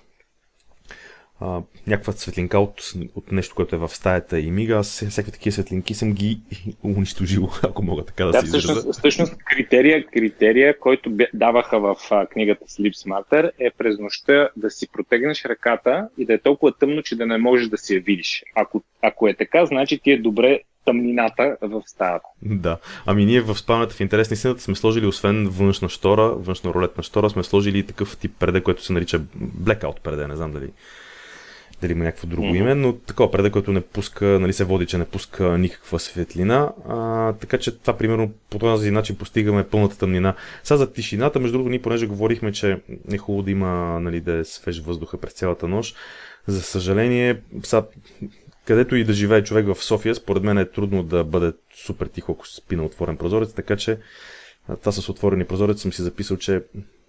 а, 1.41 1.63
някаква 1.87 2.13
светлинка 2.13 2.59
от, 2.59 2.83
от 3.15 3.33
нещо, 3.33 3.55
което 3.55 3.77
е 3.77 3.79
в 3.79 3.89
стаята 3.89 4.41
и 4.41 4.51
мига, 4.51 4.75
аз 4.75 5.05
всякакви 5.09 5.33
такива 5.33 5.53
светлинки 5.53 5.95
съм 5.95 6.13
ги 6.13 6.41
унищожил, 6.83 7.49
ако 7.63 7.83
мога 7.83 8.05
така 8.05 8.25
да, 8.25 8.33
да 8.33 8.41
се 8.41 8.47
изразя. 8.47 8.73
Всъщност, 8.73 8.99
всъщност 8.99 9.37
критерия, 9.45 10.07
критерия, 10.07 10.79
който 10.79 11.17
даваха 11.35 11.81
в 11.81 11.97
а, 12.11 12.27
книгата 12.27 12.65
Sleep 12.65 13.07
Smarter 13.07 13.51
е 13.59 13.71
през 13.71 13.99
нощта 13.99 14.49
да 14.57 14.71
си 14.71 14.89
протегнеш 14.93 15.45
ръката 15.45 16.09
и 16.19 16.25
да 16.25 16.35
е 16.35 16.39
толкова 16.39 16.73
тъмно, 16.73 17.03
че 17.03 17.17
да 17.17 17.27
не 17.27 17.39
можеш 17.39 17.69
да 17.69 17.79
си 17.79 17.95
я 17.95 18.01
видиш. 18.01 18.43
Ако, 18.55 18.83
ако 19.03 19.29
е 19.29 19.35
така, 19.35 19.67
значи 19.67 19.99
ти 19.99 20.11
е 20.11 20.19
добре 20.19 20.61
тъмнината 20.85 21.57
в 21.63 21.83
стаята. 21.87 22.27
Да. 22.43 22.79
Ами 23.07 23.25
ние 23.25 23.41
в 23.41 23.59
спалнята 23.59 23.95
в 23.95 24.01
интерес 24.01 24.31
на 24.31 24.35
истината 24.35 24.61
сме 24.61 24.75
сложили 24.75 25.07
освен 25.07 25.49
външна 25.49 25.89
штора, 25.89 26.23
външна 26.23 26.75
ролетна 26.75 27.03
штора, 27.03 27.31
сме 27.31 27.43
сложили 27.43 27.87
такъв 27.87 28.17
тип 28.17 28.33
преде, 28.39 28.61
който 28.61 28.85
се 28.85 28.93
нарича 28.93 29.21
blackout 29.63 30.01
преде, 30.01 30.27
не 30.27 30.37
знам 30.37 30.53
дали 30.53 30.71
дали 31.83 31.93
има 31.93 32.05
някакво 32.05 32.27
друго 32.27 32.47
mm-hmm. 32.47 32.59
име, 32.59 32.75
но 32.75 32.93
такова 32.93 33.31
преда, 33.31 33.51
който 33.51 33.73
не 33.73 33.81
пуска, 33.81 34.25
нали 34.25 34.53
се 34.53 34.65
води, 34.65 34.87
че 34.87 34.99
не 34.99 35.05
пуска 35.05 35.59
никаква 35.59 35.99
светлина. 35.99 36.73
А, 36.89 37.33
така 37.33 37.59
че 37.59 37.79
това, 37.79 37.97
примерно, 37.99 38.33
по 38.51 38.59
този 38.59 38.91
начин 38.91 39.17
постигаме 39.17 39.69
пълната 39.69 39.99
тъмнина. 39.99 40.35
Сега 40.65 40.79
за 40.79 40.93
тишината, 40.93 41.41
между 41.41 41.53
другото, 41.53 41.71
ние 41.71 41.83
понеже 41.83 42.07
говорихме, 42.07 42.53
че 42.53 42.81
е 43.13 43.19
хубаво 43.19 43.43
да 43.43 43.51
има, 43.51 44.01
нали, 44.01 44.21
да 44.21 44.33
е 44.33 44.45
свеж 44.45 44.81
въздуха 44.81 45.19
през 45.19 45.33
цялата 45.33 45.69
нощ. 45.69 45.97
За 46.47 46.63
съжаление, 46.63 47.41
са, 47.63 47.85
където 48.65 48.97
и 48.97 49.05
да 49.05 49.13
живее 49.13 49.45
човек 49.45 49.67
в 49.67 49.85
София, 49.85 50.15
според 50.15 50.43
мен 50.43 50.59
е 50.59 50.71
трудно 50.71 51.03
да 51.03 51.25
бъде 51.25 51.53
супер 51.85 52.07
тихо, 52.07 52.33
ако 52.33 52.49
спи 52.49 52.77
на 52.77 52.85
отворен 52.85 53.17
прозорец, 53.17 53.53
така 53.53 53.77
че 53.77 53.99
това 54.81 54.93
с 54.93 55.09
отворени 55.09 55.45
прозорец 55.45 55.81
съм 55.83 55.93
си 55.93 56.03
записал, 56.03 56.37
че 56.37 56.63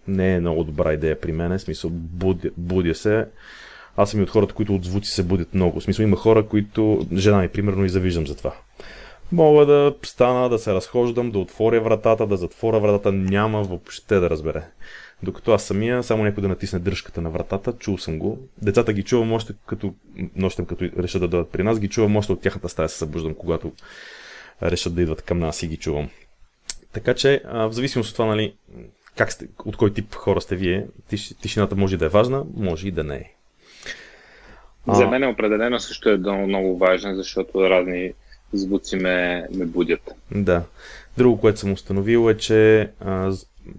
не 0.08 0.36
е 0.36 0.40
много 0.40 0.64
добра 0.64 0.94
идея 0.94 1.20
при 1.20 1.32
мен, 1.32 1.58
в 1.58 1.62
смисъл 1.62 1.90
будя, 1.94 2.50
будя 2.58 2.96
се, 2.96 3.26
аз 3.98 4.12
съм 4.12 4.20
и 4.20 4.24
от 4.24 4.30
хората, 4.30 4.54
които 4.54 4.76
от 4.76 4.86
звуци 4.86 5.12
се 5.12 5.24
будят 5.24 5.54
много. 5.54 5.80
В 5.80 5.84
смисъл 5.84 6.04
има 6.04 6.18
хора, 6.18 6.46
които, 6.46 7.08
жена 7.16 7.42
ми 7.42 7.48
примерно, 7.48 7.86
и 7.86 7.90
завиждам 7.90 8.28
за 8.28 8.38
това. 8.38 8.54
Мога 9.32 9.66
да 9.66 9.96
стана, 10.04 10.50
да 10.50 10.60
се 10.60 10.74
разхождам, 10.74 11.32
да 11.32 11.40
отворя 11.40 11.82
вратата, 11.82 12.28
да 12.28 12.38
затворя 12.38 12.80
вратата, 12.80 13.12
няма 13.12 13.64
въобще 13.64 14.20
да 14.20 14.30
разбере. 14.30 14.64
Докато 15.24 15.52
аз 15.52 15.64
самия, 15.64 16.04
само 16.04 16.24
някой 16.24 16.42
да 16.42 16.48
натисне 16.48 16.80
дръжката 16.80 17.22
на 17.22 17.30
вратата, 17.30 17.74
чул 17.74 17.98
съм 17.98 18.20
го. 18.20 18.40
Децата 18.62 18.94
ги 18.94 19.04
чувам 19.04 19.34
още 19.34 19.54
като 19.68 19.94
нощем, 20.36 20.66
като 20.66 20.86
решат 20.98 21.22
да 21.22 21.28
дойдат 21.28 21.50
при 21.50 21.64
нас, 21.64 21.80
ги 21.80 21.88
чувам 21.88 22.16
още 22.16 22.32
от 22.32 22.42
тяхната 22.42 22.70
стая 22.70 22.90
се 22.90 22.98
събуждам, 22.98 23.34
когато 23.34 23.72
решат 24.64 24.96
да 24.96 25.02
идват 25.02 25.22
към 25.22 25.40
нас 25.40 25.64
и 25.64 25.68
ги 25.68 25.78
чувам. 25.78 26.10
Така 26.94 27.14
че, 27.14 27.42
в 27.46 27.72
зависимост 27.72 28.10
от 28.10 28.16
това, 28.16 28.26
нали, 28.26 28.54
как 29.18 29.32
сте, 29.32 29.48
от 29.66 29.78
кой 29.78 29.94
тип 29.94 30.16
хора 30.16 30.42
сте 30.42 30.56
вие, 30.56 30.88
тиш, 31.10 31.34
тишината 31.42 31.76
може 31.76 31.98
да 31.98 32.06
е 32.06 32.10
важна, 32.10 32.44
може 32.56 32.88
и 32.88 32.92
да 32.92 33.04
не 33.04 33.16
е. 33.16 33.32
За 34.88 35.08
мен 35.08 35.30
определено 35.30 35.80
също 35.80 36.10
е 36.10 36.18
много, 36.18 36.48
много 36.48 36.78
важен, 36.78 37.16
защото 37.16 37.70
разни 37.70 38.14
звуци 38.54 38.96
ме, 38.96 39.48
ме 39.54 39.66
будят. 39.66 40.12
Да. 40.32 40.64
Друго, 41.18 41.40
което 41.40 41.60
съм 41.60 41.72
установил 41.72 42.30
е, 42.30 42.38
че 42.38 42.90
а, 43.00 43.34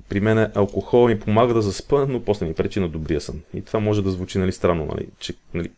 при 0.08 0.20
мен 0.20 0.50
алкохол 0.54 1.06
ми 1.06 1.20
помага 1.20 1.54
да 1.54 1.62
заспа, 1.62 2.06
но 2.08 2.24
после 2.24 2.46
ми 2.46 2.54
пречи 2.54 2.80
на 2.80 2.88
добрия 2.88 3.20
сън. 3.20 3.40
И 3.55 3.62
това 3.62 3.80
може 3.80 4.03
да 4.03 4.11
звучи 4.11 4.38
нали, 4.38 4.53
странно, 4.53 4.86
нали, 4.86 5.07
че 5.18 5.34
нали, 5.55 5.70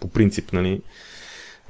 по 0.00 0.08
принцип 0.08 0.52
нали, 0.52 0.80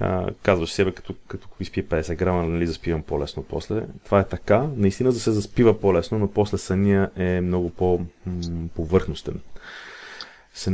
а, 0.00 0.30
казваш 0.42 0.72
себе, 0.72 0.92
като, 0.92 1.14
като 1.28 1.48
изпие 1.60 1.84
50 1.84 2.16
грама, 2.16 2.42
нали, 2.42 2.66
заспивам 2.66 3.02
по-лесно 3.02 3.42
после. 3.42 3.82
Това 4.04 4.20
е 4.20 4.28
така. 4.28 4.66
Наистина 4.76 5.12
да 5.12 5.20
се 5.20 5.30
заспива 5.30 5.80
по-лесно, 5.80 6.18
но 6.18 6.28
после 6.28 6.58
съня 6.58 7.10
е 7.16 7.40
много 7.40 7.70
по-повърхностен 7.70 9.40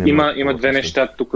има, 0.06 0.32
има 0.36 0.54
две 0.54 0.72
неща 0.72 1.06
тук 1.06 1.34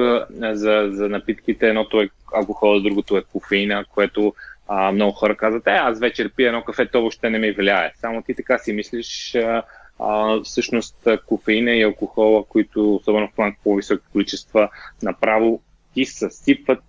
за, 0.53 0.89
за 0.93 1.09
напитките. 1.09 1.69
Едното 1.69 2.01
е 2.01 2.09
алкохол, 2.35 2.81
другото 2.81 3.17
е 3.17 3.23
кофеина, 3.23 3.85
което 3.95 4.35
а, 4.69 4.93
много 4.93 5.13
хора 5.13 5.37
казват, 5.37 5.67
е, 5.67 5.71
аз 5.71 6.01
вечер 6.01 6.31
пия 6.37 6.49
едно 6.49 6.65
кафе, 6.65 6.87
то 6.87 7.01
въобще 7.01 7.31
не 7.31 7.39
ми 7.39 7.53
влияе. 7.53 7.93
Само 7.95 8.23
ти 8.23 8.35
така 8.35 8.59
си 8.59 8.73
мислиш, 8.73 9.35
а, 9.35 9.63
а, 9.99 10.41
всъщност 10.45 11.09
кофеина 11.27 11.71
и 11.71 11.83
алкохола, 11.83 12.45
които 12.45 12.95
особено 12.95 13.29
в 13.29 13.35
план 13.37 13.55
по-високи 13.65 14.05
количества, 14.13 14.69
направо 15.03 15.63
ти 15.95 16.05
съсипват 16.05 16.83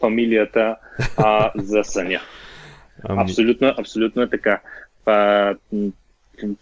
фамилията 0.00 0.76
а, 1.16 1.50
за 1.56 1.84
съня. 1.84 2.20
Ами... 3.08 3.22
Абсолютно, 3.22 3.74
абсолютно 3.78 4.22
е 4.22 4.30
така. 4.30 4.60
А, 5.06 5.54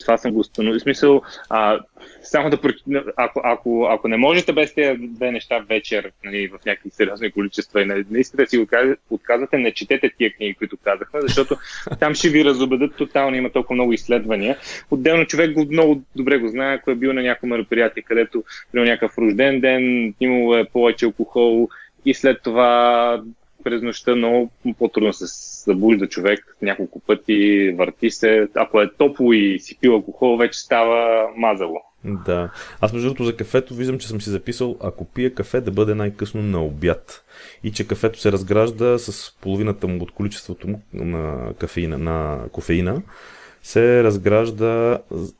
това 0.00 0.16
съм 0.16 0.32
го 0.32 0.40
установил. 0.40 0.78
В 0.78 0.82
смисъл, 0.82 1.22
а, 1.50 1.80
само 2.22 2.50
да 2.50 2.58
ако, 3.16 3.40
ако, 3.44 3.88
ако 3.90 4.08
не 4.08 4.16
можете 4.16 4.52
без 4.52 4.74
тези 4.74 4.98
две 5.00 5.32
неща 5.32 5.58
вечер 5.68 6.12
нали, 6.24 6.48
в 6.48 6.58
някакви 6.66 6.90
сериозни 6.90 7.30
количества 7.30 7.82
и 7.82 7.84
нали, 7.84 8.04
наистина 8.10 8.46
си 8.46 8.66
отказвате, 9.10 9.58
не 9.58 9.72
четете 9.72 10.10
тия 10.18 10.32
книги, 10.32 10.54
които 10.54 10.76
казахме, 10.84 11.20
защото 11.20 11.56
там 12.00 12.14
ще 12.14 12.28
ви 12.28 12.44
разобедат 12.44 12.96
тотално, 12.96 13.36
има 13.36 13.50
толкова 13.50 13.74
много 13.74 13.92
изследвания. 13.92 14.56
Отделно 14.90 15.26
човек 15.26 15.52
го 15.52 15.66
много 15.70 16.02
добре 16.16 16.38
го 16.38 16.48
знае, 16.48 16.74
ако 16.74 16.90
е 16.90 16.94
бил 16.94 17.12
на 17.12 17.22
някакво 17.22 17.46
мероприятие, 17.46 18.02
където 18.02 18.44
при 18.72 18.80
някакъв 18.80 19.18
рожден 19.18 19.60
ден, 19.60 20.14
имало 20.20 20.56
е 20.56 20.64
повече 20.64 21.06
алкохол 21.06 21.68
и 22.04 22.14
след 22.14 22.42
това 22.42 23.22
през 23.68 23.82
нощта 23.82 24.16
много 24.16 24.50
по-трудно 24.78 25.12
се 25.12 25.26
събужда 25.64 26.08
човек 26.08 26.56
няколко 26.62 27.00
пъти, 27.00 27.70
върти 27.78 28.10
се. 28.10 28.48
Ако 28.54 28.80
е 28.80 28.90
топло 28.98 29.32
и 29.32 29.58
си 29.58 29.78
пил 29.80 29.92
алкохол, 29.92 30.36
вече 30.36 30.58
става 30.58 31.26
мазало. 31.36 31.80
Да. 32.04 32.50
Аз 32.80 32.92
между 32.92 33.08
другото 33.08 33.24
за 33.24 33.36
кафето 33.36 33.74
виждам, 33.74 33.98
че 33.98 34.08
съм 34.08 34.20
си 34.20 34.30
записал, 34.30 34.76
ако 34.80 35.04
пия 35.04 35.34
кафе 35.34 35.60
да 35.60 35.70
бъде 35.70 35.94
най-късно 35.94 36.42
на 36.42 36.64
обяд. 36.64 37.24
И 37.64 37.72
че 37.72 37.86
кафето 37.86 38.20
се 38.20 38.32
разгражда 38.32 38.98
с 38.98 39.36
половината 39.40 39.86
му 39.86 40.02
от 40.02 40.10
количеството 40.10 40.68
му 40.68 40.82
на, 40.92 41.52
кафеина, 41.58 41.98
на 41.98 42.38
кофеина 42.52 43.02
се 43.68 44.02
разгражда, 44.02 44.98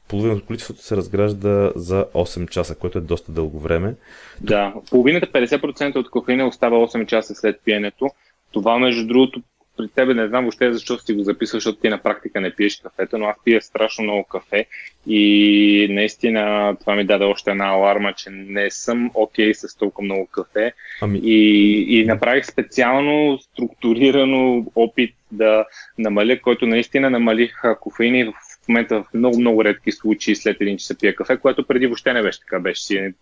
половината 0.09 0.41
от 0.41 0.47
количеството 0.47 0.83
се 0.83 0.97
разгражда 0.97 1.73
за 1.77 2.07
8 2.15 2.49
часа, 2.49 2.75
което 2.75 2.99
е 2.99 3.01
доста 3.01 3.33
дълго 3.33 3.61
време. 3.61 3.95
Да, 4.41 4.75
половината 4.91 5.27
50% 5.27 5.97
от 5.97 6.11
кофеина 6.11 6.47
остава 6.47 6.77
8 6.77 7.07
часа 7.07 7.35
след 7.35 7.61
пиенето. 7.65 8.11
Това, 8.53 8.79
между 8.79 9.07
другото, 9.07 9.43
при 9.79 9.89
тебе 9.89 10.15
не 10.15 10.29
знам 10.29 10.45
въобще 10.45 10.73
защо 10.73 10.99
си 10.99 11.13
го 11.13 11.23
записал, 11.23 11.57
защото 11.57 11.81
ти 11.81 11.89
на 11.89 11.99
практика 11.99 12.41
не 12.41 12.55
пиеш 12.55 12.77
кафета, 12.77 13.19
но 13.19 13.27
аз 13.27 13.37
пия 13.45 13.63
страшно 13.63 14.05
много 14.05 14.25
кафе 14.25 14.67
и 15.07 15.87
наистина 15.91 16.77
това 16.81 16.95
ми 16.95 17.05
даде 17.05 17.25
още 17.25 17.51
една 17.51 17.69
аларма, 17.69 18.13
че 18.13 18.31
не 18.31 18.71
съм 18.71 19.11
окей 19.15 19.53
okay 19.53 19.67
с 19.67 19.77
толкова 19.77 20.05
много 20.05 20.27
кафе. 20.27 20.73
Ами... 21.01 21.19
и, 21.19 22.01
и 22.01 22.05
направих 22.05 22.47
специално 22.47 23.39
структурирано 23.39 24.67
опит 24.75 25.15
да 25.33 25.65
намаля, 25.99 26.41
който 26.41 26.67
наистина 26.67 27.11
намалих 27.11 27.63
кофеини 27.81 28.25
в 28.25 28.69
момента 28.69 29.03
в 29.03 29.15
много-много 29.15 29.65
редки 29.65 29.93
случаи 29.93 30.37
след 30.37 30.61
един 30.61 30.77
часа 30.77 30.99
пия 30.99 31.15
кафе, 31.15 31.37
което 31.37 31.67
преди 31.67 31.87
въобще 31.87 32.13
не 32.13 32.23
беше 32.23 32.41
така, 32.41 32.61
беше 32.61 32.83
си 32.83 33.13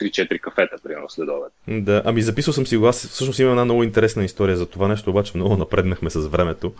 3-4 0.00 0.40
кафета, 0.40 0.76
примерно, 0.82 1.10
след 1.10 1.28
обед. 1.28 1.84
Да, 1.84 2.02
ами 2.04 2.22
записал 2.22 2.54
съм 2.54 2.66
си 2.66 2.76
го. 2.76 2.86
Аз 2.86 3.06
всъщност 3.06 3.38
имам 3.38 3.52
една 3.52 3.64
много 3.64 3.82
интересна 3.82 4.24
история 4.24 4.56
за 4.56 4.66
това 4.66 4.88
нещо, 4.88 5.10
обаче 5.10 5.36
много 5.36 5.56
напреднахме 5.56 6.10
с 6.10 6.28
времето. 6.28 6.72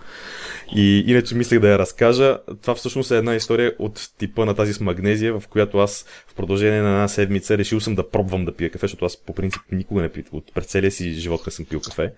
И 0.77 1.05
иначе 1.07 1.35
мислех 1.35 1.61
да 1.61 1.69
я 1.69 1.79
разкажа. 1.79 2.39
Това 2.63 2.75
всъщност 2.75 3.11
е 3.11 3.17
една 3.17 3.35
история 3.35 3.75
от 3.79 4.11
типа 4.19 4.45
на 4.45 4.55
тази 4.55 4.73
с 4.75 4.81
магнезия, 4.81 5.41
в 5.41 5.49
която 5.49 5.79
аз 5.79 6.07
в 6.29 6.35
продължение 6.35 6.83
на 6.83 6.89
една 6.89 7.09
седмица 7.09 7.59
решил 7.59 7.81
съм 7.81 7.95
да 7.95 8.11
пробвам 8.11 8.45
да 8.45 8.53
пия 8.53 8.71
кафе, 8.71 8.85
защото 8.85 9.05
аз 9.05 9.17
по 9.17 9.35
принцип 9.35 9.63
никога 9.73 10.03
не 10.03 10.09
пия. 10.09 10.25
От 10.33 10.55
през 10.55 10.67
целия 10.67 10.91
си 10.91 11.11
живот 11.11 11.47
не 11.47 11.53
съм 11.53 11.65
пил 11.65 11.81
кафе. 11.81 12.13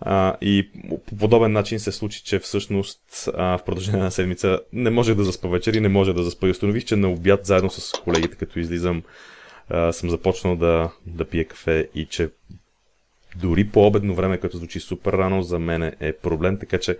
А, 0.00 0.36
и 0.40 0.70
по 1.08 1.16
подобен 1.16 1.52
начин 1.52 1.80
се 1.80 1.92
случи, 1.92 2.22
че 2.24 2.38
всъщност 2.38 3.28
а, 3.34 3.58
в 3.58 3.64
продължение 3.64 4.00
на 4.00 4.10
седмица 4.10 4.60
не 4.72 4.90
може 4.90 5.14
да 5.14 5.24
заспа 5.24 5.48
вечер 5.48 5.74
и 5.74 5.80
не 5.80 5.88
може 5.88 6.12
да 6.12 6.22
заспа. 6.22 6.46
И 6.46 6.50
установих, 6.50 6.84
че 6.84 6.96
на 6.96 7.10
обяд 7.10 7.46
заедно 7.46 7.70
с 7.70 7.92
колегите, 8.04 8.36
като 8.36 8.58
излизам, 8.58 9.02
съм 9.92 10.10
започнал 10.10 10.56
да, 10.56 10.90
да 11.06 11.24
пия 11.24 11.44
кафе 11.44 11.88
и 11.94 12.06
че 12.06 12.30
дори 13.36 13.68
по 13.68 13.86
обедно 13.86 14.14
време, 14.14 14.40
което 14.40 14.56
звучи 14.56 14.80
супер 14.80 15.12
рано, 15.12 15.42
за 15.42 15.58
мен 15.58 15.82
е 16.00 16.12
проблем, 16.12 16.58
така 16.58 16.78
че 16.78 16.98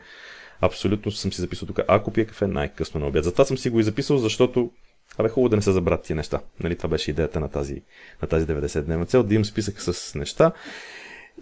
абсолютно 0.60 1.12
съм 1.12 1.32
си 1.32 1.40
записал 1.40 1.68
тук, 1.68 1.80
ако 1.88 2.12
пия 2.12 2.26
кафе 2.26 2.46
най-късно 2.46 3.00
на 3.00 3.06
обяд. 3.06 3.24
Затова 3.24 3.44
съм 3.44 3.58
си 3.58 3.70
го 3.70 3.80
и 3.80 3.82
записал, 3.82 4.18
защото 4.18 4.70
Абе, 5.18 5.28
хубаво 5.28 5.48
да 5.48 5.56
не 5.56 5.62
се 5.62 5.72
забравят 5.72 6.04
тия 6.04 6.16
неща. 6.16 6.40
Нали, 6.60 6.76
това 6.76 6.88
беше 6.88 7.10
идеята 7.10 7.40
на 7.40 7.48
тази, 7.48 7.82
на 8.22 8.28
тази 8.28 8.46
90-дневна 8.46 9.06
цел, 9.06 9.22
да 9.22 9.34
имам 9.34 9.44
списък 9.44 9.80
с 9.80 10.14
неща 10.14 10.52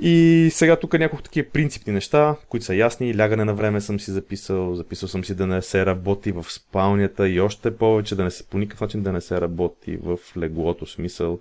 и 0.01 0.49
сега 0.53 0.77
тук 0.77 0.99
няколко 0.99 1.23
такива 1.23 1.49
принципни 1.53 1.93
неща, 1.93 2.37
които 2.49 2.67
са 2.67 2.75
ясни. 2.75 3.19
Лягане 3.19 3.45
на 3.45 3.55
време 3.55 3.81
съм 3.81 4.01
си 4.01 4.11
записал. 4.11 4.75
Записал 4.75 5.09
съм 5.09 5.25
си 5.25 5.35
да 5.35 5.47
не 5.47 5.63
се 5.63 5.87
работи 5.87 6.33
в 6.33 6.45
спалнята 6.49 7.29
и 7.29 7.41
още 7.41 7.77
повече 7.77 8.17
да 8.17 8.25
не 8.25 8.31
се 8.31 8.47
по 8.47 8.59
никакъв 8.59 8.81
начин 8.81 9.03
да 9.03 9.13
не 9.13 9.21
се 9.21 9.41
работи 9.41 9.97
в 9.97 10.19
леглото. 10.37 10.87
Смисъл 10.87 11.39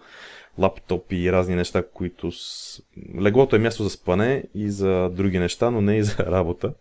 лаптоп 0.58 1.12
и 1.12 1.32
разни 1.32 1.56
неща, 1.56 1.84
които... 1.93 2.32
С... 2.32 2.82
Леглото 3.22 3.56
е 3.56 3.60
място 3.60 3.84
за 3.84 3.89
спане 3.89 4.43
и 4.56 4.70
за 4.70 5.10
други 5.10 5.39
неща, 5.39 5.72
но 5.72 5.82
не 5.82 5.97
и 5.97 6.04
за 6.04 6.18
работа. 6.18 6.74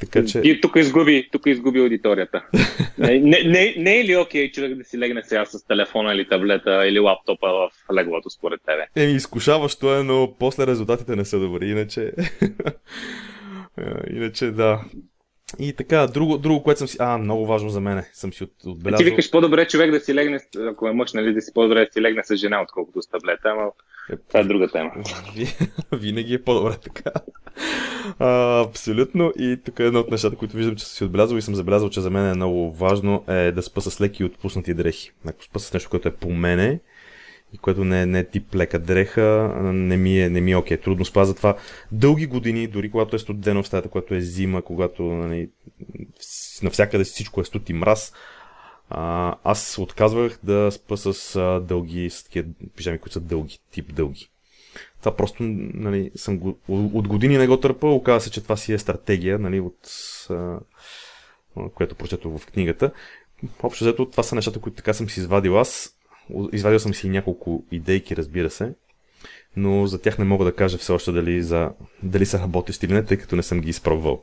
Така, 0.00 0.24
че... 0.24 0.38
И 0.38 0.60
тук 0.60 0.76
изгуби, 0.76 1.28
тук 1.32 1.46
изгуби 1.46 1.80
аудиторията. 1.80 2.44
не, 2.98 3.18
не, 3.18 3.38
не, 3.44 3.74
не 3.78 4.00
е 4.00 4.04
ли 4.04 4.16
окей 4.16 4.50
човек 4.50 4.74
да 4.74 4.84
си 4.84 4.98
легне 4.98 5.22
сега 5.22 5.44
с 5.44 5.66
телефона 5.66 6.14
или 6.14 6.28
таблета 6.28 6.86
или 6.86 6.98
лаптопа 6.98 7.48
в 7.48 7.70
леглото 7.94 8.30
според 8.30 8.60
тебе? 8.66 8.86
Еми, 8.96 9.12
изкушаващо 9.12 9.94
е, 9.94 10.02
но 10.02 10.34
после 10.38 10.66
резултатите 10.66 11.16
не 11.16 11.24
са 11.24 11.40
добри, 11.40 11.68
иначе... 11.68 12.12
иначе 14.10 14.50
да. 14.50 14.80
И 15.58 15.72
така, 15.72 16.06
друго, 16.06 16.38
друго, 16.38 16.62
което 16.62 16.78
съм 16.78 16.88
си... 16.88 16.96
А, 17.00 17.18
много 17.18 17.46
важно 17.46 17.68
за 17.68 17.80
мен. 17.80 18.04
Съм 18.12 18.32
си 18.32 18.46
отбелязал. 18.66 18.98
Ти 18.98 19.10
викаш 19.10 19.30
по-добре 19.30 19.68
човек 19.68 19.90
да 19.90 20.00
си 20.00 20.14
легне, 20.14 20.40
ако 20.70 20.88
е 20.88 20.92
мъж, 20.92 21.12
нали, 21.12 21.34
да 21.34 21.40
си 21.40 21.52
по-добре 21.54 21.84
да 21.84 21.92
си 21.92 22.02
легне 22.02 22.22
с 22.24 22.36
жена, 22.36 22.62
отколкото 22.62 23.02
с 23.02 23.08
таблета, 23.08 23.48
ама 23.48 23.70
е, 24.12 24.16
това 24.28 24.40
е 24.40 24.44
друга 24.44 24.68
тема. 24.68 24.90
Винаги 25.92 26.34
е 26.34 26.42
по-добре 26.42 26.76
така. 26.82 27.10
А, 28.18 28.60
абсолютно. 28.60 29.32
И 29.38 29.58
тук 29.64 29.78
е 29.78 29.84
едно 29.84 30.00
от 30.00 30.10
нещата, 30.10 30.36
които 30.36 30.56
виждам, 30.56 30.76
че 30.76 30.84
съм 30.84 30.96
си 30.96 31.04
отбелязал 31.04 31.36
и 31.36 31.42
съм 31.42 31.54
забелязал, 31.54 31.90
че 31.90 32.00
за 32.00 32.10
мен 32.10 32.30
е 32.30 32.34
много 32.34 32.72
важно 32.72 33.24
е 33.28 33.52
да 33.52 33.62
спа 33.62 33.80
с 33.80 34.00
леки 34.00 34.24
отпуснати 34.24 34.74
дрехи. 34.74 35.12
Ако 35.26 35.44
спа 35.44 35.58
с 35.58 35.72
нещо, 35.72 35.90
което 35.90 36.08
е 36.08 36.14
по 36.14 36.30
мене, 36.30 36.80
и 37.52 37.58
което 37.58 37.84
не, 37.84 38.06
не 38.06 38.18
е 38.18 38.28
тип 38.28 38.54
лека 38.54 38.78
дреха, 38.78 39.54
не 39.62 39.96
ми 39.96 40.20
е, 40.20 40.30
не 40.30 40.40
ми 40.40 40.52
е 40.52 40.56
окей, 40.56 40.76
трудно 40.76 41.04
спа. 41.04 41.24
Затова 41.24 41.56
дълги 41.92 42.26
години, 42.26 42.66
дори 42.66 42.90
когато 42.90 43.16
е 43.16 43.18
студено 43.18 43.62
в 43.62 43.66
стаята, 43.66 43.88
когато 43.88 44.14
е 44.14 44.20
зима, 44.20 44.62
когато 44.62 45.02
нали, 45.02 45.50
навсякъде 46.62 47.04
всичко 47.04 47.40
е 47.40 47.44
студ 47.44 47.68
и 47.70 47.72
мраз, 47.72 48.12
а, 48.90 49.34
аз 49.44 49.78
отказвах 49.78 50.38
да 50.42 50.70
спа 50.72 50.96
с 50.96 51.60
дълги, 51.68 52.10
с 52.10 52.24
такива 52.24 52.48
пижами, 52.76 52.98
които 52.98 53.12
са 53.12 53.20
дълги, 53.20 53.58
тип 53.70 53.94
дълги. 53.94 54.30
Това 55.00 55.16
просто, 55.16 55.42
нали, 55.42 56.10
съм 56.14 56.38
го, 56.38 56.58
от 56.68 57.08
години 57.08 57.38
не 57.38 57.46
го 57.46 57.60
търпа, 57.60 57.86
оказва 57.86 58.20
се, 58.20 58.30
че 58.30 58.42
това 58.42 58.56
си 58.56 58.72
е 58.72 58.78
стратегия, 58.78 59.38
нали, 59.38 59.60
от, 59.60 59.78
а, 60.30 60.58
което 61.74 61.94
прочетох 61.94 62.38
в 62.38 62.46
книгата. 62.46 62.90
Общо 63.62 63.84
взето, 63.84 64.10
това 64.10 64.22
са 64.22 64.34
нещата, 64.34 64.60
които 64.60 64.76
така 64.76 64.94
съм 64.94 65.10
си 65.10 65.20
извадил 65.20 65.60
аз. 65.60 65.96
Извадил 66.52 66.78
съм 66.78 66.94
си 66.94 67.08
няколко 67.08 67.64
идейки, 67.72 68.16
разбира 68.16 68.50
се, 68.50 68.74
но 69.56 69.86
за 69.86 70.02
тях 70.02 70.18
не 70.18 70.24
мога 70.24 70.44
да 70.44 70.54
кажа 70.54 70.78
все 70.78 70.92
още 70.92 71.12
дали, 71.12 71.42
за, 71.42 71.70
дали 72.02 72.26
са 72.26 72.38
работещи 72.38 72.86
или 72.86 72.92
не, 72.92 73.04
тъй 73.04 73.16
като 73.16 73.36
не 73.36 73.42
съм 73.42 73.60
ги 73.60 73.70
изпробвал. 73.70 74.22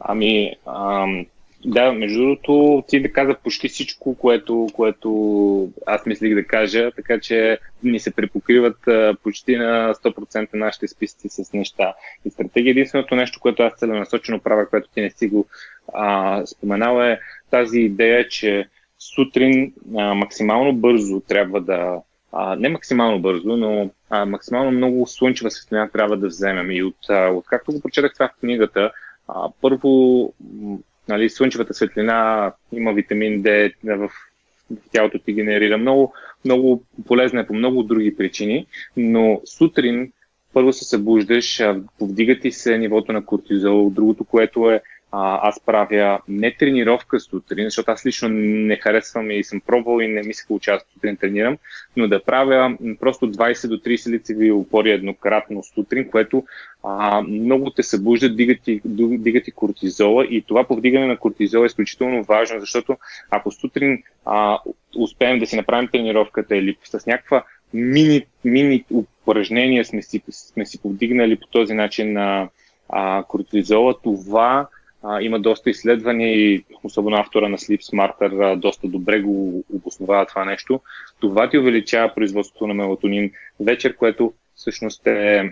Ами, 0.00 0.56
ам, 0.66 1.26
да, 1.64 1.92
между 1.92 2.18
другото, 2.18 2.84
ти 2.88 3.02
да 3.02 3.12
каза 3.12 3.34
почти 3.34 3.68
всичко, 3.68 4.14
което, 4.14 4.66
което 4.72 5.68
аз 5.86 6.06
мислих 6.06 6.34
да 6.34 6.44
кажа, 6.44 6.90
така 6.96 7.20
че 7.20 7.58
ни 7.82 8.00
се 8.00 8.10
препокриват 8.10 8.76
почти 9.22 9.56
на 9.56 9.94
100% 9.94 10.48
нашите 10.54 10.88
списъци 10.88 11.28
с 11.28 11.52
неща. 11.52 11.94
И 12.24 12.30
стратегия 12.30 12.70
единственото 12.70 13.14
нещо, 13.14 13.40
което 13.40 13.62
аз 13.62 13.74
целенасочено 13.74 14.40
правя, 14.40 14.68
което 14.68 14.88
ти 14.94 15.00
не 15.00 15.10
си 15.10 15.28
го 15.28 15.46
а, 15.94 16.46
споменал 16.46 17.02
е 17.02 17.20
тази 17.50 17.80
идея, 17.80 18.28
че 18.28 18.68
сутрин 18.98 19.72
а, 19.96 20.14
максимално 20.14 20.72
бързо 20.72 21.20
трябва 21.20 21.60
да 21.60 22.00
а, 22.32 22.56
не 22.56 22.68
максимално 22.68 23.20
бързо, 23.20 23.56
но 23.56 23.90
а, 24.10 24.26
максимално 24.26 24.70
много 24.70 25.06
слънчева 25.06 25.50
светлина 25.50 25.88
трябва 25.88 26.16
да 26.16 26.26
вземем. 26.26 26.70
И 26.70 26.82
от, 26.82 26.96
а, 27.08 27.28
от 27.28 27.46
както 27.46 27.72
го 27.72 27.80
прочетах 27.80 28.14
това 28.14 28.28
в 28.28 28.40
книгата, 28.40 28.92
а, 29.28 29.48
първо 29.60 30.32
нали, 31.08 31.28
слънчевата 31.28 31.74
светлина 31.74 32.52
има 32.72 32.92
витамин 32.92 33.42
D 33.42 33.74
в, 33.84 33.96
в 33.98 34.10
тялото 34.92 35.18
ти 35.18 35.32
генерира 35.32 35.78
много, 35.78 36.14
много 36.44 36.84
полезна 37.06 37.40
е 37.40 37.46
по 37.46 37.54
много 37.54 37.82
други 37.82 38.16
причини, 38.16 38.66
но 38.96 39.40
сутрин 39.44 40.12
първо 40.52 40.72
се 40.72 40.84
събуждаш, 40.84 41.62
повдига 41.98 42.38
ти 42.38 42.52
се 42.52 42.78
нивото 42.78 43.12
на 43.12 43.24
кортизол, 43.24 43.90
другото, 43.90 44.24
което 44.24 44.70
е 44.70 44.82
а, 45.12 45.48
аз 45.48 45.60
правя 45.60 46.20
не 46.28 46.54
тренировка 46.54 47.20
сутрин, 47.20 47.64
защото 47.64 47.90
аз 47.90 48.06
лично 48.06 48.28
не 48.28 48.76
харесвам 48.76 49.30
и 49.30 49.44
съм 49.44 49.60
пробвал 49.60 50.00
и 50.00 50.08
не 50.08 50.22
ми 50.22 50.34
се 50.34 50.46
получава 50.46 50.80
сутрин 50.94 51.16
тренирам, 51.16 51.58
но 51.96 52.08
да 52.08 52.24
правя 52.24 52.76
просто 53.00 53.32
20 53.32 53.68
до 53.68 53.76
30 53.76 54.10
лицеви 54.10 54.52
опори 54.52 54.90
еднократно 54.90 55.62
сутрин, 55.62 56.10
което 56.10 56.44
а, 56.84 57.20
много 57.20 57.70
те 57.70 57.82
събуждат, 57.82 58.36
дигат 58.36 58.68
и, 58.68 58.80
дигат 58.84 59.48
и 59.48 59.52
кортизола 59.52 60.24
и 60.24 60.42
това 60.42 60.64
повдигане 60.64 61.06
на 61.06 61.16
кортизола 61.16 61.64
е 61.64 61.66
изключително 61.66 62.22
важно, 62.22 62.60
защото 62.60 62.96
ако 63.30 63.50
сутрин 63.50 64.02
а, 64.24 64.58
успеем 64.98 65.38
да 65.38 65.46
си 65.46 65.56
направим 65.56 65.88
тренировката 65.88 66.56
или 66.56 66.76
с 66.84 67.06
някаква 67.06 67.44
мини, 67.74 68.26
мини 68.44 68.84
упражнения 68.90 69.84
сме 69.84 70.02
си, 70.02 70.22
сме 70.30 70.66
си 70.66 70.82
повдигнали 70.82 71.36
по 71.36 71.46
този 71.46 71.74
начин 71.74 72.12
на 72.12 72.48
а, 72.88 73.24
кортизола, 73.28 73.94
това 74.02 74.68
а, 75.02 75.22
има 75.22 75.40
доста 75.40 75.70
изследвания 75.70 76.36
и 76.36 76.64
особено 76.82 77.16
автора 77.16 77.48
на 77.48 77.58
Sleep 77.58 77.92
Smarter 77.92 78.52
а, 78.52 78.56
доста 78.56 78.88
добре 78.88 79.20
го 79.20 79.64
обосновава 79.74 80.26
това 80.26 80.44
нещо. 80.44 80.80
Това 81.20 81.50
ти 81.50 81.58
увеличава 81.58 82.14
производството 82.14 82.66
на 82.66 82.74
мелатонин 82.74 83.30
вечер, 83.60 83.96
което 83.96 84.32
всъщност 84.54 85.06
е 85.06 85.50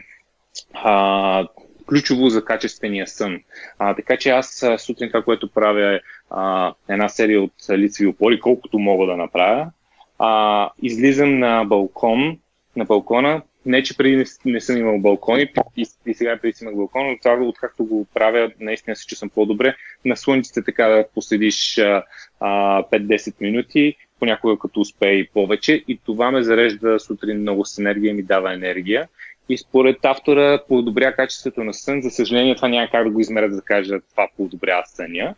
а, 0.73 1.47
ключово 1.89 2.29
за 2.29 2.45
качествения 2.45 3.07
сън. 3.07 3.41
А, 3.79 3.95
така 3.95 4.17
че 4.17 4.31
аз 4.31 4.65
сутрин 4.79 5.09
това, 5.09 5.23
което 5.23 5.51
правя 5.51 5.95
е 5.95 6.01
а, 6.31 6.75
една 6.89 7.09
серия 7.09 7.43
от 7.43 7.53
лицеви 7.71 8.09
опори, 8.09 8.41
колкото 8.41 8.79
мога 8.79 9.07
да 9.07 9.17
направя. 9.17 9.71
А, 10.19 10.71
излизам 10.83 11.39
на 11.39 11.65
балкон, 11.65 12.39
на 12.77 12.85
балкона, 12.85 13.43
не, 13.67 13.83
че 13.83 13.97
преди 13.97 14.17
не, 14.17 14.25
не 14.45 14.61
съм 14.61 14.77
имал 14.77 14.99
балкони 14.99 15.53
и, 15.77 15.87
и 16.07 16.15
сега 16.15 16.39
преди 16.43 16.53
съм 16.53 16.69
имал 16.69 16.77
балкон, 16.77 17.11
но 17.11 17.19
това, 17.19 17.47
откакто 17.47 17.85
го 17.85 18.07
правя, 18.15 18.51
наистина 18.61 18.97
се 18.97 19.07
чувствам 19.07 19.31
по-добре. 19.31 19.77
На 20.05 20.17
слънците 20.17 20.63
така 20.63 20.89
да 20.89 21.05
поседиш 21.15 21.79
а, 21.79 22.03
5-10 22.41 23.35
минути, 23.41 23.97
понякога 24.19 24.59
като 24.59 24.81
успее 24.81 25.15
и 25.15 25.29
повече 25.29 25.85
и 25.89 26.01
това 26.05 26.31
ме 26.31 26.43
зарежда 26.43 27.01
сутрин 27.01 27.41
много 27.41 27.65
с 27.65 27.79
енергия 27.79 28.11
и 28.11 28.15
ми 28.15 28.23
дава 28.23 28.55
енергия. 28.55 29.09
И 29.49 29.59
според 29.59 30.05
автора 30.05 30.63
подобря 30.69 31.13
качеството 31.13 31.65
на 31.65 31.75
сън. 31.75 32.03
За 32.03 32.11
съжаление, 32.11 32.57
това 32.57 32.69
няма 32.69 32.89
как 32.91 33.05
да 33.05 33.11
го 33.11 33.21
измерят 33.21 33.57
да 33.57 33.63
кажа 33.63 34.01
това 34.11 34.29
подобря 34.37 34.83
съня. 34.87 35.35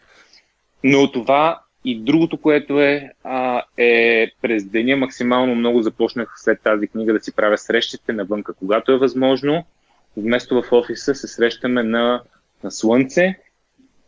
Но 0.84 1.12
това 1.12 1.60
и 1.90 2.00
другото, 2.00 2.36
което 2.36 2.80
е, 2.80 3.10
а, 3.24 3.62
е 3.76 4.26
през 4.42 4.64
деня 4.64 4.96
максимално 4.96 5.54
много 5.54 5.82
започнах 5.82 6.34
след 6.36 6.60
тази 6.62 6.88
книга 6.88 7.12
да 7.12 7.20
си 7.20 7.32
правя 7.32 7.58
срещите 7.58 8.12
навънка, 8.12 8.54
когато 8.54 8.92
е 8.92 8.98
възможно. 8.98 9.64
Вместо 10.16 10.62
в 10.62 10.72
офиса 10.72 11.14
се 11.14 11.28
срещаме 11.28 11.82
на, 11.82 12.22
на 12.64 12.70
слънце 12.70 13.34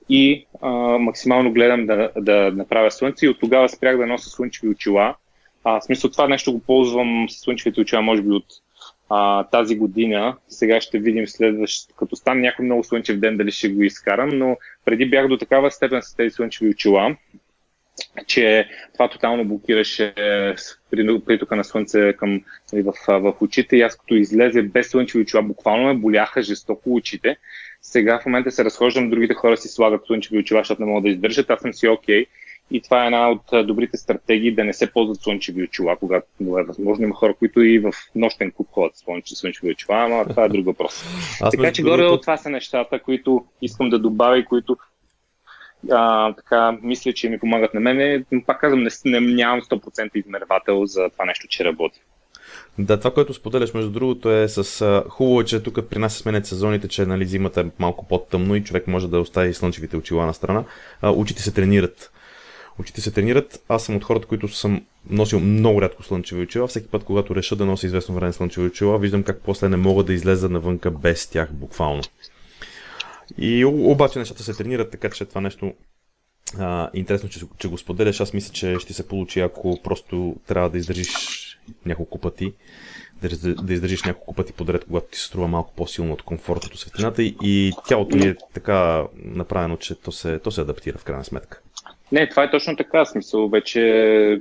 и 0.09 0.47
а, 0.63 0.71
максимално 0.99 1.53
гледам 1.53 1.87
да, 1.87 2.11
да 2.17 2.53
направя 2.55 2.91
слънце 2.91 3.27
и 3.27 3.29
от 3.29 3.41
тогава 3.41 3.69
спрях 3.69 3.97
да 3.97 4.07
нося 4.07 4.31
слънчеви 4.31 4.69
очила. 4.69 5.15
А, 5.65 5.81
в 5.81 5.85
смисъл 5.85 6.11
това 6.11 6.29
нещо 6.29 6.53
го 6.53 6.61
ползвам 6.61 7.27
с 7.29 7.41
слънчевите 7.41 7.81
очила, 7.81 8.03
може 8.03 8.23
би 8.23 8.31
от 8.31 8.47
а, 9.11 9.45
тази 9.45 9.77
година. 9.77 10.37
Сега 10.49 10.81
ще 10.81 10.99
видим 10.99 11.29
следващ, 11.29 11.93
като 11.97 12.17
стане 12.17 12.41
някой 12.41 12.65
много 12.65 12.85
слънчев 12.85 13.19
ден, 13.19 13.37
дали 13.37 13.51
ще 13.51 13.69
го 13.69 13.83
изкарам, 13.83 14.29
но 14.33 14.57
преди 14.85 15.07
бях 15.07 15.29
до 15.29 15.39
такава 15.39 15.71
степен 15.71 16.03
с 16.03 16.17
тези 16.17 16.31
слънчеви 16.31 16.71
очила, 16.71 17.17
че 18.27 18.69
това 18.93 19.09
тотално 19.09 19.45
блокираше 19.45 20.15
притока 21.27 21.57
на 21.57 21.65
слънце 21.65 22.13
към, 22.13 22.43
нали, 22.73 22.83
в, 22.83 22.93
в 23.09 23.35
очите 23.41 23.77
и 23.77 23.83
аз 23.83 23.97
като 23.97 24.15
излезе 24.15 24.63
без 24.63 24.89
слънчеви 24.89 25.23
очила, 25.23 25.43
буквално 25.43 25.87
ме 25.87 25.95
боляха 25.95 26.43
жестоко 26.43 26.95
очите. 26.95 27.37
Сега 27.83 28.21
в 28.21 28.27
момента 28.27 28.51
се 28.51 28.65
разхождам, 28.65 29.11
другите 29.11 29.35
хора 29.35 29.57
си 29.57 29.69
слагат 29.69 30.07
слънчеви 30.07 30.39
очила, 30.39 30.61
защото 30.61 30.83
не 30.83 30.89
могат 30.89 31.03
да 31.03 31.11
издържат, 31.11 31.51
аз 31.51 31.61
съм 31.61 31.75
си 31.75 31.89
окей. 31.89 32.25
Okay. 32.25 32.27
И 32.73 32.81
това 32.81 33.03
е 33.03 33.07
една 33.07 33.31
от 33.31 33.67
добрите 33.67 33.97
стратегии 33.97 34.55
да 34.55 34.65
не 34.65 34.73
се 34.73 34.93
ползват 34.93 35.21
слънчеви 35.21 35.63
очила, 35.63 35.97
когато 35.97 36.27
е 36.41 36.63
възможно. 36.63 37.05
Има 37.05 37.15
хора, 37.15 37.35
които 37.35 37.61
и 37.61 37.79
в 37.79 37.93
нощен 38.15 38.53
клуб 38.53 38.69
ходят 38.73 38.97
с 38.97 39.35
слънчеви 39.35 39.73
очила, 39.73 40.05
ама 40.05 40.29
това 40.29 40.45
е 40.45 40.49
друг 40.49 40.67
въпрос. 40.67 41.05
Аз 41.41 41.51
така 41.51 41.73
че 41.73 41.83
горе 41.83 42.05
от 42.05 42.21
това 42.21 42.37
са 42.37 42.51
нещата, 42.51 43.03
които 43.03 43.45
искам 43.63 43.91
да 43.91 43.99
добавя 43.99 44.39
и 44.39 44.45
които 44.45 44.77
а, 45.91 46.33
така, 46.33 46.79
мисля, 46.83 47.13
че 47.13 47.29
ми 47.29 47.39
помагат 47.39 47.75
на 47.75 47.81
мене. 47.81 48.25
Пак 48.47 48.61
казвам, 48.61 48.83
не, 48.83 48.91
не, 49.05 49.21
нямам 49.21 49.61
100% 49.61 50.11
измервател 50.15 50.87
за 50.87 51.11
това 51.11 51.25
нещо, 51.25 51.47
че 51.49 51.65
работи. 51.65 52.01
Да, 52.79 52.99
това, 52.99 53.15
което 53.15 53.35
споделяш, 53.35 53.75
между 53.75 53.91
другото, 53.91 54.31
е 54.31 54.49
с 54.49 55.05
хубаво, 55.09 55.41
е, 55.41 55.45
че 55.45 55.63
тук 55.63 55.89
при 55.91 55.99
нас 55.99 56.13
се 56.13 56.19
сменят 56.19 56.47
сезоните, 56.47 56.89
че 56.89 57.07
нали, 57.07 57.27
зимата 57.27 57.61
е 57.61 57.65
малко 57.79 58.09
по-тъмно 58.09 58.57
и 58.57 58.65
човек 58.65 58.87
може 58.87 59.09
да 59.09 59.21
остави 59.21 59.55
слънчевите 59.55 59.97
очила 59.97 60.27
на 60.27 60.35
страна. 60.35 60.65
А, 61.03 61.11
очите 61.11 61.43
се 61.43 61.55
тренират. 61.55 62.13
Очите 62.79 63.01
се 63.01 63.11
тренират. 63.11 63.63
Аз 63.69 63.85
съм 63.85 63.97
от 63.97 64.05
хората, 64.05 64.27
които 64.27 64.49
съм 64.49 64.85
носил 65.11 65.41
много 65.41 65.83
рядко 65.83 66.03
слънчеви 66.03 66.43
очила. 66.43 66.67
Всеки 66.67 66.89
път, 66.89 67.05
когато 67.05 67.37
реша 67.37 67.57
да 67.57 67.67
нося 67.67 67.87
известно 67.87 68.15
време 68.15 68.33
слънчеви 68.33 68.67
очила, 68.67 68.99
виждам 68.99 69.23
как 69.23 69.41
после 69.45 69.69
не 69.69 69.77
мога 69.77 70.05
да 70.05 70.13
излеза 70.13 70.49
навънка 70.49 70.91
без 70.91 71.27
тях, 71.27 71.53
буквално. 71.53 72.03
И 73.39 73.65
обаче 73.65 74.19
нещата 74.19 74.43
се 74.43 74.57
тренират, 74.57 74.91
така 74.91 75.11
че 75.11 75.25
това 75.25 75.41
нещо 75.41 75.75
а, 76.59 76.91
интересно, 76.95 77.29
че, 77.29 77.41
че 77.59 77.69
го 77.69 77.79
споделяш. 77.79 78.21
Аз 78.21 78.33
мисля, 78.33 78.53
че 78.53 78.77
ще 78.79 78.93
се 78.93 79.09
получи, 79.09 79.41
ако 79.41 79.83
просто 79.83 80.37
трябва 80.47 80.71
да 80.71 80.79
издържиш 80.79 81.39
няколко 81.87 82.19
пъти, 82.19 82.53
да, 83.23 83.55
да 83.55 83.73
издържиш 83.73 84.05
няколко 84.05 84.35
пъти 84.35 84.53
подред, 84.53 84.85
когато 84.85 85.07
ти 85.07 85.19
се 85.19 85.27
струва 85.27 85.49
малко 85.49 85.73
по-силно 85.77 86.13
от 86.13 86.23
комфорт 86.23 86.65
от 86.65 86.79
светлината 86.79 87.23
и, 87.23 87.73
тялото 87.89 88.17
ни 88.17 88.27
е 88.27 88.37
така 88.55 89.05
направено, 89.25 89.77
че 89.77 89.95
то 89.95 90.13
се, 90.13 90.39
то 90.39 90.51
се 90.51 90.61
адаптира 90.61 90.99
в 90.99 91.05
крайна 91.05 91.25
сметка. 91.25 91.61
Не, 92.13 92.29
това 92.29 92.43
е 92.43 92.51
точно 92.51 92.77
така. 92.77 93.05
Смисъл, 93.05 93.49
вече 93.49 93.81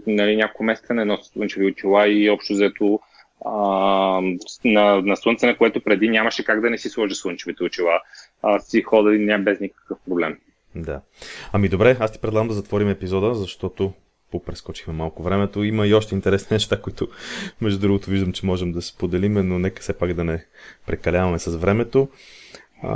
нали, 0.07 0.35
няколко 0.35 0.63
месеца 0.63 0.93
не 0.93 1.05
нося 1.05 1.31
слънчеви 1.31 1.65
очила 1.65 2.07
и 2.07 2.29
общо 2.29 2.53
взето 2.53 2.99
а, 3.45 3.51
на, 4.65 5.01
на 5.01 5.15
слънце, 5.15 5.45
на 5.45 5.57
което 5.57 5.81
преди 5.81 6.09
нямаше 6.09 6.43
как 6.43 6.61
да 6.61 6.69
не 6.69 6.77
си 6.77 6.89
сложи 6.89 7.15
слънчевите 7.15 7.63
очила. 7.63 8.01
А, 8.41 8.59
си 8.59 8.81
хода 8.81 9.15
и 9.15 9.19
няма 9.19 9.43
без 9.43 9.59
никакъв 9.59 9.97
проблем. 10.07 10.37
Да. 10.75 11.01
Ами 11.53 11.69
добре, 11.69 11.97
аз 11.99 12.11
ти 12.11 12.19
предлагам 12.19 12.47
да 12.47 12.53
затворим 12.53 12.89
епизода, 12.89 13.33
защото 13.33 13.93
попрескочихме 14.31 14.93
малко 14.93 15.23
времето. 15.23 15.63
Има 15.63 15.87
и 15.87 15.93
още 15.93 16.15
интересни 16.15 16.47
неща, 16.55 16.81
които 16.81 17.07
между 17.61 17.79
другото 17.79 18.09
виждам, 18.09 18.33
че 18.33 18.45
можем 18.45 18.71
да 18.71 18.81
споделим, 18.81 19.33
но 19.33 19.59
нека 19.59 19.81
все 19.81 19.97
пак 19.97 20.13
да 20.13 20.23
не 20.23 20.45
прекаляваме 20.87 21.39
с 21.39 21.55
времето. 21.55 22.07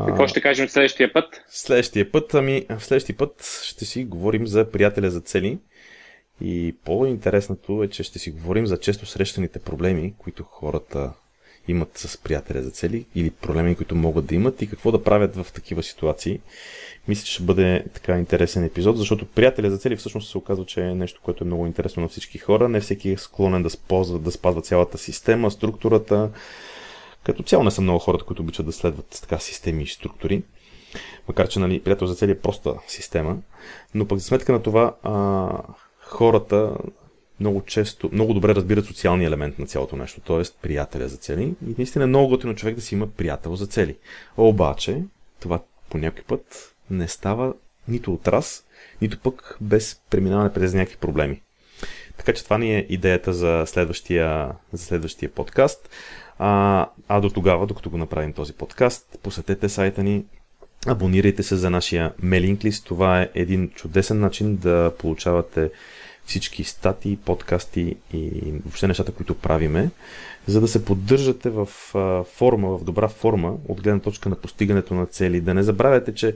Какво 0.08 0.28
ще 0.28 0.42
кажем 0.42 0.70
следващия 0.70 1.14
път? 1.14 1.44
Следващия 1.48 2.12
път, 2.12 2.34
ами 2.34 2.66
в 2.70 2.84
следващия 2.84 3.18
път 3.18 3.62
ще 3.64 3.86
си 3.86 4.06
говорим 4.06 4.48
за 4.48 4.72
приятеля 4.72 5.10
за 5.10 5.22
цели. 5.22 5.60
И 6.42 6.76
по-интересното 6.86 7.84
е, 7.84 7.88
че 7.88 8.04
ще 8.04 8.20
си 8.20 8.32
говорим 8.32 8.66
за 8.66 8.78
често 8.78 9.06
срещаните 9.06 9.60
проблеми, 9.60 10.14
които 10.18 10.44
хората 10.44 11.14
имат 11.68 11.98
с 11.98 12.18
приятеля 12.18 12.64
за 12.64 12.72
цели 12.72 13.06
или 13.16 13.30
проблеми, 13.30 13.76
които 13.76 13.96
могат 13.96 14.26
да 14.26 14.36
имат 14.36 14.62
и 14.62 14.70
какво 14.70 14.92
да 14.92 15.04
правят 15.04 15.36
в 15.36 15.48
такива 15.54 15.84
ситуации. 15.84 16.40
Мисля, 17.08 17.26
че 17.26 17.34
ще 17.34 17.44
бъде 17.44 17.86
така 17.94 18.18
интересен 18.18 18.64
епизод, 18.64 18.98
защото 18.98 19.26
приятеля 19.26 19.70
за 19.70 19.78
цели 19.78 19.96
всъщност 19.96 20.32
се 20.32 20.38
оказва, 20.38 20.66
че 20.66 20.82
е 20.82 20.96
нещо, 20.96 21.22
което 21.24 21.44
е 21.44 21.48
много 21.48 21.66
интересно 21.66 22.04
на 22.04 22.10
всички 22.10 22.38
хора. 22.38 22.70
Не 22.70 22.80
всеки 22.80 23.10
е 23.10 23.18
склонен 23.18 23.64
да, 23.64 23.70
спазва, 23.70 24.20
да 24.20 24.32
спазва 24.32 24.62
цялата 24.62 24.98
система, 24.98 25.52
структурата. 25.52 26.30
Като 27.24 27.44
цяло 27.44 27.64
не 27.64 27.72
са 27.72 27.82
много 27.82 28.00
хората, 28.00 28.26
които 28.26 28.42
обичат 28.42 28.66
да 28.66 28.72
следват 28.72 29.20
така 29.22 29.40
системи 29.40 29.84
и 29.84 29.88
структури. 29.88 30.44
Макар, 31.28 31.48
че 31.48 31.60
нали, 31.60 31.84
приятел 31.84 32.08
за 32.08 32.16
цели 32.16 32.32
е 32.32 32.40
проста 32.40 32.74
система. 32.88 33.38
Но 33.94 34.08
пък 34.08 34.20
за 34.20 34.26
сметка 34.26 34.52
на 34.52 34.62
това 34.62 34.96
а, 35.04 35.50
хората 36.00 36.72
много 37.44 37.62
често, 37.62 38.10
много 38.14 38.34
добре 38.34 38.56
разбират 38.56 38.86
социалния 38.86 39.28
елемент 39.28 39.60
на 39.60 39.66
цялото 39.66 39.96
нещо, 39.96 40.22
т.е. 40.22 40.42
приятеля 40.62 41.08
за 41.08 41.18
цели. 41.18 41.44
И 41.44 41.76
наистина 41.78 42.04
е 42.04 42.08
много 42.08 42.28
готино 42.28 42.56
човек 42.56 42.76
да 42.76 42.82
си 42.82 42.96
има 42.96 43.08
приятел 43.08 43.56
за 43.56 43.68
цели. 43.68 43.96
Обаче, 44.38 45.02
това 45.40 45.60
по 45.90 45.98
някой 45.98 46.24
път 46.24 46.76
не 46.90 47.08
става 47.08 47.54
нито 47.88 48.14
от 48.14 48.28
раз, 48.28 48.64
нито 49.02 49.20
пък 49.20 49.58
без 49.62 50.02
преминаване 50.10 50.54
през 50.54 50.74
някакви 50.74 50.98
проблеми. 50.98 51.42
Така 52.18 52.34
че 52.34 52.44
това 52.44 52.58
ни 52.58 52.76
е 52.76 52.86
идеята 52.90 53.34
за 53.34 53.64
следващия, 53.68 54.52
за 54.74 54.86
следващия 54.86 55.30
подкаст. 55.30 55.90
А, 56.40 56.88
а 57.08 57.22
до 57.22 57.30
тогава, 57.30 57.68
докато 57.68 57.90
го 57.90 57.98
направим 57.98 58.34
този 58.34 58.54
подкаст, 58.54 59.20
посетете 59.24 59.70
сайта 59.70 60.04
ни, 60.04 60.26
абонирайте 60.88 61.44
се 61.44 61.56
за 61.56 61.70
нашия 61.70 62.14
мейлинг 62.22 62.64
лист. 62.64 62.86
Това 62.86 63.22
е 63.22 63.30
един 63.36 63.70
чудесен 63.70 64.20
начин 64.20 64.56
да 64.56 64.92
получавате 65.00 65.72
всички 66.26 66.64
статии, 66.64 67.18
подкасти 67.18 67.96
и 68.14 68.30
въобще 68.66 68.88
нещата, 68.88 69.12
които 69.12 69.36
правиме, 69.36 69.90
за 70.48 70.62
да 70.62 70.68
се 70.68 70.86
поддържате 70.86 71.50
в 71.50 71.66
форма, 72.36 72.78
в 72.78 72.84
добра 72.84 73.08
форма, 73.08 73.56
от 73.68 73.82
гледна 73.82 74.00
точка 74.00 74.30
на 74.30 74.36
постигането 74.36 74.94
на 74.94 75.06
цели. 75.06 75.42
Да 75.42 75.54
не 75.54 75.64
забравяйте, 75.64 76.14
че 76.16 76.36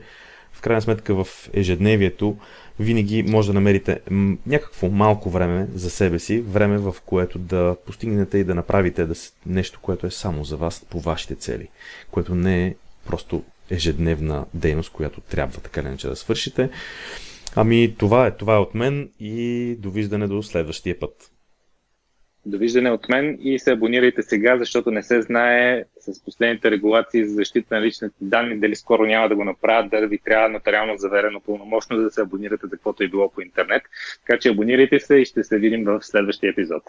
в 0.54 0.62
крайна 0.62 0.82
сметка 0.82 1.24
в 1.24 1.50
ежедневието 1.54 2.38
винаги 2.80 3.24
може 3.24 3.48
да 3.48 3.54
намерите 3.54 4.00
някакво 4.46 4.90
малко 4.90 5.30
време 5.30 5.68
за 5.76 5.90
себе 5.90 6.20
си, 6.20 6.40
време 6.40 6.78
в 6.78 6.96
което 7.06 7.40
да 7.40 7.76
постигнете 7.86 8.38
и 8.38 8.44
да 8.44 8.56
направите 8.56 9.08
нещо, 9.46 9.80
което 9.82 10.08
е 10.08 10.12
само 10.12 10.44
за 10.44 10.58
вас 10.58 10.86
по 10.90 11.00
вашите 11.00 11.36
цели, 11.36 11.68
което 12.12 12.36
не 12.36 12.66
е 12.66 12.76
просто 13.06 13.44
ежедневна 13.70 14.46
дейност, 14.54 14.92
която 14.92 15.22
трябва 15.22 15.62
така 15.62 15.82
или 15.82 15.88
иначе 15.88 16.08
да 16.08 16.16
свършите. 16.16 16.70
Ами 17.56 17.96
това 17.98 18.28
е, 18.28 18.32
това 18.32 18.56
е 18.56 18.60
от 18.60 18.76
мен 18.76 19.10
и 19.20 19.76
довиждане 19.80 20.28
до 20.28 20.44
следващия 20.44 21.00
път. 21.00 21.32
Довиждане 22.46 22.92
от 22.92 23.10
мен 23.10 23.38
и 23.42 23.60
се 23.60 23.72
абонирайте 23.72 24.24
сега, 24.24 24.58
защото 24.58 24.92
не 24.92 25.04
се 25.04 25.22
знае 25.22 25.84
с 26.00 26.24
последните 26.24 26.72
регулации 26.72 27.26
за 27.26 27.36
защита 27.36 27.76
на 27.76 27.82
личните 27.82 28.16
данни, 28.22 28.60
дали 28.60 28.76
скоро 28.76 29.06
няма 29.06 29.30
да 29.30 29.36
го 29.36 29.44
направят, 29.44 29.92
дали 29.92 30.08
ви 30.08 30.18
трябва 30.18 30.50
нотариално 30.50 30.98
заверено 30.98 31.42
пълномощно, 31.42 31.98
за 31.98 32.04
да 32.04 32.12
се 32.12 32.22
абонирате 32.22 32.68
за 32.68 32.72
каквото 32.72 33.04
е 33.04 33.08
било 33.08 33.32
по 33.32 33.42
интернет. 33.42 33.84
Така 34.26 34.40
че 34.40 34.50
абонирайте 34.50 35.00
се 35.00 35.16
и 35.16 35.26
ще 35.26 35.44
се 35.44 35.58
видим 35.58 35.84
в 35.84 36.00
следващия 36.02 36.50
епизод. 36.50 36.84